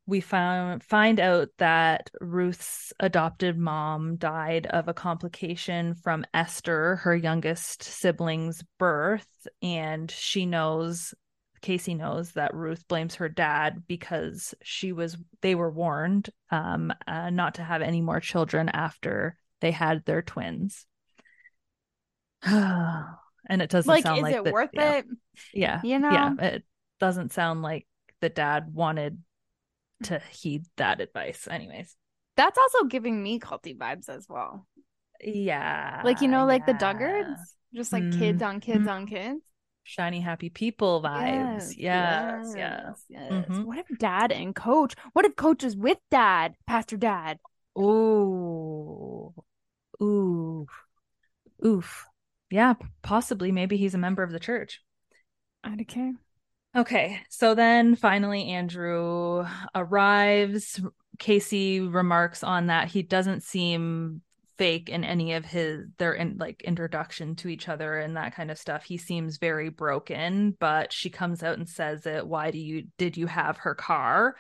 We 0.06 0.20
found 0.20 0.84
find 0.84 1.18
out 1.18 1.48
that 1.58 2.10
Ruth's 2.20 2.92
adopted 3.00 3.58
mom 3.58 4.16
died 4.16 4.66
of 4.68 4.86
a 4.86 4.94
complication 4.94 5.94
from 5.96 6.24
Esther, 6.32 6.96
her 7.02 7.14
youngest 7.14 7.82
sibling's 7.82 8.62
birth, 8.78 9.48
and 9.60 10.08
she 10.08 10.46
knows 10.46 11.12
Casey 11.60 11.94
knows 11.94 12.32
that 12.32 12.54
Ruth 12.54 12.86
blames 12.86 13.16
her 13.16 13.28
dad 13.28 13.82
because 13.88 14.54
she 14.62 14.92
was 14.92 15.16
they 15.42 15.56
were 15.56 15.72
warned 15.72 16.30
um 16.52 16.92
uh, 17.08 17.30
not 17.30 17.56
to 17.56 17.64
have 17.64 17.82
any 17.82 18.00
more 18.00 18.20
children 18.20 18.68
after 18.68 19.36
they 19.60 19.70
had 19.70 20.04
their 20.04 20.22
twins. 20.22 20.86
and 22.42 23.62
it 23.62 23.70
doesn't 23.70 23.88
like, 23.88 24.04
sound 24.04 24.18
is 24.18 24.22
like 24.22 24.36
it 24.36 24.44
that- 24.44 24.52
worth 24.52 24.70
yeah, 24.72 24.92
it? 24.94 25.06
Yeah. 25.52 25.80
You 25.82 25.98
know? 25.98 26.10
Yeah, 26.10 26.34
it 26.38 26.64
doesn't 27.00 27.32
sound 27.32 27.62
like 27.62 27.86
the 28.20 28.28
dad 28.28 28.72
wanted 28.72 29.18
to 30.04 30.20
heed 30.30 30.64
that 30.76 31.00
advice 31.00 31.48
anyways. 31.50 31.96
That's 32.36 32.58
also 32.58 32.84
giving 32.86 33.20
me 33.22 33.40
culty 33.40 33.76
vibes 33.76 34.08
as 34.08 34.26
well. 34.28 34.66
Yeah. 35.20 36.02
Like, 36.04 36.20
you 36.20 36.28
know, 36.28 36.46
like 36.46 36.66
the 36.66 36.72
yeah. 36.72 36.78
Duggars, 36.78 37.36
just 37.74 37.92
like 37.92 38.12
kids 38.12 38.40
on 38.42 38.60
kids 38.60 38.86
Mhm. 38.86 38.90
on 38.90 39.06
kids. 39.06 39.40
Shiny 39.82 40.20
happy 40.20 40.50
people 40.50 41.02
vibes. 41.02 41.74
Yes. 41.76 42.54
Yes. 42.54 43.04
yes. 43.08 43.28
Mhm. 43.48 43.64
What 43.64 43.78
if 43.78 43.86
dad 43.98 44.30
and 44.30 44.54
coach? 44.54 44.94
What 45.14 45.24
if 45.24 45.34
coach 45.34 45.64
is 45.64 45.76
with 45.76 45.98
dad, 46.10 46.54
Pastor 46.66 46.96
Dad? 46.96 47.40
Ooh. 47.76 49.07
Ooh. 50.02 50.66
Oof. 51.64 52.06
Yeah, 52.50 52.74
possibly. 53.02 53.52
Maybe 53.52 53.76
he's 53.76 53.94
a 53.94 53.98
member 53.98 54.22
of 54.22 54.32
the 54.32 54.40
church. 54.40 54.80
I 55.62 55.70
don't 55.70 55.84
care. 55.88 56.14
Okay. 56.76 57.20
So 57.30 57.54
then 57.54 57.94
finally, 57.96 58.48
Andrew 58.48 59.46
arrives. 59.74 60.80
Casey 61.18 61.80
remarks 61.80 62.44
on 62.44 62.66
that 62.66 62.88
he 62.88 63.02
doesn't 63.02 63.42
seem 63.42 64.22
fake 64.56 64.88
in 64.88 65.04
any 65.04 65.34
of 65.34 65.44
his 65.44 65.86
their 65.98 66.12
in 66.14 66.36
like 66.38 66.62
introduction 66.62 67.36
to 67.36 67.48
each 67.48 67.68
other 67.68 67.98
and 67.98 68.16
that 68.16 68.34
kind 68.34 68.50
of 68.50 68.58
stuff. 68.58 68.84
He 68.84 68.98
seems 68.98 69.38
very 69.38 69.68
broken, 69.68 70.56
but 70.58 70.92
she 70.92 71.10
comes 71.10 71.42
out 71.42 71.58
and 71.58 71.68
says 71.68 72.06
it. 72.06 72.26
Why 72.26 72.50
do 72.50 72.58
you 72.58 72.86
did 72.98 73.16
you 73.16 73.26
have 73.26 73.58
her 73.58 73.74
car? 73.74 74.36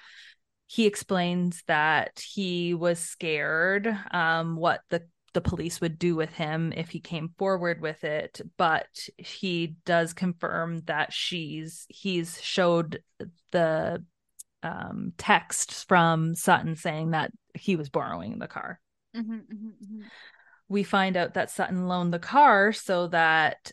He 0.66 0.86
explains 0.86 1.62
that 1.66 2.20
he 2.20 2.74
was 2.74 2.98
scared 2.98 3.96
um 4.10 4.56
what 4.56 4.82
the 4.90 5.06
the 5.38 5.50
police 5.50 5.80
would 5.80 6.00
do 6.00 6.16
with 6.16 6.32
him 6.32 6.72
if 6.76 6.88
he 6.88 6.98
came 6.98 7.28
forward 7.38 7.80
with 7.80 8.02
it 8.02 8.40
but 8.56 8.88
he 9.16 9.76
does 9.84 10.12
confirm 10.12 10.80
that 10.86 11.12
she's 11.12 11.86
he's 11.88 12.42
showed 12.42 13.00
the 13.52 14.02
um 14.64 15.12
text 15.16 15.86
from 15.86 16.34
Sutton 16.34 16.74
saying 16.74 17.12
that 17.12 17.30
he 17.54 17.76
was 17.76 17.88
borrowing 17.88 18.40
the 18.40 18.48
car 18.48 18.80
Mm-hmm, 19.16 19.32
mm-hmm, 19.32 19.68
mm-hmm. 19.68 20.02
we 20.68 20.82
find 20.82 21.16
out 21.16 21.34
that 21.34 21.52
Sutton 21.52 21.86
loaned 21.86 22.12
the 22.12 22.18
car 22.18 22.72
so 22.72 23.06
that 23.06 23.70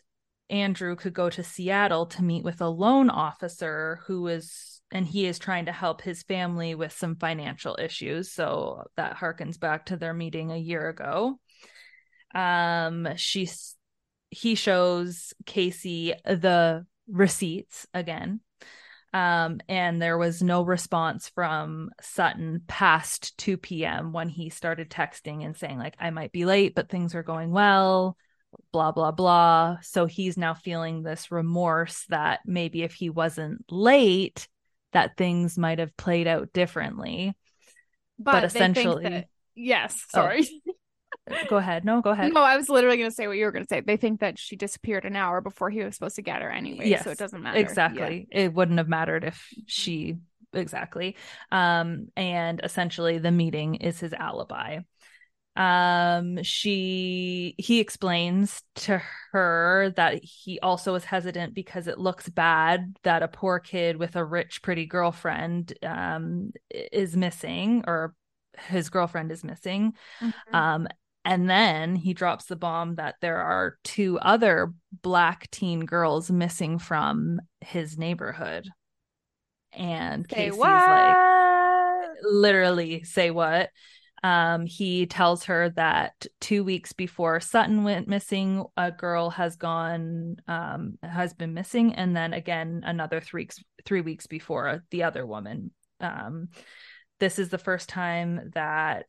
Andrew 0.48 0.94
could 0.94 1.14
go 1.14 1.28
to 1.28 1.42
Seattle 1.42 2.06
to 2.06 2.22
meet 2.22 2.44
with 2.44 2.60
a 2.60 2.68
loan 2.68 3.10
officer 3.10 3.98
who 4.06 4.28
is 4.28 4.76
and 4.92 5.06
he 5.06 5.26
is 5.26 5.38
trying 5.38 5.66
to 5.66 5.72
help 5.72 6.00
his 6.00 6.22
family 6.22 6.74
with 6.74 6.92
some 6.92 7.16
financial 7.16 7.76
issues 7.80 8.32
so 8.32 8.84
that 8.96 9.16
harkens 9.16 9.58
back 9.58 9.86
to 9.86 9.96
their 9.96 10.14
meeting 10.14 10.50
a 10.52 10.56
year 10.56 10.88
ago 10.88 11.38
um 12.34 13.08
she's 13.16 13.74
he 14.30 14.54
shows 14.54 15.32
Casey 15.46 16.12
the 16.24 16.84
receipts 17.08 17.86
again 17.94 18.40
um 19.12 19.60
and 19.68 20.02
there 20.02 20.18
was 20.18 20.42
no 20.42 20.62
response 20.62 21.28
from 21.34 21.90
Sutton 22.00 22.62
past 22.66 23.38
2 23.38 23.56
p.m. 23.56 24.12
when 24.12 24.28
he 24.28 24.50
started 24.50 24.90
texting 24.90 25.44
and 25.44 25.56
saying 25.56 25.78
like 25.78 25.94
I 26.00 26.10
might 26.10 26.32
be 26.32 26.44
late 26.44 26.74
but 26.74 26.88
things 26.88 27.14
are 27.14 27.22
going 27.22 27.52
well 27.52 28.16
blah 28.72 28.90
blah 28.92 29.12
blah 29.12 29.78
so 29.82 30.06
he's 30.06 30.36
now 30.36 30.54
feeling 30.54 31.02
this 31.02 31.30
remorse 31.30 32.04
that 32.08 32.40
maybe 32.44 32.82
if 32.82 32.94
he 32.94 33.10
wasn't 33.10 33.64
late 33.70 34.48
that 34.92 35.16
things 35.16 35.56
might 35.56 35.78
have 35.78 35.96
played 35.96 36.26
out 36.26 36.52
differently 36.52 37.36
But, 38.18 38.32
But 38.32 38.44
essentially- 38.44 39.02
that- 39.04 39.28
yes. 39.54 40.04
Oh. 40.14 40.20
Sorry. 40.20 40.48
Go 41.48 41.56
ahead 41.56 41.84
no 41.84 42.00
go 42.00 42.10
ahead 42.10 42.32
No, 42.32 42.42
I 42.42 42.56
was 42.56 42.68
literally 42.68 42.96
going 42.96 43.10
to 43.10 43.14
say 43.14 43.26
what 43.26 43.36
you 43.36 43.44
were 43.44 43.52
going 43.52 43.64
to 43.64 43.68
say. 43.68 43.80
They 43.80 43.96
think 43.96 44.20
that 44.20 44.38
she 44.38 44.56
disappeared 44.56 45.04
an 45.04 45.16
hour 45.16 45.40
before 45.40 45.70
he 45.70 45.82
was 45.82 45.94
supposed 45.94 46.16
to 46.16 46.22
get 46.22 46.42
her 46.42 46.50
anyway, 46.50 46.88
Yes, 46.88 47.04
so 47.04 47.10
it 47.10 47.18
doesn't 47.18 47.42
matter. 47.42 47.58
exactly 47.58 48.26
it 48.30 48.52
wouldn't 48.52 48.78
have 48.78 48.88
mattered 48.88 49.24
if 49.24 49.52
she 49.66 50.16
exactly 50.54 51.16
um 51.52 52.08
and 52.16 52.60
essentially 52.64 53.18
the 53.18 53.30
meeting 53.30 53.74
is 53.74 54.00
his 54.00 54.12
alibi 54.14 54.78
um 55.56 56.42
she 56.42 57.54
he 57.58 57.80
explains 57.80 58.62
to 58.74 59.00
her 59.32 59.92
that 59.96 60.22
he 60.22 60.60
also 60.60 60.94
is 60.94 61.04
hesitant 61.04 61.54
because 61.54 61.86
it 61.88 61.98
looks 61.98 62.28
bad 62.28 62.94
that 63.02 63.22
a 63.22 63.28
poor 63.28 63.58
kid 63.58 63.96
with 63.96 64.16
a 64.16 64.24
rich 64.24 64.62
pretty 64.62 64.86
girlfriend 64.86 65.72
um 65.82 66.52
is 66.70 67.16
missing 67.16 67.82
or 67.86 68.14
his 68.68 68.88
girlfriend 68.90 69.30
is 69.32 69.44
missing 69.44 69.92
Yeah. 70.20 70.28
Mhm. 70.28 70.54
um, 70.54 70.88
and 71.26 71.50
then 71.50 71.96
he 71.96 72.14
drops 72.14 72.44
the 72.44 72.54
bomb 72.54 72.94
that 72.94 73.16
there 73.20 73.38
are 73.38 73.78
two 73.82 74.16
other 74.20 74.72
black 75.02 75.50
teen 75.50 75.80
girls 75.80 76.30
missing 76.30 76.78
from 76.78 77.40
his 77.60 77.98
neighborhood. 77.98 78.68
And 79.72 80.24
Say 80.30 80.36
Casey's 80.36 80.58
what? 80.58 80.68
like, 80.70 81.16
literally, 82.22 83.02
say 83.02 83.32
what? 83.32 83.70
Um, 84.22 84.66
he 84.66 85.06
tells 85.06 85.44
her 85.44 85.70
that 85.70 86.26
two 86.40 86.62
weeks 86.62 86.92
before 86.92 87.40
Sutton 87.40 87.82
went 87.82 88.06
missing, 88.06 88.64
a 88.76 88.92
girl 88.92 89.30
has 89.30 89.56
gone, 89.56 90.36
um, 90.46 90.96
has 91.02 91.34
been 91.34 91.54
missing, 91.54 91.92
and 91.96 92.16
then 92.16 92.34
again 92.34 92.82
another 92.86 93.20
three 93.20 93.42
weeks, 93.42 93.58
three 93.84 94.00
weeks 94.00 94.28
before 94.28 94.84
the 94.92 95.02
other 95.02 95.26
woman. 95.26 95.72
Um, 96.00 96.50
this 97.18 97.38
is 97.38 97.48
the 97.48 97.58
first 97.58 97.88
time 97.88 98.50
that 98.54 99.06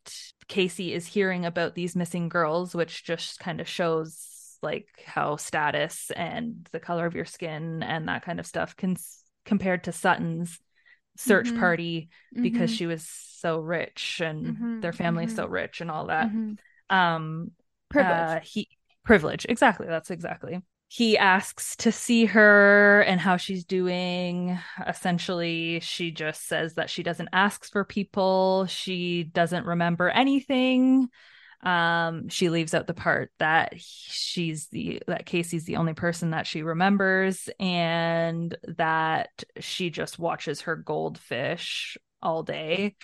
Casey 0.48 0.94
is 0.94 1.06
hearing 1.08 1.46
about 1.46 1.76
these 1.76 1.96
missing 1.96 2.30
girls, 2.30 2.74
which 2.74 3.04
just 3.04 3.40
kind 3.40 3.60
of 3.60 3.68
shows 3.68 4.58
like 4.62 4.88
how 5.06 5.36
status 5.36 6.10
and 6.16 6.68
the 6.72 6.80
color 6.80 7.06
of 7.06 7.16
your 7.16 7.26
skin 7.26 7.84
and 7.84 8.08
that 8.08 8.24
kind 8.24 8.40
of 8.40 8.46
stuff 8.46 8.76
can 8.76 8.96
compared 9.46 9.84
to 9.84 9.92
Sutton's 9.92 10.60
search 11.18 11.48
Mhm. 11.50 11.60
party 11.60 12.10
because 12.42 12.70
Mhm. 12.70 12.78
she 12.78 12.86
was 12.86 13.08
so 13.08 13.60
rich 13.60 14.22
and 14.24 14.58
Mhm, 14.58 14.82
their 14.82 14.94
family's 14.94 15.34
so 15.34 15.46
rich 15.48 15.82
and 15.82 15.92
all 15.92 16.08
that. 16.08 16.28
Mhm. 16.28 16.58
Um 16.90 17.52
Privilege. 17.90 18.20
uh, 18.20 18.40
he 18.42 18.68
privilege 19.04 19.46
exactly 19.48 19.88
that's 19.88 20.12
exactly 20.12 20.62
he 20.90 21.18
asks 21.18 21.76
to 21.78 21.92
see 21.92 22.26
her 22.26 23.02
and 23.02 23.20
how 23.20 23.38
she's 23.38 23.66
doing. 23.66 24.58
Essentially 24.88 25.80
she 25.82 26.12
just 26.12 26.48
says 26.48 26.76
that 26.76 26.90
she 26.90 27.04
doesn't 27.04 27.30
ask 27.34 27.70
for 27.70 27.84
people. 27.84 28.66
She 28.68 29.24
doesn't 29.24 29.66
remember 29.66 30.10
anything. 30.10 31.10
Um, 31.62 32.30
she 32.30 32.50
leaves 32.50 32.74
out 32.74 32.88
the 32.88 32.94
part 32.94 33.32
that 33.40 33.74
she's 33.78 34.68
the 34.68 35.02
that 35.08 35.26
Casey's 35.26 35.66
the 35.66 35.78
only 35.78 35.94
person 35.94 36.30
that 36.30 36.46
she 36.46 36.62
remembers, 36.62 37.50
and 37.60 38.56
that 38.78 39.44
she 39.60 39.90
just 39.90 40.20
watches 40.20 40.62
her 40.62 40.76
goldfish 40.76 41.98
all 42.22 42.44
day. 42.44 42.96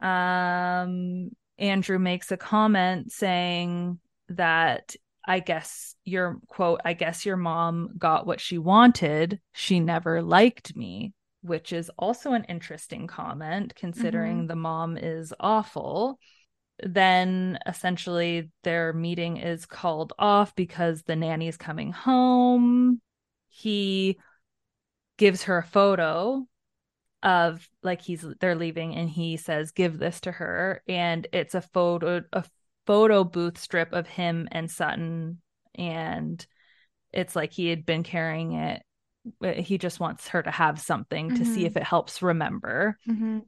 Um, 0.00 1.30
Andrew 1.58 1.98
makes 1.98 2.30
a 2.30 2.36
comment 2.36 3.12
saying 3.12 3.98
that 4.28 4.94
I 5.28 5.40
guess 5.40 5.94
your 6.04 6.38
quote, 6.48 6.80
I 6.84 6.94
guess 6.94 7.24
your 7.26 7.36
mom 7.36 7.90
got 7.98 8.26
what 8.26 8.40
she 8.40 8.58
wanted. 8.58 9.40
She 9.52 9.78
never 9.78 10.22
liked 10.22 10.74
me, 10.74 11.12
which 11.42 11.72
is 11.72 11.90
also 11.98 12.32
an 12.32 12.44
interesting 12.44 13.06
comment 13.06 13.74
considering 13.76 14.38
Mm-hmm. 14.38 14.46
the 14.48 14.56
mom 14.56 14.96
is 14.96 15.34
awful. 15.38 16.18
Then 16.82 17.58
essentially 17.66 18.50
their 18.64 18.92
meeting 18.92 19.36
is 19.36 19.66
called 19.66 20.12
off 20.18 20.54
because 20.56 21.02
the 21.02 21.16
nanny's 21.16 21.56
coming 21.58 21.92
home. 21.92 23.00
He 23.48 24.18
gives 25.18 25.44
her 25.44 25.58
a 25.58 25.62
photo 25.64 26.46
of 27.22 27.68
like 27.82 28.00
he's 28.00 28.24
they're 28.40 28.54
leaving 28.54 28.94
and 28.94 29.10
he 29.10 29.36
says 29.36 29.72
give 29.72 29.98
this 29.98 30.20
to 30.20 30.30
her 30.30 30.82
and 30.86 31.26
it's 31.32 31.56
a 31.56 31.60
photo 31.60 32.22
a 32.32 32.44
photo 32.88 33.22
booth 33.22 33.58
strip 33.58 33.92
of 33.92 34.08
him 34.08 34.48
and 34.50 34.70
Sutton 34.70 35.40
and 35.76 36.44
it's 37.12 37.36
like 37.36 37.52
he 37.52 37.68
had 37.68 37.86
been 37.86 38.02
carrying 38.02 38.54
it 38.54 38.82
he 39.56 39.76
just 39.78 40.00
wants 40.00 40.28
her 40.28 40.42
to 40.42 40.50
have 40.50 40.80
something 40.80 41.34
to 41.36 41.44
see 41.44 41.66
if 41.66 41.76
it 41.76 41.82
helps 41.82 42.22
remember 42.22 42.96
Mhm. 43.06 43.42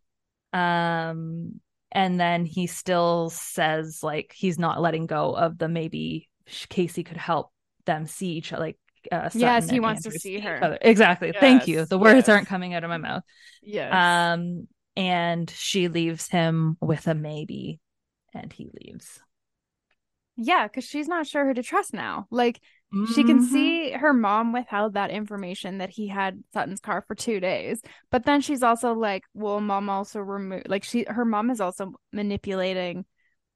um 0.52 1.60
and 1.92 2.20
then 2.20 2.44
he 2.44 2.66
still 2.66 3.30
says 3.30 4.02
like 4.02 4.32
he's 4.36 4.58
not 4.58 4.80
letting 4.80 5.06
go 5.06 5.34
of 5.34 5.58
the 5.58 5.68
maybe 5.68 6.28
Casey 6.68 7.02
could 7.02 7.16
help 7.16 7.50
them 7.86 8.06
see 8.06 8.32
each 8.32 8.52
other 8.52 8.62
like 8.64 8.78
uh, 9.10 9.30
Yes, 9.34 9.70
he 9.70 9.80
wants 9.80 10.02
to 10.02 10.10
see 10.10 10.38
her. 10.40 10.78
exactly 10.82 11.32
thank 11.32 11.66
you 11.66 11.86
the 11.86 11.98
words 11.98 12.16
yes. 12.16 12.28
aren't 12.28 12.48
coming 12.48 12.74
out 12.74 12.84
of 12.84 12.90
my 12.90 12.98
mouth 12.98 13.22
Yes. 13.62 13.92
um 13.94 14.68
and 14.96 15.48
she 15.48 15.88
leaves 15.88 16.28
him 16.28 16.76
with 16.80 17.06
a 17.06 17.14
maybe 17.14 17.80
and 18.34 18.52
he 18.52 18.68
leaves 18.82 19.18
yeah, 20.42 20.66
because 20.66 20.84
she's 20.84 21.06
not 21.08 21.26
sure 21.26 21.46
who 21.46 21.54
to 21.54 21.62
trust 21.62 21.92
now. 21.92 22.26
Like 22.30 22.60
she 23.14 23.22
can 23.22 23.38
Mhm. 23.38 23.44
see 23.44 23.90
her 23.92 24.12
mom 24.12 24.52
withheld 24.52 24.94
that 24.94 25.10
information 25.10 25.78
that 25.78 25.90
he 25.90 26.08
had 26.08 26.42
Sutton's 26.52 26.80
car 26.80 27.02
for 27.06 27.14
two 27.14 27.38
days, 27.38 27.82
but 28.10 28.24
then 28.24 28.40
she's 28.40 28.62
also 28.64 28.94
like, 28.94 29.22
well, 29.34 29.60
mom 29.60 29.88
also 29.88 30.18
removed 30.20 30.68
like 30.68 30.82
she 30.82 31.04
her 31.08 31.24
mom 31.24 31.50
is 31.50 31.60
also 31.60 31.92
manipulating. 32.12 33.04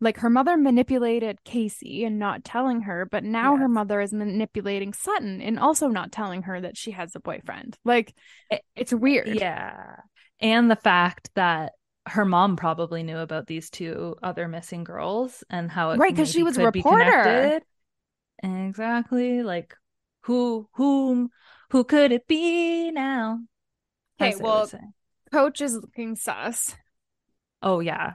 Like 0.00 0.18
her 0.18 0.28
mother 0.28 0.56
manipulated 0.56 1.42
Casey 1.44 2.04
and 2.04 2.18
not 2.18 2.44
telling 2.44 2.82
her, 2.82 3.06
but 3.06 3.24
now 3.24 3.56
her 3.56 3.68
mother 3.68 4.00
is 4.00 4.12
manipulating 4.12 4.92
Sutton 4.92 5.40
and 5.40 5.58
also 5.58 5.88
not 5.88 6.12
telling 6.12 6.42
her 6.42 6.60
that 6.60 6.76
she 6.76 6.90
has 6.90 7.14
a 7.16 7.20
boyfriend. 7.20 7.78
Like 7.84 8.14
It- 8.50 8.62
it's 8.76 8.92
weird. 8.92 9.28
yeah 9.28 9.96
and 10.40 10.70
the 10.70 10.76
fact 10.76 11.30
that 11.36 11.72
her 12.06 12.24
mom 12.24 12.56
probably 12.56 13.02
knew 13.02 13.18
about 13.18 13.46
these 13.46 13.70
two 13.70 14.14
other 14.22 14.46
missing 14.48 14.84
girls 14.84 15.42
and 15.48 15.70
how 15.70 15.90
it 15.90 15.98
right 15.98 16.10
because 16.12 16.30
she 16.30 16.42
was 16.42 16.56
a 16.56 16.60
be 16.60 16.80
reporter. 16.80 17.60
exactly 18.42 19.42
like 19.42 19.74
who 20.22 20.68
whom 20.74 21.30
who 21.70 21.84
could 21.84 22.12
it 22.12 22.26
be 22.26 22.90
now 22.90 23.38
Okay, 24.20 24.30
as 24.30 24.38
they 24.38 24.42
would 24.42 24.48
well- 24.48 24.70
Coach 25.32 25.60
is 25.62 25.74
looking 25.74 26.14
sus. 26.14 26.76
oh 27.62 27.80
yeah 27.80 28.12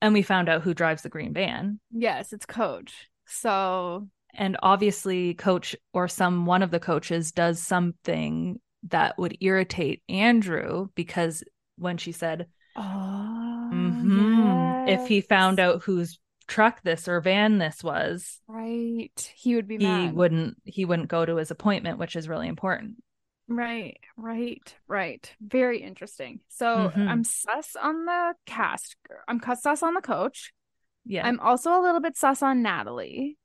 and 0.00 0.14
we 0.14 0.22
found 0.22 0.48
out 0.48 0.62
who 0.62 0.74
drives 0.74 1.02
the 1.02 1.08
green 1.08 1.32
van 1.34 1.80
Yes, 1.92 2.32
it's 2.32 2.46
Coach. 2.46 3.08
So 3.26 4.08
and 4.34 4.56
obviously 4.62 5.34
coach 5.34 5.74
or 5.92 6.06
some 6.06 6.46
one 6.46 6.62
of 6.62 6.70
the 6.70 6.78
coaches 6.80 7.32
does 7.32 7.60
something 7.62 8.60
that 8.84 9.18
would 9.18 9.36
irritate 9.40 10.02
andrew 10.08 10.88
because 10.94 11.42
when 11.76 11.96
she 11.96 12.12
said 12.12 12.46
Oh, 12.76 13.70
mhm, 13.72 14.76
if 14.86 15.06
he 15.06 15.20
found 15.20 15.60
out 15.60 15.82
whose 15.82 16.18
truck 16.46 16.82
this 16.82 17.06
or 17.08 17.20
van 17.20 17.58
this 17.58 17.82
was 17.84 18.40
right, 18.48 19.32
he 19.36 19.54
would 19.54 19.68
be 19.68 19.78
he 19.78 20.08
mad. 20.08 20.14
wouldn't 20.14 20.56
he 20.64 20.84
wouldn't 20.84 21.08
go 21.08 21.24
to 21.24 21.36
his 21.36 21.50
appointment 21.50 21.98
which 21.98 22.16
is 22.16 22.28
really 22.28 22.48
important 22.48 22.96
Right, 23.48 23.98
right, 24.16 24.76
right. 24.86 25.34
Very 25.40 25.82
interesting. 25.82 26.38
So 26.48 26.92
Mhm. 26.94 27.08
I'm 27.10 27.24
sus 27.24 27.74
on 27.74 28.04
the 28.06 28.34
cast. 28.46 28.94
I'm 29.26 29.40
sus 29.60 29.82
on 29.82 29.94
the 29.94 30.00
coach. 30.00 30.52
yeah 31.04 31.26
I'm 31.26 31.40
also 31.40 31.72
a 31.78 31.82
little 31.82 32.00
bit 32.00 32.16
sus 32.16 32.42
on 32.42 32.62
Natalie. 32.62 33.36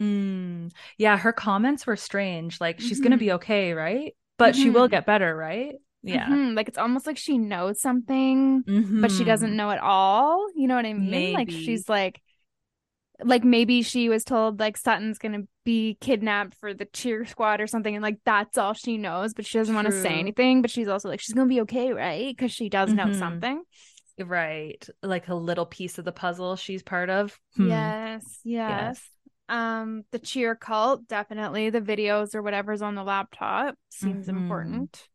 Mm. 0.00 0.72
yeah 0.96 1.18
her 1.18 1.32
comments 1.32 1.86
were 1.86 1.94
strange 1.96 2.58
like 2.58 2.80
she's 2.80 3.00
gonna 3.00 3.18
be 3.18 3.32
okay 3.32 3.74
right 3.74 4.16
but 4.38 4.56
she 4.56 4.70
will 4.70 4.86
Mhm. 4.86 4.90
get 4.90 5.04
better 5.04 5.36
right 5.36 5.74
yeah 6.02 6.26
Mhm, 6.28 6.54
Like 6.56 6.68
it's 6.68 6.78
almost 6.78 7.06
like 7.06 7.18
she 7.18 7.38
knows 7.38 7.80
something, 7.80 8.64
but 9.00 9.10
she 9.10 9.24
doesn't 9.24 9.50
Mhm. 9.50 9.56
know 9.56 9.70
it 9.70 9.80
all. 9.80 10.48
You 10.54 10.66
know 10.68 10.74
what 10.76 10.86
I 10.86 10.94
mean? 10.94 11.32
Like 11.34 11.50
she's 11.50 11.88
like 11.88 12.20
like 13.22 13.44
maybe 13.44 13.82
she 13.82 14.08
was 14.08 14.24
told 14.24 14.60
like 14.60 14.78
Sutton's 14.78 15.18
gonna 15.18 15.42
be 15.64 15.98
kidnapped 16.00 16.54
for 16.54 16.72
the 16.72 16.86
cheer 16.86 17.26
squad 17.26 17.60
or 17.60 17.66
something, 17.66 17.94
and 17.94 18.02
like 18.02 18.18
that's 18.24 18.56
all 18.56 18.72
she 18.72 18.96
knows, 18.96 19.34
but 19.34 19.44
she 19.44 19.58
doesn't 19.58 19.74
want 19.74 19.86
to 19.86 19.92
say 19.92 20.18
anything. 20.18 20.62
But 20.62 20.70
she's 20.70 20.88
also 20.88 21.08
like 21.08 21.20
she's 21.20 21.34
gonna 21.34 21.46
be 21.48 21.60
okay, 21.62 21.92
right? 21.92 22.34
Because 22.34 22.50
she 22.52 22.68
does 22.70 22.94
know 22.94 23.06
Mhm. 23.06 23.18
something. 23.18 23.62
right 24.18 24.86
like 25.02 25.28
a 25.28 25.34
little 25.34 25.64
piece 25.64 25.96
of 25.98 26.04
the 26.04 26.12
puzzle 26.12 26.54
she's 26.54 26.82
part 26.82 27.08
of 27.08 27.38
Hmm. 27.56 27.68
Yes, 27.68 28.40
yes. 28.44 29.00
Um, 29.48 30.04
the 30.12 30.18
cheer 30.18 30.54
cult, 30.54 31.08
definitely. 31.08 31.70
The 31.70 31.80
videos 31.80 32.34
or 32.34 32.42
whatever's 32.42 32.82
on 32.82 32.94
the 32.94 33.02
laptop 33.02 33.76
seems 33.88 34.26
Mhm. 34.26 34.28
important. 34.28 35.08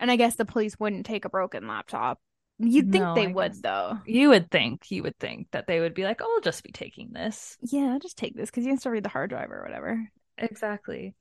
And 0.00 0.10
I 0.10 0.16
guess 0.16 0.34
the 0.34 0.44
police 0.44 0.80
wouldn't 0.80 1.06
take 1.06 1.24
a 1.24 1.30
broken 1.30 1.68
laptop. 1.68 2.18
You'd 2.58 2.90
think 2.90 3.04
No, 3.04 3.14
they 3.14 3.26
I 3.28 3.32
would 3.32 3.52
guess- 3.52 3.60
though. 3.62 3.98
you 4.06 4.30
would 4.30 4.50
think 4.50 4.90
you 4.90 5.02
would 5.04 5.18
think 5.18 5.46
that 5.52 5.66
they 5.68 5.80
would 5.80 5.94
be 5.94 6.04
like 6.04 6.20
oh 6.22 6.30
i'll 6.36 6.42
just 6.42 6.62
be 6.62 6.72
taking 6.72 7.10
this 7.12 7.56
Yeah, 7.62 7.96
just 8.02 8.18
take 8.18 8.34
this 8.36 8.50
because 8.50 8.64
you 8.66 8.70
can 8.72 8.78
still 8.78 8.92
read 8.92 9.02
the 9.04 9.08
hard 9.08 9.30
drive 9.30 9.50
or 9.50 9.62
whatever. 9.62 10.06
exactly 10.36 11.14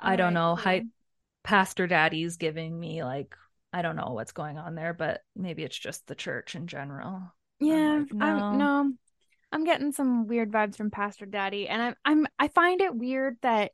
i 0.00 0.16
don't 0.16 0.34
know 0.34 0.54
hi 0.54 0.84
pastor 1.44 1.86
daddy's 1.86 2.36
giving 2.36 2.78
me 2.78 3.02
like 3.04 3.34
i 3.72 3.80
don't 3.80 3.96
know 3.96 4.10
what's 4.12 4.32
going 4.32 4.58
on 4.58 4.74
there 4.74 4.92
but 4.92 5.22
maybe 5.34 5.62
it's 5.62 5.78
just 5.78 6.06
the 6.06 6.14
church 6.14 6.54
in 6.54 6.66
general 6.66 7.22
Yeah, 7.60 8.00
like, 8.10 8.22
I 8.22 8.38
no. 8.38 8.52
no. 8.52 8.92
I'm 9.50 9.64
getting 9.64 9.92
some 9.92 10.26
weird 10.26 10.50
vibes 10.50 10.76
from 10.76 10.90
Pastor 10.90 11.26
Daddy, 11.26 11.68
and 11.68 11.80
I'm 11.82 11.94
I'm 12.06 12.26
I 12.38 12.48
find 12.48 12.80
it 12.80 12.94
weird 12.94 13.36
that 13.42 13.72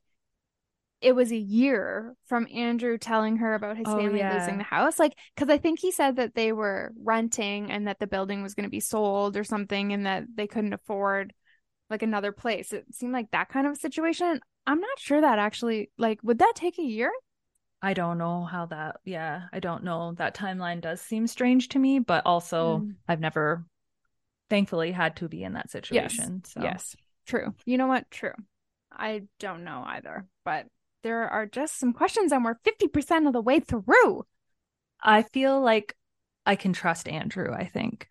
it 1.01 1.13
was 1.13 1.31
a 1.31 1.37
year 1.37 2.13
from 2.27 2.47
Andrew 2.53 2.97
telling 2.97 3.37
her 3.37 3.53
about 3.55 3.77
his 3.77 3.87
Oh, 3.87 3.97
family 3.97 4.19
yeah. 4.19 4.33
losing 4.33 4.57
the 4.57 4.63
house. 4.63 4.99
Like, 4.99 5.15
because 5.35 5.49
I 5.49 5.57
think 5.57 5.79
he 5.79 5.91
said 5.91 6.17
that 6.17 6.35
they 6.35 6.51
were 6.51 6.91
renting 7.01 7.71
and 7.71 7.87
that 7.87 7.99
the 7.99 8.07
building 8.07 8.43
was 8.43 8.53
going 8.53 8.65
to 8.65 8.69
be 8.69 8.81
sold 8.81 9.37
or 9.37 9.43
something, 9.43 9.93
and 9.93 10.05
that 10.05 10.25
they 10.35 10.47
couldn't 10.47 10.73
afford 10.73 11.33
like 11.89 12.03
another 12.03 12.31
place. 12.31 12.73
It 12.73 12.85
seemed 12.91 13.13
like 13.13 13.31
that 13.31 13.49
kind 13.49 13.65
of 13.65 13.77
situation. 13.77 14.39
I'm 14.67 14.79
not 14.79 14.99
sure 14.99 15.21
that 15.21 15.39
actually 15.39 15.89
like 15.97 16.19
would 16.21 16.39
that 16.39 16.53
take 16.55 16.77
a 16.77 16.83
year? 16.83 17.11
I 17.81 17.93
don't 17.93 18.17
know 18.17 18.43
how 18.43 18.65
that, 18.67 18.97
yeah, 19.05 19.43
I 19.53 19.61
don't 19.61 19.85
know. 19.85 20.13
That 20.17 20.35
timeline 20.35 20.81
does 20.81 20.99
seem 20.99 21.27
strange 21.27 21.69
to 21.69 21.79
me, 21.79 21.99
but 21.99 22.25
also 22.25 22.79
Mm. 22.81 22.95
I've 23.07 23.21
never, 23.21 23.63
thankfully, 24.49 24.91
had 24.91 25.15
to 25.17 25.29
be 25.29 25.43
in 25.43 25.53
that 25.53 25.71
situation. 25.71 26.43
So, 26.45 26.61
Yes, 26.61 26.95
true. 27.25 27.55
You 27.65 27.77
know 27.77 27.87
what? 27.87 28.11
True. 28.11 28.33
I 28.91 29.23
don't 29.39 29.63
know 29.63 29.81
either, 29.85 30.25
but 30.43 30.65
there 31.03 31.27
are 31.29 31.45
just 31.45 31.79
some 31.79 31.93
questions, 31.93 32.31
and 32.31 32.43
we're 32.45 32.55
50% 32.63 33.27
of 33.27 33.33
the 33.33 33.41
way 33.41 33.59
through. 33.59 34.25
I 35.01 35.23
feel 35.23 35.59
like 35.61 35.95
I 36.45 36.55
can 36.55 36.73
trust 36.73 37.07
Andrew. 37.07 37.53
I 37.53 37.65
think 37.65 38.09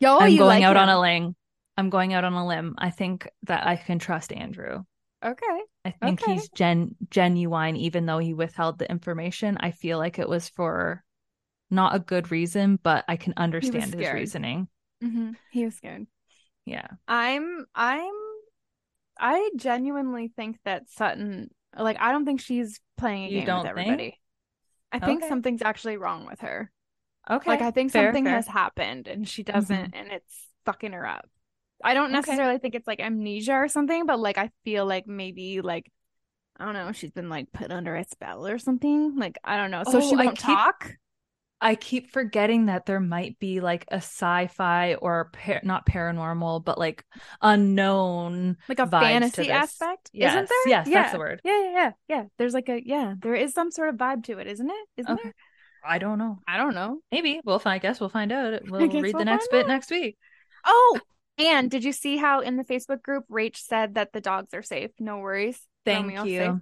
Yo, 0.00 0.18
I'm 0.18 0.36
going 0.36 0.62
like 0.62 0.64
out 0.64 0.76
on 0.76 0.88
a 0.88 1.00
limb. 1.00 1.36
I'm 1.76 1.90
going 1.90 2.12
out 2.12 2.24
on 2.24 2.32
a 2.32 2.46
limb. 2.46 2.74
I 2.78 2.90
think 2.90 3.28
that 3.44 3.66
I 3.66 3.76
can 3.76 3.98
trust 3.98 4.32
Andrew. 4.32 4.84
Okay. 5.24 5.60
I 5.84 5.90
think 5.90 6.20
Okay. 6.20 6.24
he's 6.24 6.48
gen 6.50 6.96
genuine, 7.10 7.76
even 7.76 8.06
though 8.06 8.18
he 8.18 8.34
withheld 8.34 8.78
the 8.78 8.90
information. 8.90 9.56
I 9.60 9.70
feel 9.70 9.98
like 9.98 10.18
it 10.18 10.28
was 10.28 10.48
for 10.48 11.04
not 11.70 11.94
a 11.96 12.00
good 12.00 12.30
reason, 12.30 12.78
but 12.82 13.04
I 13.08 13.16
can 13.16 13.34
understand 13.36 13.94
his 13.94 14.12
reasoning. 14.12 14.68
hmm 15.00 15.32
He 15.50 15.64
was 15.64 15.76
scared. 15.76 16.06
Yeah. 16.64 16.88
I'm, 17.06 17.66
I'm, 17.74 18.12
I 19.18 19.50
genuinely 19.56 20.28
think 20.28 20.58
that 20.64 20.88
Sutton, 20.90 21.50
like, 21.78 22.00
I 22.00 22.12
don't 22.12 22.24
think 22.24 22.40
she's 22.40 22.80
playing 22.96 23.24
a 23.24 23.28
You 23.28 23.38
game 23.38 23.46
don't 23.46 23.58
with 23.66 23.74
think? 23.74 23.78
everybody. 23.88 24.20
I 24.92 24.98
think 25.00 25.22
Okay. 25.22 25.28
something's 25.28 25.62
actually 25.62 25.96
wrong 25.96 26.26
with 26.26 26.40
her. 26.40 26.70
Okay. 27.30 27.50
Like, 27.50 27.60
I 27.62 27.70
think 27.70 27.92
Fair, 27.92 28.06
something 28.08 28.24
fair. 28.24 28.34
has 28.36 28.46
happened 28.46 29.06
and 29.06 29.28
she 29.28 29.44
mm-hmm. 29.44 29.58
doesn't, 29.58 29.94
and 29.94 30.10
it's 30.10 30.48
fucking 30.64 30.92
her 30.92 31.06
up. 31.06 31.28
I 31.84 31.94
don't 31.94 32.06
Okay. 32.06 32.14
necessarily 32.14 32.58
think 32.58 32.74
it's 32.74 32.86
like 32.88 33.00
amnesia 33.00 33.52
or 33.52 33.68
something, 33.68 34.06
but 34.06 34.18
like, 34.18 34.38
I 34.38 34.50
feel 34.64 34.86
like 34.86 35.06
maybe, 35.06 35.60
like, 35.60 35.92
I 36.58 36.64
don't 36.64 36.74
know, 36.74 36.90
she's 36.92 37.12
been 37.12 37.28
like 37.28 37.52
put 37.52 37.70
under 37.70 37.94
a 37.94 38.04
spell 38.04 38.46
or 38.46 38.58
something. 38.58 39.14
Like, 39.16 39.38
I 39.44 39.56
don't 39.56 39.70
know. 39.70 39.84
So 39.84 39.98
Oh, 39.98 40.08
she 40.08 40.16
won't 40.16 40.30
keep- 40.36 40.46
talk. 40.46 40.96
I 41.60 41.74
keep 41.74 42.12
forgetting 42.12 42.66
that 42.66 42.86
there 42.86 43.00
might 43.00 43.38
be 43.40 43.60
like 43.60 43.84
a 43.90 43.96
sci-fi 43.96 44.94
or 44.94 45.30
par- 45.32 45.60
not 45.64 45.86
paranormal, 45.86 46.64
but 46.64 46.78
like 46.78 47.04
unknown, 47.42 48.56
like 48.68 48.78
a 48.78 48.86
vibes 48.86 49.00
fantasy 49.00 49.50
aspect, 49.50 50.10
Yes, 50.12 50.34
isn't 50.34 50.48
there? 50.48 50.68
yes, 50.68 50.86
yeah. 50.88 50.94
that's 51.02 51.12
the 51.12 51.18
word. 51.18 51.40
Yeah, 51.44 51.62
yeah, 51.64 51.70
yeah, 51.72 51.90
yeah. 52.08 52.24
There's 52.38 52.54
like 52.54 52.68
a 52.68 52.80
yeah, 52.84 53.14
there 53.20 53.34
is 53.34 53.52
some 53.54 53.70
sort 53.70 53.88
of 53.88 53.96
vibe 53.96 54.24
to 54.24 54.38
it, 54.38 54.46
isn't 54.46 54.70
it? 54.70 54.88
Isn't 54.98 55.12
Okay. 55.12 55.22
there? 55.24 55.34
I 55.84 55.98
don't 55.98 56.18
know. 56.18 56.38
I 56.46 56.56
don't 56.56 56.74
know. 56.74 57.00
Maybe 57.10 57.40
we'll 57.44 57.58
find. 57.58 57.74
I 57.74 57.78
guess 57.78 58.00
we'll 58.00 58.08
find 58.08 58.30
out. 58.32 58.62
We'll 58.70 58.80
read 58.88 58.92
we'll 58.92 59.12
the 59.12 59.24
next 59.24 59.50
bit 59.50 59.62
out. 59.64 59.68
next 59.68 59.90
week. 59.90 60.16
Oh, 60.64 61.00
and 61.38 61.70
did 61.70 61.84
you 61.84 61.92
see 61.92 62.16
how 62.16 62.40
in 62.40 62.56
the 62.56 62.64
Facebook 62.64 63.02
group 63.02 63.24
Rach 63.30 63.56
said 63.56 63.94
that 63.94 64.12
the 64.12 64.20
dogs 64.20 64.54
are 64.54 64.62
safe? 64.62 64.90
No 64.98 65.18
worries. 65.18 65.58
Thank 65.84 66.06
Romeo's 66.06 66.26
you. 66.28 66.38
safe. 66.38 66.54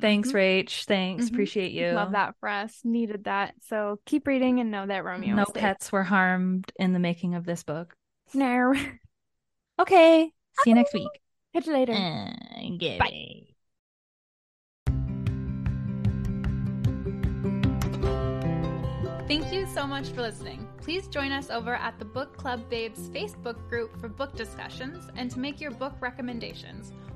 Thanks, 0.00 0.30
Mhm. 0.30 0.34
Rach. 0.34 0.84
Thanks. 0.84 1.24
Mhm. 1.26 1.32
Appreciate 1.32 1.72
you. 1.72 1.90
Love 1.92 2.12
that 2.12 2.36
for 2.38 2.48
us. 2.48 2.80
Needed 2.84 3.24
that. 3.24 3.54
So 3.62 3.98
keep 4.06 4.26
reading 4.26 4.60
and 4.60 4.70
know 4.70 4.86
that 4.86 5.04
Romeo. 5.04 5.34
No 5.34 5.42
is 5.42 5.48
safe. 5.48 5.56
pets 5.56 5.90
were 5.92 6.04
harmed 6.04 6.70
in 6.78 6.92
the 6.92 6.98
making 7.00 7.34
of 7.34 7.44
this 7.44 7.62
book. 7.62 7.96
No. 8.32 8.72
Okay. 9.76 10.30
See 10.62 10.70
you 10.70 10.76
next 10.76 10.94
week. 10.94 11.08
Catch 11.52 11.66
you 11.66 11.72
later. 11.72 11.94
Bye. 11.94 13.46
Thank 19.26 19.52
you 19.52 19.66
so 19.66 19.86
much 19.86 20.08
for 20.10 20.20
listening. 20.20 20.68
Please 20.82 21.08
join 21.08 21.32
us 21.32 21.50
over 21.50 21.74
at 21.74 21.98
the 21.98 22.04
Book 22.04 22.36
Club 22.36 22.68
Babes 22.68 23.08
Facebook 23.08 23.68
group 23.70 23.98
for 23.98 24.08
book 24.08 24.36
discussions 24.36 25.08
and 25.16 25.30
to 25.30 25.38
make 25.40 25.60
your 25.60 25.70
book 25.70 25.94
recommendations, 26.00 26.92